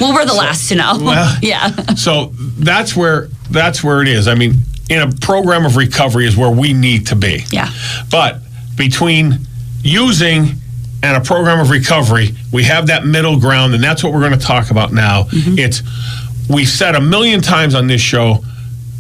Well, 0.00 0.12
we're 0.12 0.26
the 0.26 0.34
last 0.34 0.68
to 0.70 0.74
know. 0.74 0.98
well- 1.00 1.38
yeah. 1.40 1.68
so 1.94 2.32
that's 2.58 2.96
where 2.96 3.28
that's 3.50 3.84
where 3.84 4.02
it 4.02 4.08
is. 4.08 4.26
I 4.26 4.34
mean, 4.34 4.54
in 4.90 5.02
a 5.02 5.12
program 5.12 5.64
of 5.64 5.76
recovery 5.76 6.26
is 6.26 6.36
where 6.36 6.50
we 6.50 6.72
need 6.72 7.06
to 7.06 7.16
be. 7.16 7.44
Yeah. 7.52 7.70
But 8.10 8.40
between 8.76 9.38
using 9.82 10.56
and 11.06 11.16
a 11.16 11.20
program 11.24 11.60
of 11.60 11.70
recovery, 11.70 12.30
we 12.52 12.64
have 12.64 12.88
that 12.88 13.06
middle 13.06 13.38
ground, 13.38 13.74
and 13.74 13.82
that's 13.82 14.02
what 14.02 14.12
we're 14.12 14.26
going 14.26 14.38
to 14.38 14.44
talk 14.44 14.72
about 14.72 14.92
now. 14.92 15.22
Mm-hmm. 15.24 15.58
It's 15.58 15.82
we've 16.50 16.68
said 16.68 16.96
a 16.96 17.00
million 17.00 17.40
times 17.40 17.76
on 17.76 17.86
this 17.86 18.00
show, 18.00 18.42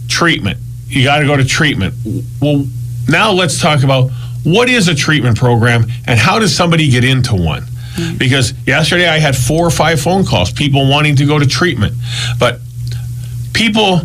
treatment. 0.08 0.58
You 0.86 1.02
got 1.02 1.18
to 1.18 1.26
go 1.26 1.36
to 1.36 1.44
treatment. 1.44 1.94
Well, 2.40 2.64
now 3.08 3.32
let's 3.32 3.60
talk 3.60 3.82
about 3.82 4.10
what 4.44 4.68
is 4.68 4.86
a 4.86 4.94
treatment 4.94 5.36
program 5.36 5.86
and 6.06 6.18
how 6.18 6.38
does 6.38 6.54
somebody 6.54 6.88
get 6.88 7.02
into 7.02 7.34
one? 7.34 7.62
Mm-hmm. 7.62 8.18
Because 8.18 8.54
yesterday 8.66 9.08
I 9.08 9.18
had 9.18 9.36
four 9.36 9.66
or 9.66 9.70
five 9.70 10.00
phone 10.00 10.24
calls, 10.24 10.52
people 10.52 10.88
wanting 10.88 11.16
to 11.16 11.26
go 11.26 11.40
to 11.40 11.46
treatment, 11.46 11.94
but 12.38 12.60
people, 13.52 14.00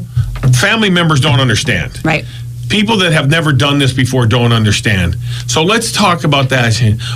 family 0.59 0.89
members 0.89 1.19
don't 1.19 1.39
understand 1.39 1.99
Right. 2.03 2.25
People 2.72 2.97
that 2.97 3.11
have 3.11 3.30
never 3.30 3.51
done 3.51 3.78
this 3.78 3.93
before 3.93 4.26
don't 4.26 4.53
understand. 4.53 5.17
So 5.45 5.61
let's 5.61 5.91
talk 5.91 6.24
about 6.24 6.49
that. 6.49 6.72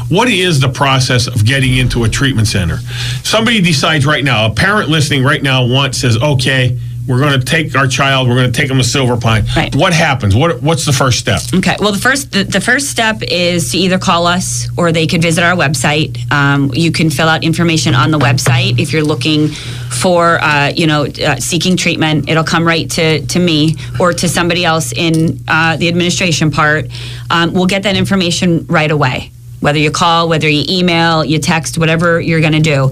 What 0.09 0.27
is 0.29 0.59
the 0.59 0.69
process 0.69 1.27
of 1.27 1.45
getting 1.45 1.77
into 1.77 2.03
a 2.03 2.09
treatment 2.09 2.47
center? 2.47 2.77
Somebody 3.23 3.61
decides 3.61 4.05
right 4.05 4.23
now, 4.23 4.47
a 4.47 4.53
parent 4.53 4.89
listening 4.89 5.23
right 5.23 5.41
now 5.41 5.65
wants 5.65 5.99
says, 5.99 6.17
okay, 6.21 6.77
we're 7.07 7.19
going 7.19 7.39
to 7.39 7.45
take 7.45 7.75
our 7.75 7.87
child, 7.87 8.27
we're 8.27 8.35
going 8.35 8.51
to 8.51 8.57
take 8.57 8.67
them 8.67 8.77
to 8.77 8.83
Silver 8.83 9.17
Pine. 9.17 9.45
Right. 9.55 9.75
What 9.75 9.93
happens? 9.93 10.35
What 10.35 10.61
What's 10.61 10.85
the 10.85 10.93
first 10.93 11.19
step? 11.19 11.41
Okay. 11.53 11.75
Well, 11.79 11.91
the 11.91 11.99
first 11.99 12.31
the, 12.31 12.43
the 12.43 12.61
first 12.61 12.89
step 12.89 13.21
is 13.21 13.71
to 13.71 13.77
either 13.77 13.97
call 13.97 14.27
us 14.27 14.67
or 14.77 14.91
they 14.91 15.07
could 15.07 15.21
visit 15.21 15.43
our 15.43 15.55
website. 15.55 16.31
Um, 16.31 16.71
you 16.73 16.91
can 16.91 17.09
fill 17.09 17.27
out 17.27 17.43
information 17.43 17.93
on 17.93 18.11
the 18.11 18.19
website 18.19 18.79
if 18.79 18.91
you're 18.91 19.03
looking 19.03 19.49
for 19.49 20.39
uh, 20.41 20.71
you 20.75 20.87
know 20.87 21.05
uh, 21.05 21.37
seeking 21.37 21.77
treatment. 21.77 22.29
It'll 22.29 22.43
come 22.43 22.65
right 22.65 22.89
to 22.91 23.25
to 23.25 23.39
me 23.39 23.75
or 23.99 24.13
to 24.13 24.27
somebody 24.27 24.65
else 24.65 24.91
in 24.91 25.39
uh, 25.47 25.77
the 25.77 25.87
administration 25.87 26.51
part. 26.51 26.85
Um, 27.29 27.53
we'll 27.53 27.67
get 27.67 27.83
that 27.83 27.95
information 27.95 28.65
right 28.67 28.91
away. 28.91 29.31
Whether 29.59 29.79
you 29.79 29.91
call, 29.91 30.29
whether 30.29 30.47
you 30.47 30.63
email, 30.69 31.23
you 31.25 31.39
text, 31.39 31.77
whatever 31.77 32.19
you're 32.19 32.41
going 32.41 32.53
to 32.53 32.59
do. 32.59 32.91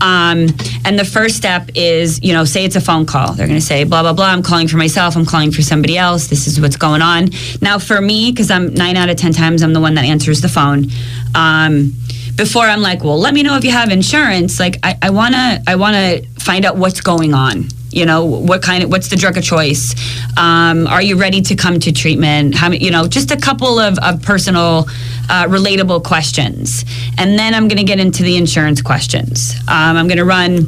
Um, 0.00 0.48
and 0.84 0.98
the 0.98 1.04
first 1.04 1.36
step 1.36 1.70
is, 1.74 2.22
you 2.22 2.32
know, 2.32 2.44
say 2.44 2.64
it's 2.64 2.76
a 2.76 2.80
phone 2.80 3.06
call. 3.06 3.34
They're 3.34 3.46
going 3.46 3.58
to 3.58 3.64
say, 3.64 3.84
blah, 3.84 4.02
blah, 4.02 4.12
blah. 4.12 4.26
I'm 4.26 4.42
calling 4.42 4.68
for 4.68 4.76
myself. 4.76 5.16
I'm 5.16 5.26
calling 5.26 5.52
for 5.52 5.62
somebody 5.62 5.96
else. 5.96 6.26
This 6.26 6.46
is 6.46 6.60
what's 6.60 6.76
going 6.76 7.02
on. 7.02 7.28
Now, 7.60 7.78
for 7.78 8.00
me, 8.00 8.30
because 8.30 8.50
I'm 8.50 8.74
nine 8.74 8.96
out 8.96 9.10
of 9.10 9.16
10 9.16 9.32
times, 9.32 9.62
I'm 9.62 9.72
the 9.72 9.80
one 9.80 9.94
that 9.94 10.04
answers 10.04 10.40
the 10.40 10.48
phone. 10.48 10.86
Um, 11.34 11.92
before 12.36 12.64
I'm 12.64 12.80
like, 12.80 13.04
well, 13.04 13.18
let 13.18 13.34
me 13.34 13.42
know 13.42 13.56
if 13.56 13.64
you 13.64 13.70
have 13.72 13.90
insurance. 13.90 14.58
Like, 14.58 14.78
I 14.82 15.10
want 15.10 15.34
to, 15.34 15.62
I 15.66 15.76
want 15.76 15.94
to 15.94 16.26
find 16.40 16.64
out 16.64 16.76
what's 16.76 17.00
going 17.00 17.34
on. 17.34 17.68
You 17.92 18.06
know, 18.06 18.24
what 18.24 18.62
kind 18.62 18.84
of, 18.84 18.90
what's 18.90 19.08
the 19.08 19.16
drug 19.16 19.36
of 19.36 19.44
choice? 19.44 19.94
Um, 20.36 20.86
are 20.86 21.02
you 21.02 21.16
ready 21.16 21.42
to 21.42 21.54
come 21.54 21.78
to 21.80 21.92
treatment? 21.92 22.54
How, 22.54 22.70
you 22.70 22.90
know, 22.90 23.06
just 23.06 23.30
a 23.30 23.36
couple 23.36 23.78
of, 23.78 23.98
of 23.98 24.22
personal, 24.22 24.86
uh, 25.28 25.46
relatable 25.46 26.04
questions. 26.04 26.84
And 27.18 27.38
then 27.38 27.54
I'm 27.54 27.68
going 27.68 27.78
to 27.78 27.84
get 27.84 28.00
into 28.00 28.22
the 28.22 28.36
insurance 28.36 28.80
questions. 28.80 29.54
Um, 29.68 29.96
I'm 29.96 30.08
going 30.08 30.18
to 30.18 30.24
run, 30.24 30.66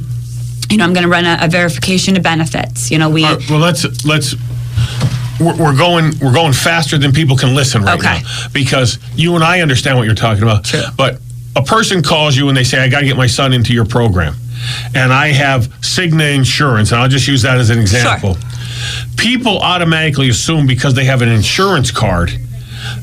you 0.71 0.77
know, 0.77 0.85
I'm 0.85 0.93
going 0.93 1.05
to 1.05 1.09
run 1.09 1.25
a, 1.25 1.39
a, 1.43 1.49
verification 1.49 2.17
of 2.17 2.23
benefits. 2.23 2.91
You 2.91 2.99
know, 2.99 3.11
we. 3.11 3.25
Right, 3.25 3.51
well, 3.51 3.59
let's, 3.59 4.05
let's, 4.05 4.35
we're 5.41 5.77
going 5.77 6.13
we're 6.21 6.33
going 6.33 6.53
faster 6.53 6.97
than 6.97 7.11
people 7.13 7.37
can 7.37 7.55
listen 7.57 7.83
right 7.83 7.99
okay. 7.99 8.23
now 8.23 8.49
because 8.53 8.99
you 9.17 9.35
and 9.35 9.43
I 9.43 9.63
understand 9.63 9.99
what 9.99 10.05
you're 10.05 10.15
talking 10.15 10.45
about. 10.45 10.67
Sure. 10.67 10.85
But 10.97 11.19
a 11.57 11.63
person 11.63 12.03
calls 12.03 12.37
you 12.37 12.49
and 12.49 12.57
they 12.57 12.65
say, 12.65 12.79
I 12.79 12.89
got 12.89 13.01
to 13.01 13.07
get 13.07 13.17
my 13.17 13.27
son 13.27 13.53
into 13.53 13.73
your 13.73 13.85
program. 13.85 14.35
And 14.95 15.13
I 15.13 15.29
have 15.29 15.69
Cigna 15.81 16.35
insurance, 16.35 16.93
and 16.93 17.01
I'll 17.01 17.09
just 17.09 17.29
use 17.29 17.43
that 17.43 17.59
as 17.59 17.71
an 17.71 17.79
example. 17.79 18.35
Sure. 18.35 18.51
People 19.17 19.59
automatically 19.59 20.29
assume 20.29 20.67
because 20.67 20.95
they 20.95 21.05
have 21.05 21.23
an 21.23 21.29
insurance 21.29 21.91
card 21.91 22.31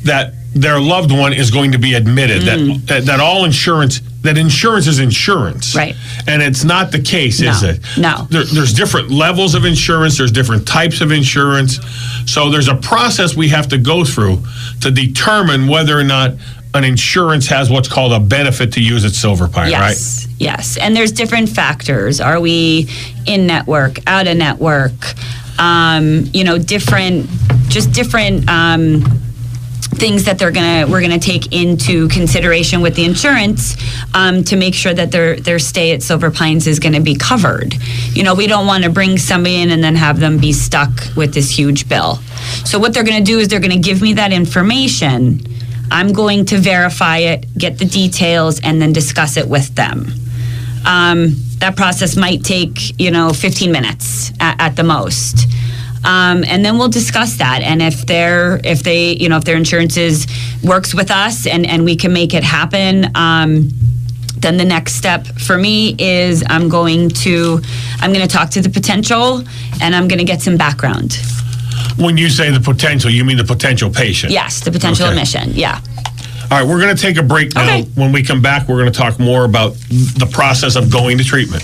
that 0.03 0.33
their 0.53 0.79
loved 0.79 1.11
one 1.11 1.33
is 1.33 1.49
going 1.49 1.71
to 1.71 1.79
be 1.79 1.93
admitted, 1.93 2.41
mm. 2.41 2.85
that, 2.87 3.05
that, 3.05 3.19
all 3.19 3.45
insurance 3.45 4.01
that 4.21 4.37
insurance 4.37 4.85
is 4.85 4.99
insurance. 4.99 5.75
Right. 5.75 5.95
And 6.27 6.43
it's 6.43 6.63
not 6.63 6.91
the 6.91 7.01
case, 7.01 7.41
no, 7.41 7.49
is 7.49 7.63
it? 7.63 7.79
No. 7.97 8.27
There, 8.29 8.43
there's 8.43 8.73
different 8.73 9.09
levels 9.09 9.55
of 9.55 9.65
insurance, 9.65 10.17
there's 10.17 10.31
different 10.31 10.67
types 10.67 11.01
of 11.01 11.11
insurance. 11.11 11.79
So 12.29 12.49
there's 12.49 12.67
a 12.67 12.75
process 12.75 13.35
we 13.35 13.47
have 13.49 13.67
to 13.69 13.77
go 13.77 14.05
through 14.05 14.43
to 14.81 14.91
determine 14.91 15.67
whether 15.67 15.97
or 15.97 16.03
not 16.03 16.33
an 16.73 16.83
insurance 16.83 17.47
has 17.47 17.69
what's 17.69 17.87
called 17.87 18.13
a 18.13 18.19
benefit 18.19 18.73
to 18.73 18.81
use 18.81 19.03
at 19.03 19.11
Silver 19.11 19.47
Pine, 19.47 19.71
yes, 19.71 20.25
right? 20.25 20.35
Yes. 20.39 20.77
And 20.77 20.95
there's 20.95 21.11
different 21.11 21.49
factors. 21.49 22.21
Are 22.21 22.39
we 22.39 22.89
in 23.25 23.45
network, 23.47 23.99
out 24.07 24.27
of 24.27 24.37
network? 24.37 24.91
Um, 25.59 26.25
you 26.33 26.43
know, 26.43 26.57
different, 26.57 27.29
just 27.67 27.91
different. 27.91 28.49
Um, 28.49 29.03
things 29.95 30.23
that 30.23 30.39
they're 30.39 30.51
gonna 30.51 30.87
we're 30.89 31.01
gonna 31.01 31.19
take 31.19 31.53
into 31.53 32.07
consideration 32.07 32.81
with 32.81 32.95
the 32.95 33.03
insurance 33.03 33.75
um, 34.15 34.43
to 34.45 34.55
make 34.55 34.73
sure 34.73 34.93
that 34.93 35.11
their 35.11 35.35
their 35.35 35.59
stay 35.59 35.91
at 35.91 36.01
Silver 36.01 36.31
Pines 36.31 36.65
is 36.65 36.79
going 36.79 36.93
to 36.93 37.01
be 37.01 37.13
covered. 37.13 37.75
You 38.13 38.23
know, 38.23 38.33
we 38.33 38.47
don't 38.47 38.65
want 38.65 38.83
to 38.85 38.89
bring 38.89 39.17
somebody 39.17 39.61
in 39.61 39.69
and 39.69 39.83
then 39.83 39.95
have 39.95 40.19
them 40.19 40.37
be 40.37 40.53
stuck 40.53 40.89
with 41.15 41.33
this 41.33 41.55
huge 41.55 41.87
bill. 41.89 42.15
So 42.65 42.79
what 42.79 42.93
they're 42.93 43.03
going 43.03 43.23
to 43.23 43.31
do 43.31 43.37
is 43.39 43.49
they're 43.49 43.59
going 43.59 43.71
to 43.71 43.79
give 43.79 44.01
me 44.01 44.13
that 44.13 44.31
information 44.31 45.41
I'm 45.91 46.13
going 46.13 46.45
to 46.45 46.57
verify 46.57 47.17
it, 47.17 47.45
get 47.57 47.77
the 47.77 47.85
details, 47.85 48.59
and 48.61 48.81
then 48.81 48.93
discuss 48.93 49.37
it 49.37 49.47
with 49.47 49.75
them. 49.75 50.07
Um, 50.85 51.35
that 51.59 51.75
process 51.75 52.17
might 52.17 52.43
take, 52.43 52.99
you 52.99 53.11
know, 53.11 53.33
15 53.33 53.71
minutes 53.71 54.31
at, 54.39 54.59
at 54.59 54.75
the 54.75 54.83
most. 54.83 55.47
Um, 56.03 56.43
and 56.45 56.65
then 56.65 56.77
we'll 56.77 56.89
discuss 56.89 57.35
that. 57.35 57.61
And 57.61 57.81
if 57.81 58.07
their 58.07 58.59
if 58.63 58.81
they 58.81 59.15
you 59.17 59.29
know 59.29 59.37
if 59.37 59.43
their 59.43 59.55
insurances 59.55 60.25
works 60.63 60.95
with 60.95 61.11
us 61.11 61.45
and 61.45 61.65
and 61.65 61.85
we 61.85 61.95
can 61.95 62.11
make 62.11 62.33
it 62.33 62.43
happen. 62.43 63.11
Um, 63.15 63.69
then 64.37 64.57
the 64.57 64.65
next 64.65 64.95
step 64.95 65.27
for 65.27 65.55
me 65.55 65.95
is 65.99 66.43
I'm 66.47 66.67
going 66.67 67.09
to 67.09 67.61
I'm 67.99 68.11
going 68.11 68.27
to 68.27 68.33
talk 68.33 68.49
to 68.51 68.61
the 68.61 68.69
potential 68.69 69.43
and 69.81 69.95
I'm 69.95 70.07
going 70.07 70.17
to 70.17 70.25
get 70.25 70.41
some 70.41 70.57
background. 70.57 71.19
When 71.97 72.17
you 72.17 72.29
say 72.29 72.51
the 72.51 72.59
potential, 72.59 73.09
you 73.09 73.25
mean 73.25 73.37
the 73.37 73.43
potential 73.43 73.89
patient? 73.89 74.31
Yes, 74.31 74.59
the 74.61 74.71
potential 74.71 75.05
okay. 75.05 75.13
admission. 75.13 75.51
Yeah. 75.53 75.81
All 76.51 76.59
right, 76.59 76.67
we're 76.67 76.81
going 76.81 76.95
to 76.95 77.01
take 77.01 77.17
a 77.17 77.23
break 77.23 77.55
now. 77.55 77.63
Okay. 77.63 77.83
When 77.95 78.11
we 78.11 78.21
come 78.23 78.41
back, 78.41 78.67
we're 78.67 78.79
going 78.79 78.91
to 78.91 78.97
talk 78.97 79.19
more 79.19 79.45
about 79.45 79.73
the 79.89 80.29
process 80.31 80.75
of 80.75 80.91
going 80.91 81.17
to 81.17 81.23
treatment. 81.23 81.63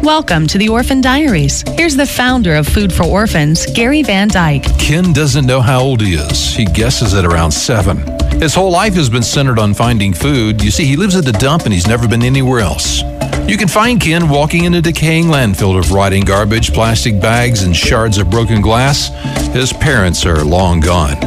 Welcome 0.09 0.47
to 0.47 0.57
the 0.57 0.69
Orphan 0.69 1.01
Diaries. 1.01 1.63
Here's 1.77 1.95
the 1.95 2.03
founder 2.03 2.55
of 2.55 2.67
Food 2.67 2.91
for 2.91 3.03
Orphans, 3.03 3.67
Gary 3.73 4.01
Van 4.01 4.27
Dyke. 4.27 4.63
Ken 4.79 5.13
doesn't 5.13 5.45
know 5.45 5.61
how 5.61 5.81
old 5.81 6.01
he 6.01 6.15
is. 6.15 6.55
He 6.55 6.65
guesses 6.65 7.13
at 7.13 7.25
around 7.25 7.51
seven. 7.51 7.99
His 8.41 8.55
whole 8.55 8.71
life 8.71 8.95
has 8.95 9.07
been 9.07 9.21
centered 9.21 9.59
on 9.59 9.75
finding 9.75 10.15
food. 10.15 10.63
You 10.63 10.71
see, 10.71 10.85
he 10.85 10.95
lives 10.95 11.15
at 11.15 11.25
the 11.25 11.31
dump 11.33 11.65
and 11.65 11.73
he's 11.73 11.85
never 11.85 12.07
been 12.07 12.23
anywhere 12.23 12.59
else. 12.59 13.03
You 13.47 13.55
can 13.55 13.67
find 13.67 14.01
Ken 14.01 14.29
walking 14.29 14.63
in 14.63 14.73
a 14.73 14.81
decaying 14.81 15.25
landfill 15.25 15.77
of 15.77 15.91
rotting 15.91 16.25
garbage, 16.25 16.73
plastic 16.73 17.21
bags, 17.21 17.61
and 17.61 17.77
shards 17.77 18.17
of 18.17 18.31
broken 18.31 18.61
glass. 18.61 19.09
His 19.53 19.71
parents 19.73 20.25
are 20.25 20.43
long 20.43 20.79
gone. 20.79 21.17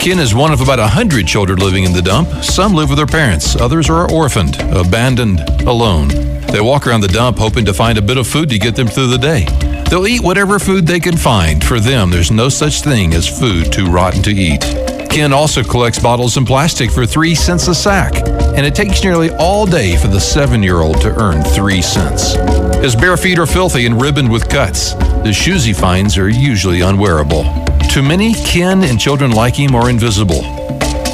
Ken 0.00 0.18
is 0.18 0.34
one 0.34 0.52
of 0.52 0.60
about 0.60 0.78
a 0.78 0.86
hundred 0.86 1.26
children 1.26 1.58
living 1.58 1.84
in 1.84 1.92
the 1.92 2.02
dump. 2.02 2.28
Some 2.44 2.74
live 2.74 2.88
with 2.88 2.98
their 2.98 3.06
parents, 3.06 3.56
others 3.56 3.90
are 3.90 4.10
orphaned, 4.10 4.56
abandoned, 4.60 5.40
alone. 5.66 6.08
They 6.52 6.60
walk 6.60 6.86
around 6.86 7.00
the 7.00 7.08
dump 7.08 7.38
hoping 7.38 7.64
to 7.64 7.74
find 7.74 7.98
a 7.98 8.02
bit 8.02 8.16
of 8.16 8.26
food 8.26 8.48
to 8.50 8.58
get 8.58 8.76
them 8.76 8.86
through 8.86 9.08
the 9.08 9.18
day. 9.18 9.46
They'll 9.90 10.06
eat 10.06 10.22
whatever 10.22 10.58
food 10.58 10.86
they 10.86 11.00
can 11.00 11.16
find. 11.16 11.62
For 11.62 11.80
them, 11.80 12.10
there's 12.10 12.30
no 12.30 12.48
such 12.48 12.82
thing 12.82 13.14
as 13.14 13.26
food 13.28 13.72
too 13.72 13.86
rotten 13.86 14.22
to 14.22 14.30
eat. 14.30 14.85
Ken 15.16 15.32
also 15.32 15.62
collects 15.62 15.98
bottles 15.98 16.36
and 16.36 16.46
plastic 16.46 16.90
for 16.90 17.06
three 17.06 17.34
cents 17.34 17.68
a 17.68 17.74
sack, 17.74 18.16
and 18.54 18.66
it 18.66 18.74
takes 18.74 19.02
nearly 19.02 19.30
all 19.36 19.64
day 19.64 19.96
for 19.96 20.08
the 20.08 20.20
seven 20.20 20.62
year 20.62 20.82
old 20.82 21.00
to 21.00 21.08
earn 21.18 21.42
three 21.42 21.80
cents. 21.80 22.34
His 22.82 22.94
bare 22.94 23.16
feet 23.16 23.38
are 23.38 23.46
filthy 23.46 23.86
and 23.86 23.98
ribboned 23.98 24.30
with 24.30 24.46
cuts. 24.50 24.92
The 24.92 25.32
shoes 25.32 25.64
he 25.64 25.72
finds 25.72 26.18
are 26.18 26.28
usually 26.28 26.82
unwearable. 26.82 27.44
To 27.92 28.02
many, 28.02 28.34
Ken 28.34 28.84
and 28.84 29.00
children 29.00 29.30
like 29.30 29.56
him 29.56 29.74
are 29.74 29.88
invisible 29.88 30.42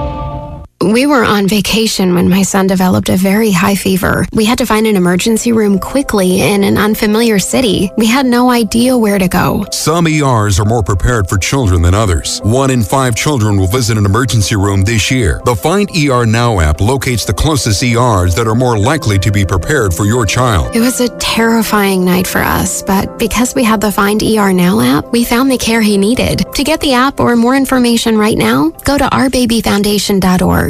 We 0.82 1.06
were 1.06 1.26
on 1.26 1.46
vacation 1.46 2.14
when 2.16 2.30
my 2.30 2.42
son 2.42 2.68
developed 2.68 3.10
a 3.10 3.18
very 3.18 3.52
high 3.52 3.76
fever. 3.76 4.26
We 4.32 4.46
had 4.46 4.60
to 4.60 4.66
find 4.66 4.88
an 4.88 4.96
emergency 4.96 5.52
room 5.52 5.78
quickly 5.78 6.40
in 6.42 6.64
an 6.64 6.78
unfamiliar 6.78 7.38
city. 7.38 7.92
We 7.98 8.06
had 8.08 8.26
no 8.26 8.50
idea 8.50 8.98
where 8.98 9.20
to 9.20 9.28
go. 9.28 9.66
Some 9.72 10.08
ERs 10.08 10.58
are 10.58 10.64
more 10.66 10.82
prepared 10.82 11.28
for 11.28 11.38
children 11.38 11.82
than 11.82 11.94
others. 11.94 12.40
One 12.46 12.72
in 12.72 12.82
five 12.82 13.14
children 13.14 13.58
will 13.58 13.68
visit 13.68 13.98
an 13.98 14.06
emergency 14.06 14.56
room 14.56 14.84
this 14.84 15.12
year. 15.12 15.42
The 15.44 15.54
Find 15.54 15.90
ER 15.98 16.26
Now 16.26 16.62
app 16.62 16.80
locates 16.80 17.26
the 17.26 17.34
closest 17.34 17.84
ERs 17.84 18.34
that 18.36 18.48
are 18.48 18.56
more 18.56 18.80
likely 18.80 19.20
to 19.20 19.32
be 19.34 19.44
prepared 19.44 19.94
for 19.94 20.06
your 20.06 20.26
child. 20.26 20.74
It 20.78 20.80
was 20.80 21.02
a 21.02 21.10
terrifying 21.18 22.06
night 22.06 22.26
for 22.26 22.40
us, 22.40 22.84
but 22.84 23.20
because 23.20 23.54
we 23.54 23.66
had 23.66 23.82
the 23.82 23.92
Find 23.92 24.24
ER 24.24 24.54
Now 24.54 24.80
app, 24.80 25.12
we 25.12 25.26
found 25.26 25.52
the 25.52 25.58
care 25.58 25.82
he 25.82 25.98
needed. 25.98 26.46
To 26.54 26.64
get 26.64 26.80
the 26.80 26.94
app 26.94 27.20
or 27.20 27.36
more 27.36 27.58
information 27.58 28.18
right 28.18 28.38
now, 28.38 28.70
go 28.86 28.98
to 28.98 29.06
ourbabyfoundation.org. 29.06 30.69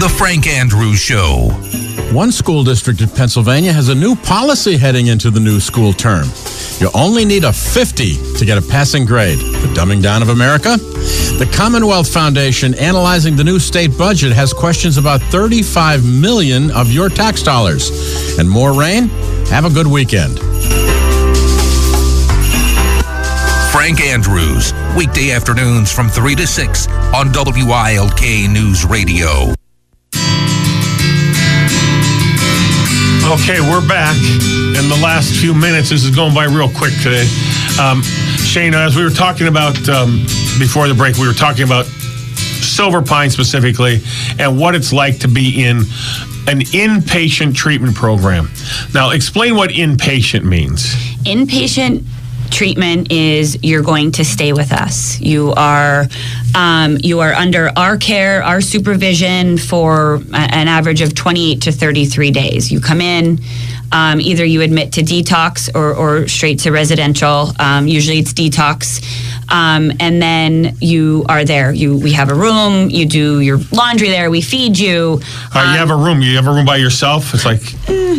The 0.00 0.08
Frank 0.08 0.46
Andrews 0.46 0.98
Show. 0.98 1.50
One 2.10 2.32
school 2.32 2.64
district 2.64 3.02
in 3.02 3.10
Pennsylvania 3.10 3.70
has 3.70 3.90
a 3.90 3.94
new 3.94 4.16
policy 4.16 4.78
heading 4.78 5.08
into 5.08 5.30
the 5.30 5.40
new 5.40 5.60
school 5.60 5.92
term. 5.92 6.26
You 6.78 6.88
only 6.94 7.26
need 7.26 7.44
a 7.44 7.52
50 7.52 8.36
to 8.38 8.46
get 8.46 8.56
a 8.56 8.62
passing 8.62 9.04
grade. 9.04 9.36
The 9.36 9.70
dumbing 9.74 10.02
down 10.02 10.22
of 10.22 10.30
America? 10.30 10.78
The 10.78 11.46
Commonwealth 11.54 12.10
Foundation, 12.10 12.72
analyzing 12.76 13.36
the 13.36 13.44
new 13.44 13.58
state 13.58 13.90
budget, 13.98 14.32
has 14.32 14.54
questions 14.54 14.96
about 14.96 15.20
35 15.20 16.02
million 16.02 16.70
of 16.70 16.90
your 16.90 17.10
tax 17.10 17.42
dollars. 17.42 17.90
And 18.38 18.48
more 18.48 18.72
rain? 18.72 19.08
Have 19.50 19.66
a 19.66 19.70
good 19.70 19.86
weekend. 19.86 20.38
Frank 23.70 24.00
Andrews, 24.00 24.72
weekday 24.96 25.32
afternoons 25.32 25.92
from 25.92 26.08
3 26.08 26.36
to 26.36 26.46
6 26.46 26.88
on 26.88 27.30
WILK 27.34 28.50
News 28.50 28.86
Radio. 28.86 29.52
Okay, 33.30 33.60
we're 33.60 33.86
back. 33.86 34.16
In 34.16 34.88
the 34.88 34.98
last 35.00 35.40
few 35.40 35.54
minutes, 35.54 35.90
this 35.90 36.02
is 36.02 36.10
going 36.10 36.34
by 36.34 36.46
real 36.46 36.68
quick 36.68 36.92
today. 36.94 37.22
Um, 37.80 38.02
Shana, 38.42 38.84
as 38.84 38.96
we 38.96 39.04
were 39.04 39.10
talking 39.10 39.46
about 39.46 39.88
um, 39.88 40.24
before 40.58 40.88
the 40.88 40.94
break, 40.94 41.16
we 41.16 41.28
were 41.28 41.32
talking 41.32 41.62
about 41.62 41.84
Silver 41.86 43.00
Pine 43.00 43.30
specifically 43.30 44.00
and 44.40 44.58
what 44.58 44.74
it's 44.74 44.92
like 44.92 45.20
to 45.20 45.28
be 45.28 45.62
in 45.62 45.76
an 46.48 46.62
inpatient 46.72 47.54
treatment 47.54 47.94
program. 47.94 48.50
Now, 48.92 49.10
explain 49.10 49.54
what 49.54 49.70
inpatient 49.70 50.42
means. 50.42 50.92
Inpatient 51.22 52.04
treatment 52.50 53.10
is 53.12 53.58
you're 53.62 53.82
going 53.82 54.12
to 54.12 54.24
stay 54.24 54.52
with 54.52 54.72
us. 54.72 55.20
You 55.20 55.52
are 55.56 56.06
um, 56.54 56.98
you 57.02 57.20
are 57.20 57.32
under 57.32 57.70
our 57.76 57.96
care, 57.96 58.42
our 58.42 58.60
supervision 58.60 59.56
for 59.58 60.16
a- 60.32 60.36
an 60.54 60.68
average 60.68 61.00
of 61.00 61.14
28 61.14 61.62
to 61.62 61.72
33 61.72 62.30
days. 62.30 62.70
You 62.72 62.80
come 62.80 63.00
in. 63.00 63.38
Um, 63.92 64.20
either 64.20 64.44
you 64.44 64.62
admit 64.62 64.92
to 64.92 65.02
detox 65.02 65.68
or, 65.74 65.94
or 65.94 66.28
straight 66.28 66.60
to 66.60 66.70
residential. 66.70 67.52
Um, 67.58 67.88
usually 67.88 68.18
it's 68.18 68.32
detox, 68.32 69.02
um, 69.48 69.92
and 69.98 70.22
then 70.22 70.76
you 70.80 71.24
are 71.28 71.44
there. 71.44 71.72
You 71.72 71.96
we 71.96 72.12
have 72.12 72.30
a 72.30 72.34
room. 72.34 72.90
You 72.90 73.06
do 73.06 73.40
your 73.40 73.58
laundry 73.72 74.08
there. 74.08 74.30
We 74.30 74.42
feed 74.42 74.78
you. 74.78 75.20
Right, 75.54 75.72
you 75.72 75.78
have 75.78 75.90
a 75.90 75.96
room. 75.96 76.22
You 76.22 76.36
have 76.36 76.46
a 76.46 76.52
room 76.52 76.66
by 76.66 76.76
yourself. 76.76 77.34
It's 77.34 77.44
like 77.44 77.62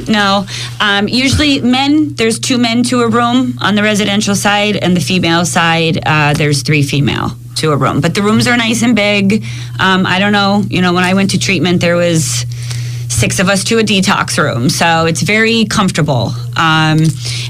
No. 0.08 0.46
Um, 0.80 1.08
usually, 1.08 1.62
men, 1.62 2.16
there's 2.16 2.40
two 2.40 2.58
men 2.58 2.84
to 2.84 3.02
a 3.02 3.08
room 3.10 3.58
on 3.62 3.76
the 3.76 3.84
residential 3.84 4.36
side, 4.36 4.76
and 4.76 4.96
the 4.96 5.02
female 5.02 5.46
side, 5.46 6.00
uh, 6.06 6.34
there's 6.34 6.64
three 6.64 6.84
female 6.84 7.32
to 7.58 7.72
a 7.72 7.78
room. 7.78 8.02
But 8.02 8.16
the 8.16 8.22
rooms 8.22 8.48
are 8.48 8.58
nice 8.58 8.82
and 8.84 8.96
big. 8.96 9.44
Um, 9.80 10.06
I 10.06 10.20
don't 10.20 10.32
know. 10.32 10.64
You 10.70 10.82
know, 10.82 10.94
when 10.94 11.04
I 11.04 11.14
went 11.14 11.32
to 11.32 11.40
treatment, 11.40 11.82
there 11.82 11.96
was 11.96 12.46
six 13.22 13.38
of 13.38 13.48
us 13.50 13.64
to 13.64 13.78
a 13.78 13.84
detox 13.84 14.40
room. 14.40 14.68
So 14.68 15.06
it's 15.06 15.22
very 15.22 15.66
comfortable. 15.66 16.32
Um, 16.58 16.98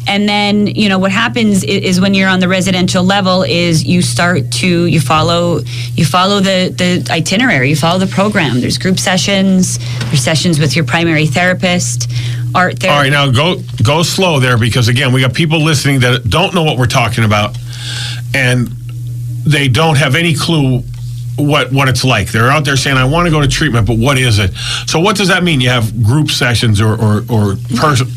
and 0.06 0.28
then, 0.28 0.68
you 0.68 0.90
know, 0.90 1.00
what 1.00 1.14
happens 1.14 1.64
is, 1.64 1.82
is 1.82 2.02
when 2.02 2.14
you're 2.14 2.28
on 2.28 2.42
the 2.42 2.50
residential 2.50 3.06
level 3.06 3.44
is 3.44 3.86
you 3.86 4.02
start 4.02 4.52
to, 4.52 4.86
you 4.86 5.00
follow, 5.00 5.62
you 5.96 6.04
follow 6.04 6.42
the, 6.42 6.76
the 6.78 7.10
itinerary, 7.10 7.70
you 7.70 7.78
follow 7.78 8.00
the 8.00 8.14
program. 8.14 8.60
There's 8.60 8.78
group 8.78 9.00
sessions, 9.00 9.80
there's 10.08 10.22
sessions 10.22 10.60
with 10.60 10.76
your 10.76 10.84
primary 10.84 11.26
therapist, 11.26 12.12
art 12.54 12.80
therapist. 12.80 12.90
All 12.90 13.00
right, 13.00 13.10
now 13.10 13.32
go 13.32 13.62
go 13.82 14.04
slow 14.04 14.42
there 14.42 14.58
because 14.58 14.90
again, 14.90 15.14
we 15.14 15.22
got 15.22 15.34
people 15.34 15.64
listening 15.64 16.02
that 16.02 16.30
don't 16.30 16.54
know 16.54 16.64
what 16.64 16.78
we're 16.78 16.86
talking 16.86 17.24
about, 17.24 17.58
and 18.36 18.68
they 19.46 19.70
don't 19.70 19.98
have 19.98 20.16
any 20.16 20.36
clue 20.36 20.84
what 21.42 21.72
what 21.72 21.90
it's 21.90 22.04
like. 22.04 22.32
They're 22.32 22.50
out 22.50 22.66
there 22.66 22.78
saying, 22.78 22.98
"I 22.98 23.06
want 23.06 23.26
to 23.28 23.32
go 23.32 23.42
to 23.42 23.48
treatment, 23.48 23.88
but 23.88 23.98
what 23.98 24.18
is 24.18 24.40
it?" 24.40 24.54
So, 24.88 25.00
what 25.00 25.16
does 25.16 25.28
that 25.28 25.44
mean? 25.44 25.62
You 25.62 25.70
have 25.70 26.04
group 26.04 26.30
sessions 26.30 26.80
or 26.82 26.94
or, 26.94 27.24
or 27.30 27.56
person. 27.76 28.08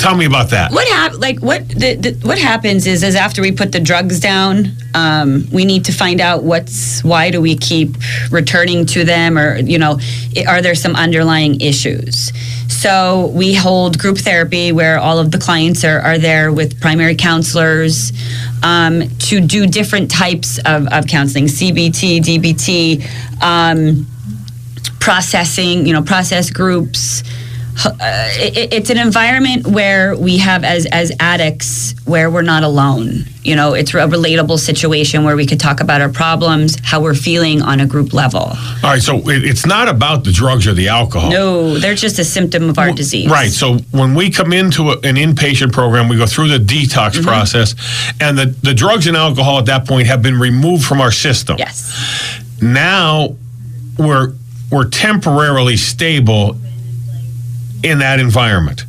Tell 0.00 0.16
me 0.16 0.24
about 0.24 0.48
that. 0.48 0.72
What 0.72 0.88
hap- 0.88 1.18
like 1.18 1.40
what 1.40 1.68
the, 1.68 1.94
the, 1.94 2.18
what 2.26 2.38
happens 2.38 2.86
is 2.86 3.02
is 3.02 3.14
after 3.14 3.42
we 3.42 3.52
put 3.52 3.70
the 3.70 3.80
drugs 3.80 4.18
down, 4.18 4.68
um, 4.94 5.44
we 5.52 5.66
need 5.66 5.84
to 5.84 5.92
find 5.92 6.22
out 6.22 6.42
what's 6.42 7.04
why 7.04 7.30
do 7.30 7.38
we 7.38 7.54
keep 7.54 7.90
returning 8.30 8.86
to 8.86 9.04
them, 9.04 9.36
or 9.36 9.58
you 9.58 9.78
know, 9.78 10.00
are 10.48 10.62
there 10.62 10.74
some 10.74 10.96
underlying 10.96 11.60
issues? 11.60 12.32
So 12.72 13.26
we 13.34 13.52
hold 13.52 13.98
group 13.98 14.16
therapy 14.16 14.72
where 14.72 14.98
all 14.98 15.18
of 15.18 15.32
the 15.32 15.38
clients 15.38 15.84
are, 15.84 15.98
are 16.00 16.16
there 16.16 16.50
with 16.50 16.80
primary 16.80 17.14
counselors 17.14 18.10
um, 18.62 19.02
to 19.28 19.38
do 19.38 19.66
different 19.66 20.10
types 20.10 20.58
of, 20.64 20.86
of 20.88 21.08
counseling, 21.08 21.44
CBT, 21.44 22.20
DBT. 22.22 23.42
Um, 23.42 24.06
processing, 25.00 25.86
you 25.86 25.92
know, 25.92 26.02
process 26.02 26.50
groups. 26.50 27.22
Uh, 27.86 27.92
it, 28.00 28.72
it's 28.72 28.90
an 28.90 28.98
environment 28.98 29.66
where 29.66 30.16
we 30.16 30.38
have 30.38 30.64
as 30.64 30.86
as 30.86 31.12
addicts 31.20 31.94
where 32.04 32.30
we're 32.30 32.42
not 32.42 32.62
alone. 32.62 33.24
You 33.42 33.56
know, 33.56 33.72
it's 33.74 33.94
a 33.94 33.98
relatable 33.98 34.58
situation 34.58 35.24
where 35.24 35.34
we 35.34 35.46
could 35.46 35.60
talk 35.60 35.80
about 35.80 36.00
our 36.02 36.10
problems, 36.10 36.76
how 36.84 37.00
we're 37.00 37.14
feeling 37.14 37.62
on 37.62 37.80
a 37.80 37.86
group 37.86 38.12
level. 38.12 38.40
All 38.40 38.54
right, 38.82 39.00
so 39.00 39.16
it, 39.30 39.44
it's 39.44 39.64
not 39.64 39.88
about 39.88 40.24
the 40.24 40.32
drugs 40.32 40.66
or 40.66 40.74
the 40.74 40.88
alcohol. 40.88 41.30
No, 41.30 41.78
they're 41.78 41.94
just 41.94 42.18
a 42.18 42.24
symptom 42.24 42.68
of 42.68 42.78
our 42.78 42.92
disease. 42.92 43.30
Right. 43.30 43.50
So 43.50 43.78
when 43.92 44.14
we 44.14 44.30
come 44.30 44.52
into 44.52 44.90
a, 44.90 44.94
an 44.98 45.16
inpatient 45.16 45.72
program, 45.72 46.08
we 46.08 46.16
go 46.16 46.26
through 46.26 46.48
the 46.48 46.58
detox 46.58 47.10
Mm-hmm. 47.10 47.24
process, 47.26 47.74
and 48.20 48.36
the, 48.38 48.46
the 48.62 48.74
drugs 48.74 49.06
and 49.06 49.16
alcohol 49.16 49.58
at 49.58 49.66
that 49.66 49.86
point 49.88 50.06
have 50.06 50.22
been 50.22 50.38
removed 50.38 50.84
from 50.84 51.00
our 51.00 51.10
system. 51.10 51.56
Yes. 51.58 51.92
Now 52.62 53.36
we're 53.98 54.34
we're 54.70 54.88
temporarily 54.88 55.76
stable 55.76 56.56
in 57.82 57.98
that 57.98 58.20
environment, 58.20 58.84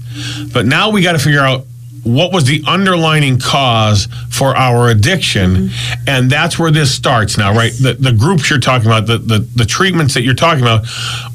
but 0.53 0.65
now 0.65 0.89
we 0.89 1.01
got 1.01 1.13
to 1.13 1.19
figure 1.19 1.41
out 1.41 1.65
what 2.03 2.33
was 2.33 2.45
the 2.45 2.63
underlining 2.67 3.37
cause 3.39 4.07
for 4.31 4.55
our 4.55 4.89
addiction 4.89 5.51
Mm-hmm. 5.69 6.03
and 6.07 6.31
that's 6.31 6.57
where 6.57 6.71
this 6.71 6.91
starts 6.95 7.37
now 7.37 7.53
right 7.53 7.71
the, 7.73 7.93
the 7.93 8.11
groups 8.11 8.49
you're 8.49 8.59
talking 8.59 8.87
about 8.87 9.05
the, 9.05 9.19
the, 9.19 9.37
the 9.55 9.65
treatments 9.65 10.15
that 10.15 10.23
you're 10.23 10.33
talking 10.33 10.63
about 10.63 10.83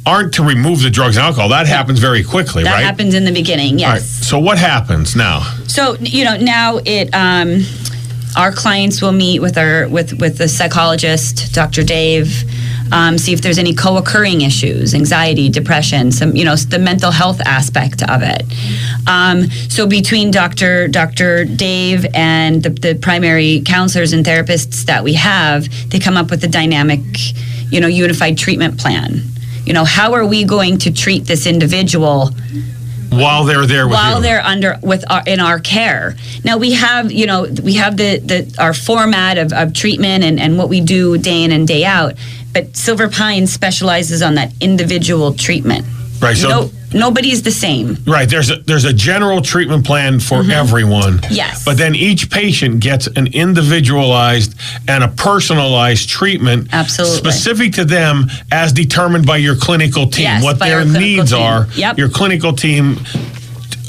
aren't 0.04 0.34
to 0.34 0.42
remove 0.42 0.82
the 0.82 0.90
drugs 0.90 1.16
and 1.16 1.24
alcohol 1.24 1.50
that 1.50 1.68
happens 1.68 2.00
very 2.00 2.24
quickly 2.24 2.64
That 2.64 2.72
right 2.72 2.84
happens 2.84 3.14
in 3.14 3.24
the 3.24 3.30
beginning. 3.32 3.74
right. 3.74 3.80
Yes. 3.80 4.08
So 4.10 4.40
what 4.40 4.58
happens 4.58 5.14
now? 5.14 5.42
So 5.68 5.94
you 6.00 6.24
know 6.24 6.36
now 6.36 6.80
it 6.84 7.14
um, 7.14 7.60
our 8.36 8.50
clients 8.50 9.00
will 9.00 9.12
meet 9.12 9.38
with 9.40 9.56
our 9.56 9.88
with 9.88 10.14
with 10.20 10.36
the 10.38 10.48
psychologist, 10.48 11.54
Dr. 11.54 11.84
Dave. 11.84 12.42
Um, 12.92 13.18
see 13.18 13.32
if 13.32 13.40
there's 13.40 13.58
any 13.58 13.74
co-occurring 13.74 14.42
issues, 14.42 14.94
anxiety, 14.94 15.48
depression, 15.48 16.12
some 16.12 16.36
you 16.36 16.44
know 16.44 16.54
the 16.56 16.78
mental 16.78 17.10
health 17.10 17.40
aspect 17.44 18.02
of 18.08 18.22
it. 18.22 18.42
Um, 19.08 19.50
so 19.68 19.86
between 19.86 20.30
Dr. 20.30 20.88
Dr. 20.88 21.44
Dave 21.44 22.06
and 22.14 22.62
the, 22.62 22.70
the 22.70 22.94
primary 22.94 23.62
counselors 23.64 24.12
and 24.12 24.24
therapists 24.24 24.84
that 24.84 25.02
we 25.02 25.14
have, 25.14 25.68
they 25.90 25.98
come 25.98 26.16
up 26.16 26.30
with 26.30 26.44
a 26.44 26.48
dynamic, 26.48 27.00
you 27.70 27.80
know, 27.80 27.88
unified 27.88 28.38
treatment 28.38 28.78
plan. 28.78 29.20
You 29.64 29.72
know, 29.72 29.84
how 29.84 30.14
are 30.14 30.24
we 30.24 30.44
going 30.44 30.78
to 30.78 30.92
treat 30.92 31.24
this 31.26 31.44
individual 31.46 32.30
While 33.10 33.44
they're 33.44 33.66
there 33.66 33.86
with 33.86 33.94
while 33.94 34.16
you. 34.16 34.22
they're 34.22 34.42
under 34.42 34.78
with 34.82 35.04
our, 35.10 35.22
in 35.26 35.40
our 35.40 35.58
care. 35.58 36.14
Now 36.44 36.56
we 36.58 36.72
have 36.72 37.10
you 37.10 37.26
know 37.26 37.46
we 37.62 37.74
have 37.74 37.96
the, 37.96 38.18
the 38.18 38.54
our 38.60 38.74
format 38.74 39.38
of, 39.38 39.52
of 39.52 39.72
treatment 39.72 40.22
and, 40.24 40.38
and 40.38 40.56
what 40.58 40.68
we 40.68 40.80
do 40.80 41.18
day 41.18 41.42
in 41.42 41.50
and 41.52 41.66
day 41.66 41.84
out. 41.84 42.14
But 42.56 42.74
Silver 42.74 43.10
Pine 43.10 43.46
specializes 43.46 44.22
on 44.22 44.36
that 44.36 44.50
individual 44.62 45.34
treatment. 45.34 45.84
Right, 46.22 46.34
so- 46.34 46.48
no, 46.48 46.70
nobody's 46.94 47.42
the 47.42 47.50
same. 47.50 47.98
Right. 48.06 48.26
There's 48.26 48.50
a 48.50 48.56
there's 48.56 48.86
a 48.86 48.94
general 48.94 49.42
treatment 49.42 49.84
plan 49.84 50.20
for 50.20 50.42
everyone. 50.50 51.18
Mm-hmm. 51.18 51.34
Yes. 51.34 51.66
But 51.66 51.76
then 51.76 51.94
each 51.94 52.30
patient 52.30 52.80
gets 52.80 53.08
an 53.08 53.26
individualized 53.34 54.54
and 54.88 55.04
a 55.04 55.08
personalized 55.08 56.08
treatment 56.08 56.68
Absolutely. 56.72 57.18
specific 57.18 57.72
to 57.74 57.84
them 57.84 58.24
as 58.50 58.72
determined 58.72 59.26
by 59.26 59.36
your 59.36 59.56
clinical 59.56 60.06
team. 60.08 60.22
Yes, 60.24 60.42
what 60.42 60.58
their 60.58 60.86
needs 60.86 61.32
team. 61.32 61.42
are. 61.42 61.66
Yep. 61.74 61.98
Your 61.98 62.08
clinical 62.08 62.54
team 62.54 62.96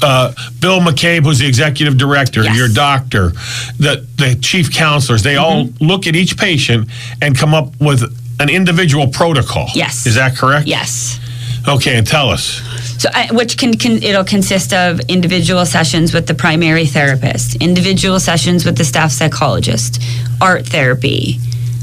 uh, 0.02 0.32
Bill 0.60 0.80
McCabe, 0.80 1.24
who's 1.24 1.38
the 1.40 1.46
executive 1.48 1.96
director, 1.96 2.42
Yes. 2.44 2.56
your 2.56 2.68
doctor, 2.68 3.30
the 3.78 4.06
the 4.16 4.36
chief 4.42 4.70
counselors, 4.70 5.22
they 5.22 5.36
all 5.36 5.64
Mm-hmm. 5.64 5.84
look 5.86 6.06
at 6.06 6.14
each 6.14 6.36
patient 6.36 6.90
and 7.22 7.34
come 7.38 7.54
up 7.54 7.72
with 7.80 8.02
an 8.40 8.48
individual 8.48 9.08
protocol. 9.08 9.68
Yes. 9.74 10.06
Is 10.06 10.14
that 10.14 10.36
correct? 10.36 10.66
Yes. 10.66 11.18
Okay, 11.66 11.98
and 11.98 12.06
tell 12.06 12.30
us. 12.30 12.62
So, 13.02 13.08
uh, 13.12 13.28
which 13.32 13.58
can, 13.58 13.76
can 13.76 14.02
it'll 14.02 14.24
consist 14.24 14.72
of 14.72 15.00
individual 15.08 15.66
sessions 15.66 16.14
with 16.14 16.26
the 16.26 16.34
primary 16.34 16.86
therapist, 16.86 17.56
individual 17.56 18.18
sessions 18.20 18.64
with 18.64 18.78
the 18.78 18.84
staff 18.84 19.10
psychologist, 19.12 20.02
art 20.40 20.66
therapy, 20.66 21.38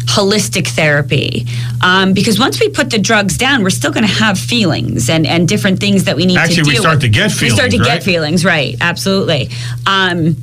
holistic 0.06 0.68
therapy. 0.68 1.46
Um, 1.84 2.14
because 2.14 2.40
once 2.40 2.60
we 2.60 2.70
put 2.70 2.90
the 2.90 2.98
drugs 3.00 3.38
down, 3.38 3.64
we're 3.64 3.70
still 3.70 3.92
going 3.92 4.06
to 4.06 4.12
have 4.14 4.40
feelings 4.40 5.10
and, 5.10 5.28
and 5.28 5.48
different 5.48 5.80
things 5.80 6.06
that 6.06 6.16
we 6.16 6.26
need 6.26 6.38
Actually, 6.38 6.64
to 6.64 6.70
we 6.70 6.76
start 6.78 6.96
with. 6.96 7.02
to 7.04 7.10
get 7.10 7.32
feelings 7.32 7.42
We 7.42 7.50
start 7.50 7.72
to 7.72 7.78
right? 7.80 7.86
get 7.86 8.04
feelings, 8.04 8.46
right? 8.46 8.76
Absolutely. 8.82 9.50
Um, 9.86 10.36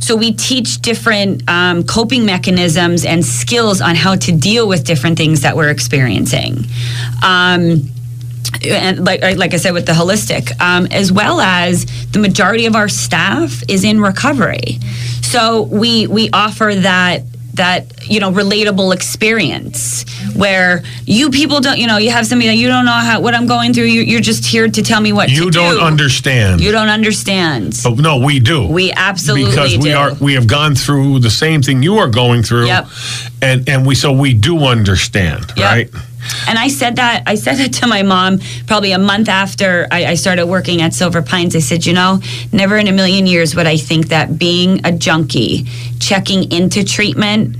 so 0.00 0.16
we 0.16 0.32
teach 0.32 0.80
different 0.80 1.48
um, 1.48 1.84
coping 1.84 2.24
mechanisms 2.24 3.04
and 3.04 3.24
skills 3.24 3.80
on 3.80 3.94
how 3.94 4.14
to 4.16 4.32
deal 4.32 4.68
with 4.68 4.84
different 4.84 5.18
things 5.18 5.42
that 5.42 5.56
we're 5.56 5.70
experiencing. 5.70 6.64
Um, 7.24 7.90
and 8.64 9.04
like 9.04 9.20
like 9.36 9.54
I 9.54 9.58
said 9.58 9.72
with 9.72 9.86
the 9.86 9.92
holistic, 9.92 10.58
um, 10.60 10.86
as 10.90 11.12
well 11.12 11.40
as 11.40 11.86
the 12.12 12.18
majority 12.18 12.66
of 12.66 12.74
our 12.74 12.88
staff 12.88 13.62
is 13.68 13.84
in 13.84 14.00
recovery, 14.00 14.78
so 15.22 15.62
we 15.62 16.06
we 16.06 16.30
offer 16.32 16.74
that 16.74 17.22
that 17.58 18.08
you 18.08 18.18
know 18.20 18.32
relatable 18.32 18.94
experience 18.94 20.04
where 20.34 20.82
you 21.04 21.30
people 21.30 21.60
don't 21.60 21.78
you 21.78 21.86
know 21.86 21.98
you 21.98 22.10
have 22.10 22.26
somebody 22.26 22.48
that 22.48 22.56
you 22.56 22.68
don't 22.68 22.84
know 22.86 22.92
how 22.92 23.20
what 23.20 23.34
I'm 23.34 23.46
going 23.46 23.74
through 23.74 23.84
you, 23.84 24.00
you're 24.02 24.20
just 24.32 24.44
here 24.46 24.68
to 24.68 24.82
tell 24.82 25.00
me 25.00 25.12
what 25.12 25.28
You 25.28 25.50
don't 25.50 25.76
do. 25.76 25.80
understand. 25.80 26.60
you 26.60 26.72
don't 26.72 26.88
understand 26.88 27.78
But 27.84 27.98
no, 27.98 28.18
we 28.18 28.40
do. 28.40 28.66
we 28.66 28.90
absolutely 28.92 29.50
because 29.50 29.76
we 29.76 29.90
do. 29.90 29.96
are 29.96 30.14
we 30.14 30.34
have 30.34 30.46
gone 30.46 30.74
through 30.74 31.18
the 31.20 31.30
same 31.30 31.60
thing 31.62 31.82
you 31.82 31.98
are 31.98 32.08
going 32.08 32.42
through. 32.42 32.66
Yep. 32.66 32.86
And 33.42 33.68
and 33.68 33.86
we 33.86 33.94
so 33.94 34.12
we 34.12 34.32
do 34.34 34.60
understand, 34.64 35.52
Yep. 35.56 35.66
right? 35.72 35.90
And 36.48 36.58
I 36.58 36.68
said 36.68 36.96
that 36.96 37.24
I 37.26 37.34
said 37.34 37.56
that 37.56 37.72
to 37.74 37.86
my 37.86 38.02
mom 38.02 38.40
probably 38.66 38.92
a 38.92 38.98
month 38.98 39.28
after 39.28 39.86
I, 39.90 40.06
I 40.06 40.14
started 40.14 40.46
working 40.46 40.82
at 40.82 40.94
Silver 40.94 41.22
Pines. 41.22 41.54
I 41.54 41.60
said, 41.60 41.86
you 41.86 41.92
know, 41.92 42.20
never 42.52 42.76
in 42.76 42.88
a 42.88 42.92
million 42.92 43.26
years 43.26 43.54
would 43.54 43.66
I 43.66 43.76
think 43.76 44.08
that 44.08 44.38
being 44.38 44.84
a 44.84 44.92
junkie, 44.92 45.66
checking 46.00 46.50
into 46.50 46.84
treatment, 46.84 47.56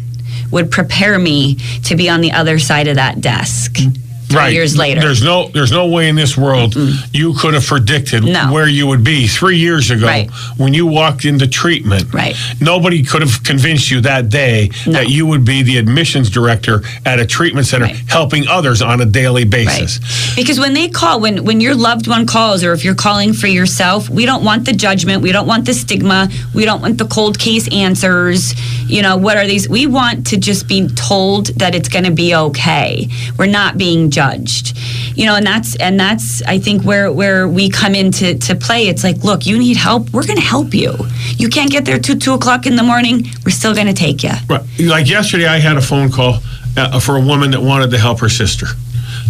would 0.51 0.71
prepare 0.71 1.19
me 1.19 1.57
to 1.85 1.97
be 1.97 2.09
on 2.09 2.21
the 2.21 2.33
other 2.33 2.59
side 2.59 2.89
of 2.89 2.97
that 2.97 3.21
desk. 3.21 3.77
Three 3.77 4.08
right. 4.37 4.53
years 4.53 4.77
later. 4.77 5.01
There's 5.01 5.23
no 5.23 5.49
there's 5.49 5.73
no 5.73 5.87
way 5.89 6.09
in 6.09 6.17
this 6.17 6.37
world 6.37 6.75
you 7.13 7.35
could 7.35 7.55
have 7.55 7.65
predicted 7.67 8.25
No. 8.25 8.53
where 8.53 8.69
you 8.69 8.87
would 8.87 9.03
be 9.05 9.27
three 9.27 9.59
years 9.59 9.91
ago 9.91 10.07
Right. 10.07 10.31
when 10.57 10.75
you 10.75 10.87
walked 10.87 11.25
into 11.25 11.47
treatment. 11.47 12.13
Right. 12.13 12.37
Nobody 12.61 13.03
could 13.03 13.23
have 13.23 13.43
convinced 13.43 13.91
you 13.91 14.01
that 14.03 14.29
day 14.29 14.71
No. 14.87 14.93
that 14.93 15.09
you 15.09 15.27
would 15.27 15.45
be 15.45 15.63
the 15.63 15.79
admissions 15.79 16.31
director 16.31 16.83
at 17.05 17.19
a 17.21 17.27
treatment 17.27 17.67
center 17.67 17.87
Right. 17.87 17.97
helping 18.07 18.47
others 18.49 18.83
on 18.83 19.01
a 19.01 19.07
daily 19.07 19.45
basis. 19.45 19.99
Right. 20.01 20.37
Because 20.37 20.59
when 20.61 20.75
they 20.75 20.89
call, 20.89 21.21
when 21.21 21.45
when 21.45 21.61
your 21.61 21.75
loved 21.75 22.07
one 22.07 22.27
calls, 22.27 22.63
or 22.65 22.73
if 22.73 22.85
you're 22.85 22.95
calling 22.95 23.33
for 23.33 23.47
yourself, 23.47 24.09
we 24.11 24.27
don't 24.27 24.45
want 24.45 24.65
the 24.65 24.73
judgment, 24.73 25.23
we 25.23 25.33
don't 25.33 25.47
want 25.47 25.65
the 25.65 25.75
stigma, 25.75 26.29
we 26.55 26.65
don't 26.65 26.83
want 26.83 26.99
the 26.99 27.07
cold 27.07 27.39
case 27.39 27.67
answers. 27.73 28.55
You 28.87 29.03
know, 29.03 29.17
what 29.17 29.37
are 29.37 29.47
these? 29.47 29.69
We 29.69 29.87
want 29.87 30.27
to 30.29 30.37
just 30.37 30.67
be 30.69 30.89
told 30.89 31.47
that 31.59 31.75
it's 31.75 31.89
going 31.89 32.05
to 32.05 32.11
be 32.11 32.35
okay. 32.35 33.09
We're 33.39 33.47
not 33.47 33.77
being 33.79 34.11
judged. 34.11 34.18
Judged 34.19 34.77
you 35.19 35.27
know, 35.27 35.35
and 35.35 35.45
that's 35.45 35.75
and 35.77 35.99
that's 35.99 36.43
I 36.43 36.61
think 36.61 36.85
where 36.85 37.11
where 37.11 37.49
we 37.49 37.71
come 37.71 37.97
into 37.97 38.39
to 38.39 38.55
play. 38.55 38.87
It's 38.87 39.03
like, 39.03 39.25
look, 39.25 39.47
you 39.47 39.59
need 39.59 39.77
help. 39.77 40.11
We're 40.11 40.25
going 40.25 40.39
to 40.39 40.45
help 40.45 40.73
you. 40.73 40.95
You 41.37 41.49
can't 41.49 41.73
get 41.73 41.85
there 41.85 41.99
till 41.99 42.17
two 42.17 42.35
o'clock 42.35 42.67
in 42.67 42.77
the 42.77 42.85
morning. 42.85 43.27
We're 43.45 43.51
still 43.51 43.75
going 43.75 43.89
to 43.89 43.93
take 43.93 44.23
you. 44.23 44.31
Right. 44.49 44.63
Like 44.79 45.09
yesterday, 45.09 45.47
I 45.47 45.59
had 45.59 45.77
a 45.77 45.81
phone 45.81 46.13
call 46.13 46.39
uh, 46.77 47.01
for 47.01 47.17
a 47.17 47.21
woman 47.21 47.51
that 47.51 47.61
wanted 47.61 47.91
to 47.91 47.99
help 47.99 48.21
her 48.21 48.29
sister. 48.29 48.67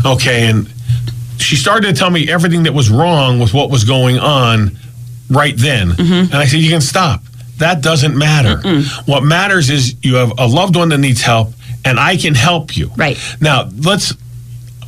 Okay, 0.04 0.50
and 0.50 0.70
she 1.38 1.56
started 1.56 1.94
to 1.94 1.98
tell 1.98 2.10
me 2.10 2.30
everything 2.30 2.64
that 2.64 2.74
was 2.74 2.90
wrong 2.90 3.38
with 3.38 3.54
what 3.54 3.70
was 3.70 3.84
going 3.84 4.18
on 4.18 4.76
right 5.30 5.56
then. 5.56 5.92
And 5.98 6.34
I 6.34 6.44
said, 6.44 6.60
You 6.60 6.70
can 6.70 6.82
stop. 6.82 7.22
That 7.56 7.82
doesn't 7.82 8.16
matter. 8.16 8.60
What 9.06 9.24
matters 9.24 9.70
is 9.70 9.96
you 10.02 10.16
have 10.16 10.32
a 10.38 10.46
loved 10.46 10.76
one 10.76 10.90
that 10.90 10.98
needs 10.98 11.22
help, 11.22 11.54
and 11.82 11.98
I 11.98 12.18
can 12.18 12.34
help 12.34 12.76
you. 12.76 12.90
Right. 12.94 13.18
Now, 13.40 13.70
let's. 13.78 14.12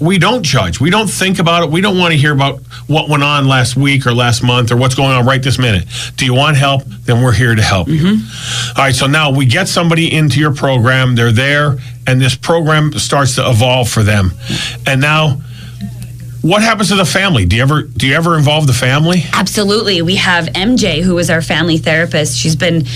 We 0.01 0.19
don't 0.19 0.43
judge. 0.43 0.81
We 0.81 0.89
don't 0.89 1.09
think 1.09 1.39
about 1.39 1.65
it. 1.65 1.71
We 1.71 1.81
don't 1.83 1.99
want 1.99 2.13
to 2.13 2.19
hear 2.19 2.33
about 2.33 2.61
what 2.87 3.09
went 3.09 3.23
on 3.23 3.47
last 3.47 3.77
week 3.77 4.07
or 4.07 4.15
last 4.15 4.43
month 4.43 4.73
or 4.73 4.77
what's 4.77 4.95
going 4.95 5.11
on 5.11 5.27
right 5.27 5.43
this 5.43 5.59
minute. 5.59 5.87
Do 6.17 6.25
you 6.25 6.33
want 6.33 6.57
help? 6.57 6.85
Then 6.85 7.23
we're 7.23 7.33
here 7.33 7.55
to 7.55 7.63
help 7.63 7.89
you. 7.89 8.01
Mm-hmm. 8.03 8.79
All 8.79 8.85
right. 8.85 8.95
So 8.95 9.07
now 9.07 9.31
we 9.31 9.45
get 9.45 9.69
somebody 9.69 10.13
into 10.13 10.41
your 10.41 10.55
program. 10.55 11.17
They're 11.17 11.33
there, 11.33 11.77
and 12.07 12.21
this 12.21 12.35
program 12.35 12.93
starts 12.95 13.35
to 13.37 13.49
evolve 13.49 13.91
for 13.91 14.03
them. 14.03 14.33
And 14.87 15.01
now, 15.01 15.41
what 16.43 16.63
happens 16.63 16.89
to 16.89 16.95
the 16.95 17.05
family? 17.05 17.45
Do 17.45 17.57
you 17.57 17.63
ever 17.63 17.83
do 17.83 18.07
you 18.07 18.15
ever 18.15 18.37
involve 18.37 18.67
the 18.67 18.73
family? 18.73 19.25
Absolutely. 19.33 20.01
We 20.03 20.17
have 20.17 20.47
MJ, 20.47 21.03
who 21.03 21.19
is 21.19 21.29
our 21.29 21.43
family 21.43 21.77
therapist. 21.77 22.39
She's 22.39 22.57
been 22.57 22.87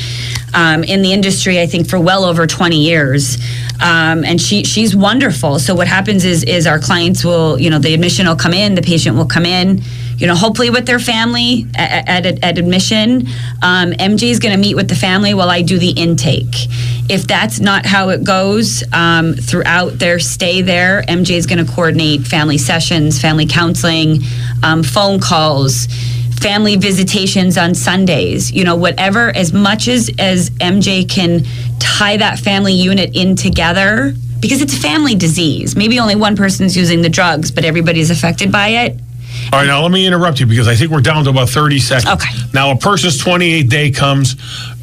um, 0.55 0.83
in 0.85 1.03
the 1.03 1.13
industry, 1.13 1.61
I 1.61 1.67
think, 1.67 1.89
for 1.89 2.01
well 2.01 2.25
over 2.25 2.47
20 2.47 2.77
years. 2.77 3.37
Um, 3.83 4.25
and 4.25 4.41
she 4.41 4.65
she's 4.65 4.97
wonderful. 4.97 5.59
So 5.59 5.75
what 5.75 5.89
happens 5.89 6.25
is 6.25 6.43
is 6.45 6.67
our 6.67 6.79
clients 6.79 7.25
will, 7.25 7.61
you 7.61 7.69
know, 7.69 7.79
the 7.79 7.93
admission 7.93 8.27
will 8.27 8.37
come 8.37 8.55
in, 8.55 8.75
the 8.75 8.83
patient 8.83 9.17
will 9.17 9.27
come 9.27 9.45
in, 9.45 9.83
you 10.17 10.27
know, 10.27 10.35
hopefully 10.35 10.71
with 10.71 10.87
their 10.87 10.99
family 10.99 11.67
at, 11.77 12.27
at, 12.27 12.45
at 12.45 12.59
admission. 12.59 13.27
Um, 13.63 13.93
MJ 13.93 14.31
is 14.31 14.39
going 14.39 14.55
to 14.55 14.61
meet 14.61 14.75
with 14.75 14.89
the 14.89 14.95
family 14.95 15.35
while 15.35 15.51
I 15.51 15.63
do 15.63 15.79
the 15.79 15.91
intake. 15.91 16.55
If 17.09 17.27
that's 17.27 17.61
not 17.61 17.85
how 17.85 18.09
it 18.11 18.25
goes 18.25 18.83
um, 18.93 19.35
throughout 19.35 19.99
their 19.99 20.19
stay 20.19 20.63
there, 20.63 21.03
MJ 21.03 21.37
is 21.37 21.47
going 21.47 21.65
to 21.65 21.71
coordinate 21.71 22.23
family 22.27 22.59
sessions, 22.59 23.21
family 23.21 23.47
counseling, 23.47 24.21
um, 24.63 24.83
phone 24.83 25.21
calls 25.21 25.87
family 26.45 26.77
visitations 26.77 27.57
on 27.57 27.75
Sundays, 27.75 28.53
you 28.53 28.65
know, 28.65 28.77
whatever, 28.77 29.35
as 29.35 29.55
much 29.55 29.89
as, 29.89 30.11
as 30.19 30.51
MJ 30.51 31.09
can 31.09 31.43
tie 31.79 32.19
that 32.19 32.39
family 32.39 32.75
unit 32.75 33.17
in 33.17 33.35
together, 33.35 34.13
because 34.41 34.61
it's 34.61 34.77
a 34.77 34.81
family 34.81 35.15
disease. 35.15 35.75
Maybe 35.75 35.99
only 35.99 36.17
one 36.17 36.37
person's 36.37 36.77
using 36.77 37.01
the 37.01 37.09
drugs, 37.09 37.51
but 37.51 37.65
everybody's 37.65 38.11
affected 38.11 38.53
by 38.53 38.69
it. 38.69 39.01
All 39.53 39.61
right, 39.61 39.67
now 39.67 39.83
let 39.83 39.91
me 39.91 40.07
interrupt 40.07 40.41
you 40.41 40.47
because 40.47 40.69
I 40.69 40.75
think 40.75 40.91
we're 40.91 41.01
down 41.01 41.25
to 41.25 41.31
about 41.31 41.49
30 41.49 41.79
seconds. 41.79 42.23
Okay. 42.23 42.31
Now, 42.53 42.71
a 42.71 42.77
person's 42.77 43.19
28 43.19 43.69
day 43.69 43.91
comes. 43.91 44.37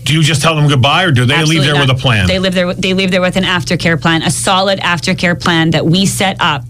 Do 0.04 0.14
you 0.14 0.24
just 0.24 0.42
tell 0.42 0.56
them 0.56 0.68
goodbye 0.68 1.04
or 1.04 1.12
do 1.12 1.26
they 1.26 1.44
leave 1.44 1.62
there 1.64 1.76
not. 1.76 1.88
with 1.88 1.98
a 1.98 2.02
plan? 2.02 2.28
They 2.28 2.40
live 2.40 2.54
there. 2.54 2.74
They 2.74 2.94
leave 2.94 3.12
there 3.12 3.22
with 3.22 3.36
an 3.36 3.44
aftercare 3.44 4.02
plan, 4.02 4.24
a 4.24 4.32
solid 4.32 4.80
aftercare 4.80 5.40
plan 5.40 5.72
that 5.72 5.86
we 5.86 6.06
set 6.06 6.38
up 6.40 6.64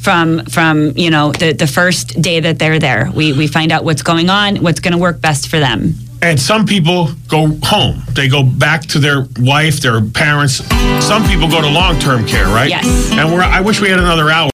from 0.00 0.44
from 0.46 0.92
you 0.96 1.10
know 1.10 1.32
the 1.32 1.52
the 1.52 1.66
first 1.66 2.20
day 2.22 2.38
that 2.40 2.58
they're 2.58 2.78
there. 2.78 3.10
We 3.12 3.32
we 3.32 3.48
find 3.48 3.72
out 3.72 3.84
what's 3.84 4.02
going 4.02 4.30
on, 4.30 4.56
what's 4.62 4.80
going 4.80 4.92
to 4.92 4.98
work 4.98 5.20
best 5.20 5.48
for 5.48 5.58
them. 5.58 5.94
And 6.22 6.40
some 6.40 6.64
people 6.64 7.10
go 7.28 7.48
home. 7.62 8.02
They 8.10 8.28
go 8.28 8.42
back 8.42 8.82
to 8.86 8.98
their 8.98 9.26
wife, 9.38 9.80
their 9.80 10.00
parents. 10.00 10.56
Some 11.04 11.24
people 11.28 11.46
go 11.48 11.60
to 11.60 11.68
long 11.68 11.98
term 11.98 12.26
care, 12.26 12.46
right? 12.46 12.70
Yes. 12.70 12.86
And 13.12 13.32
we're, 13.32 13.42
I 13.42 13.60
wish 13.60 13.80
we 13.80 13.90
had 13.90 13.98
another 13.98 14.30
hour. 14.30 14.44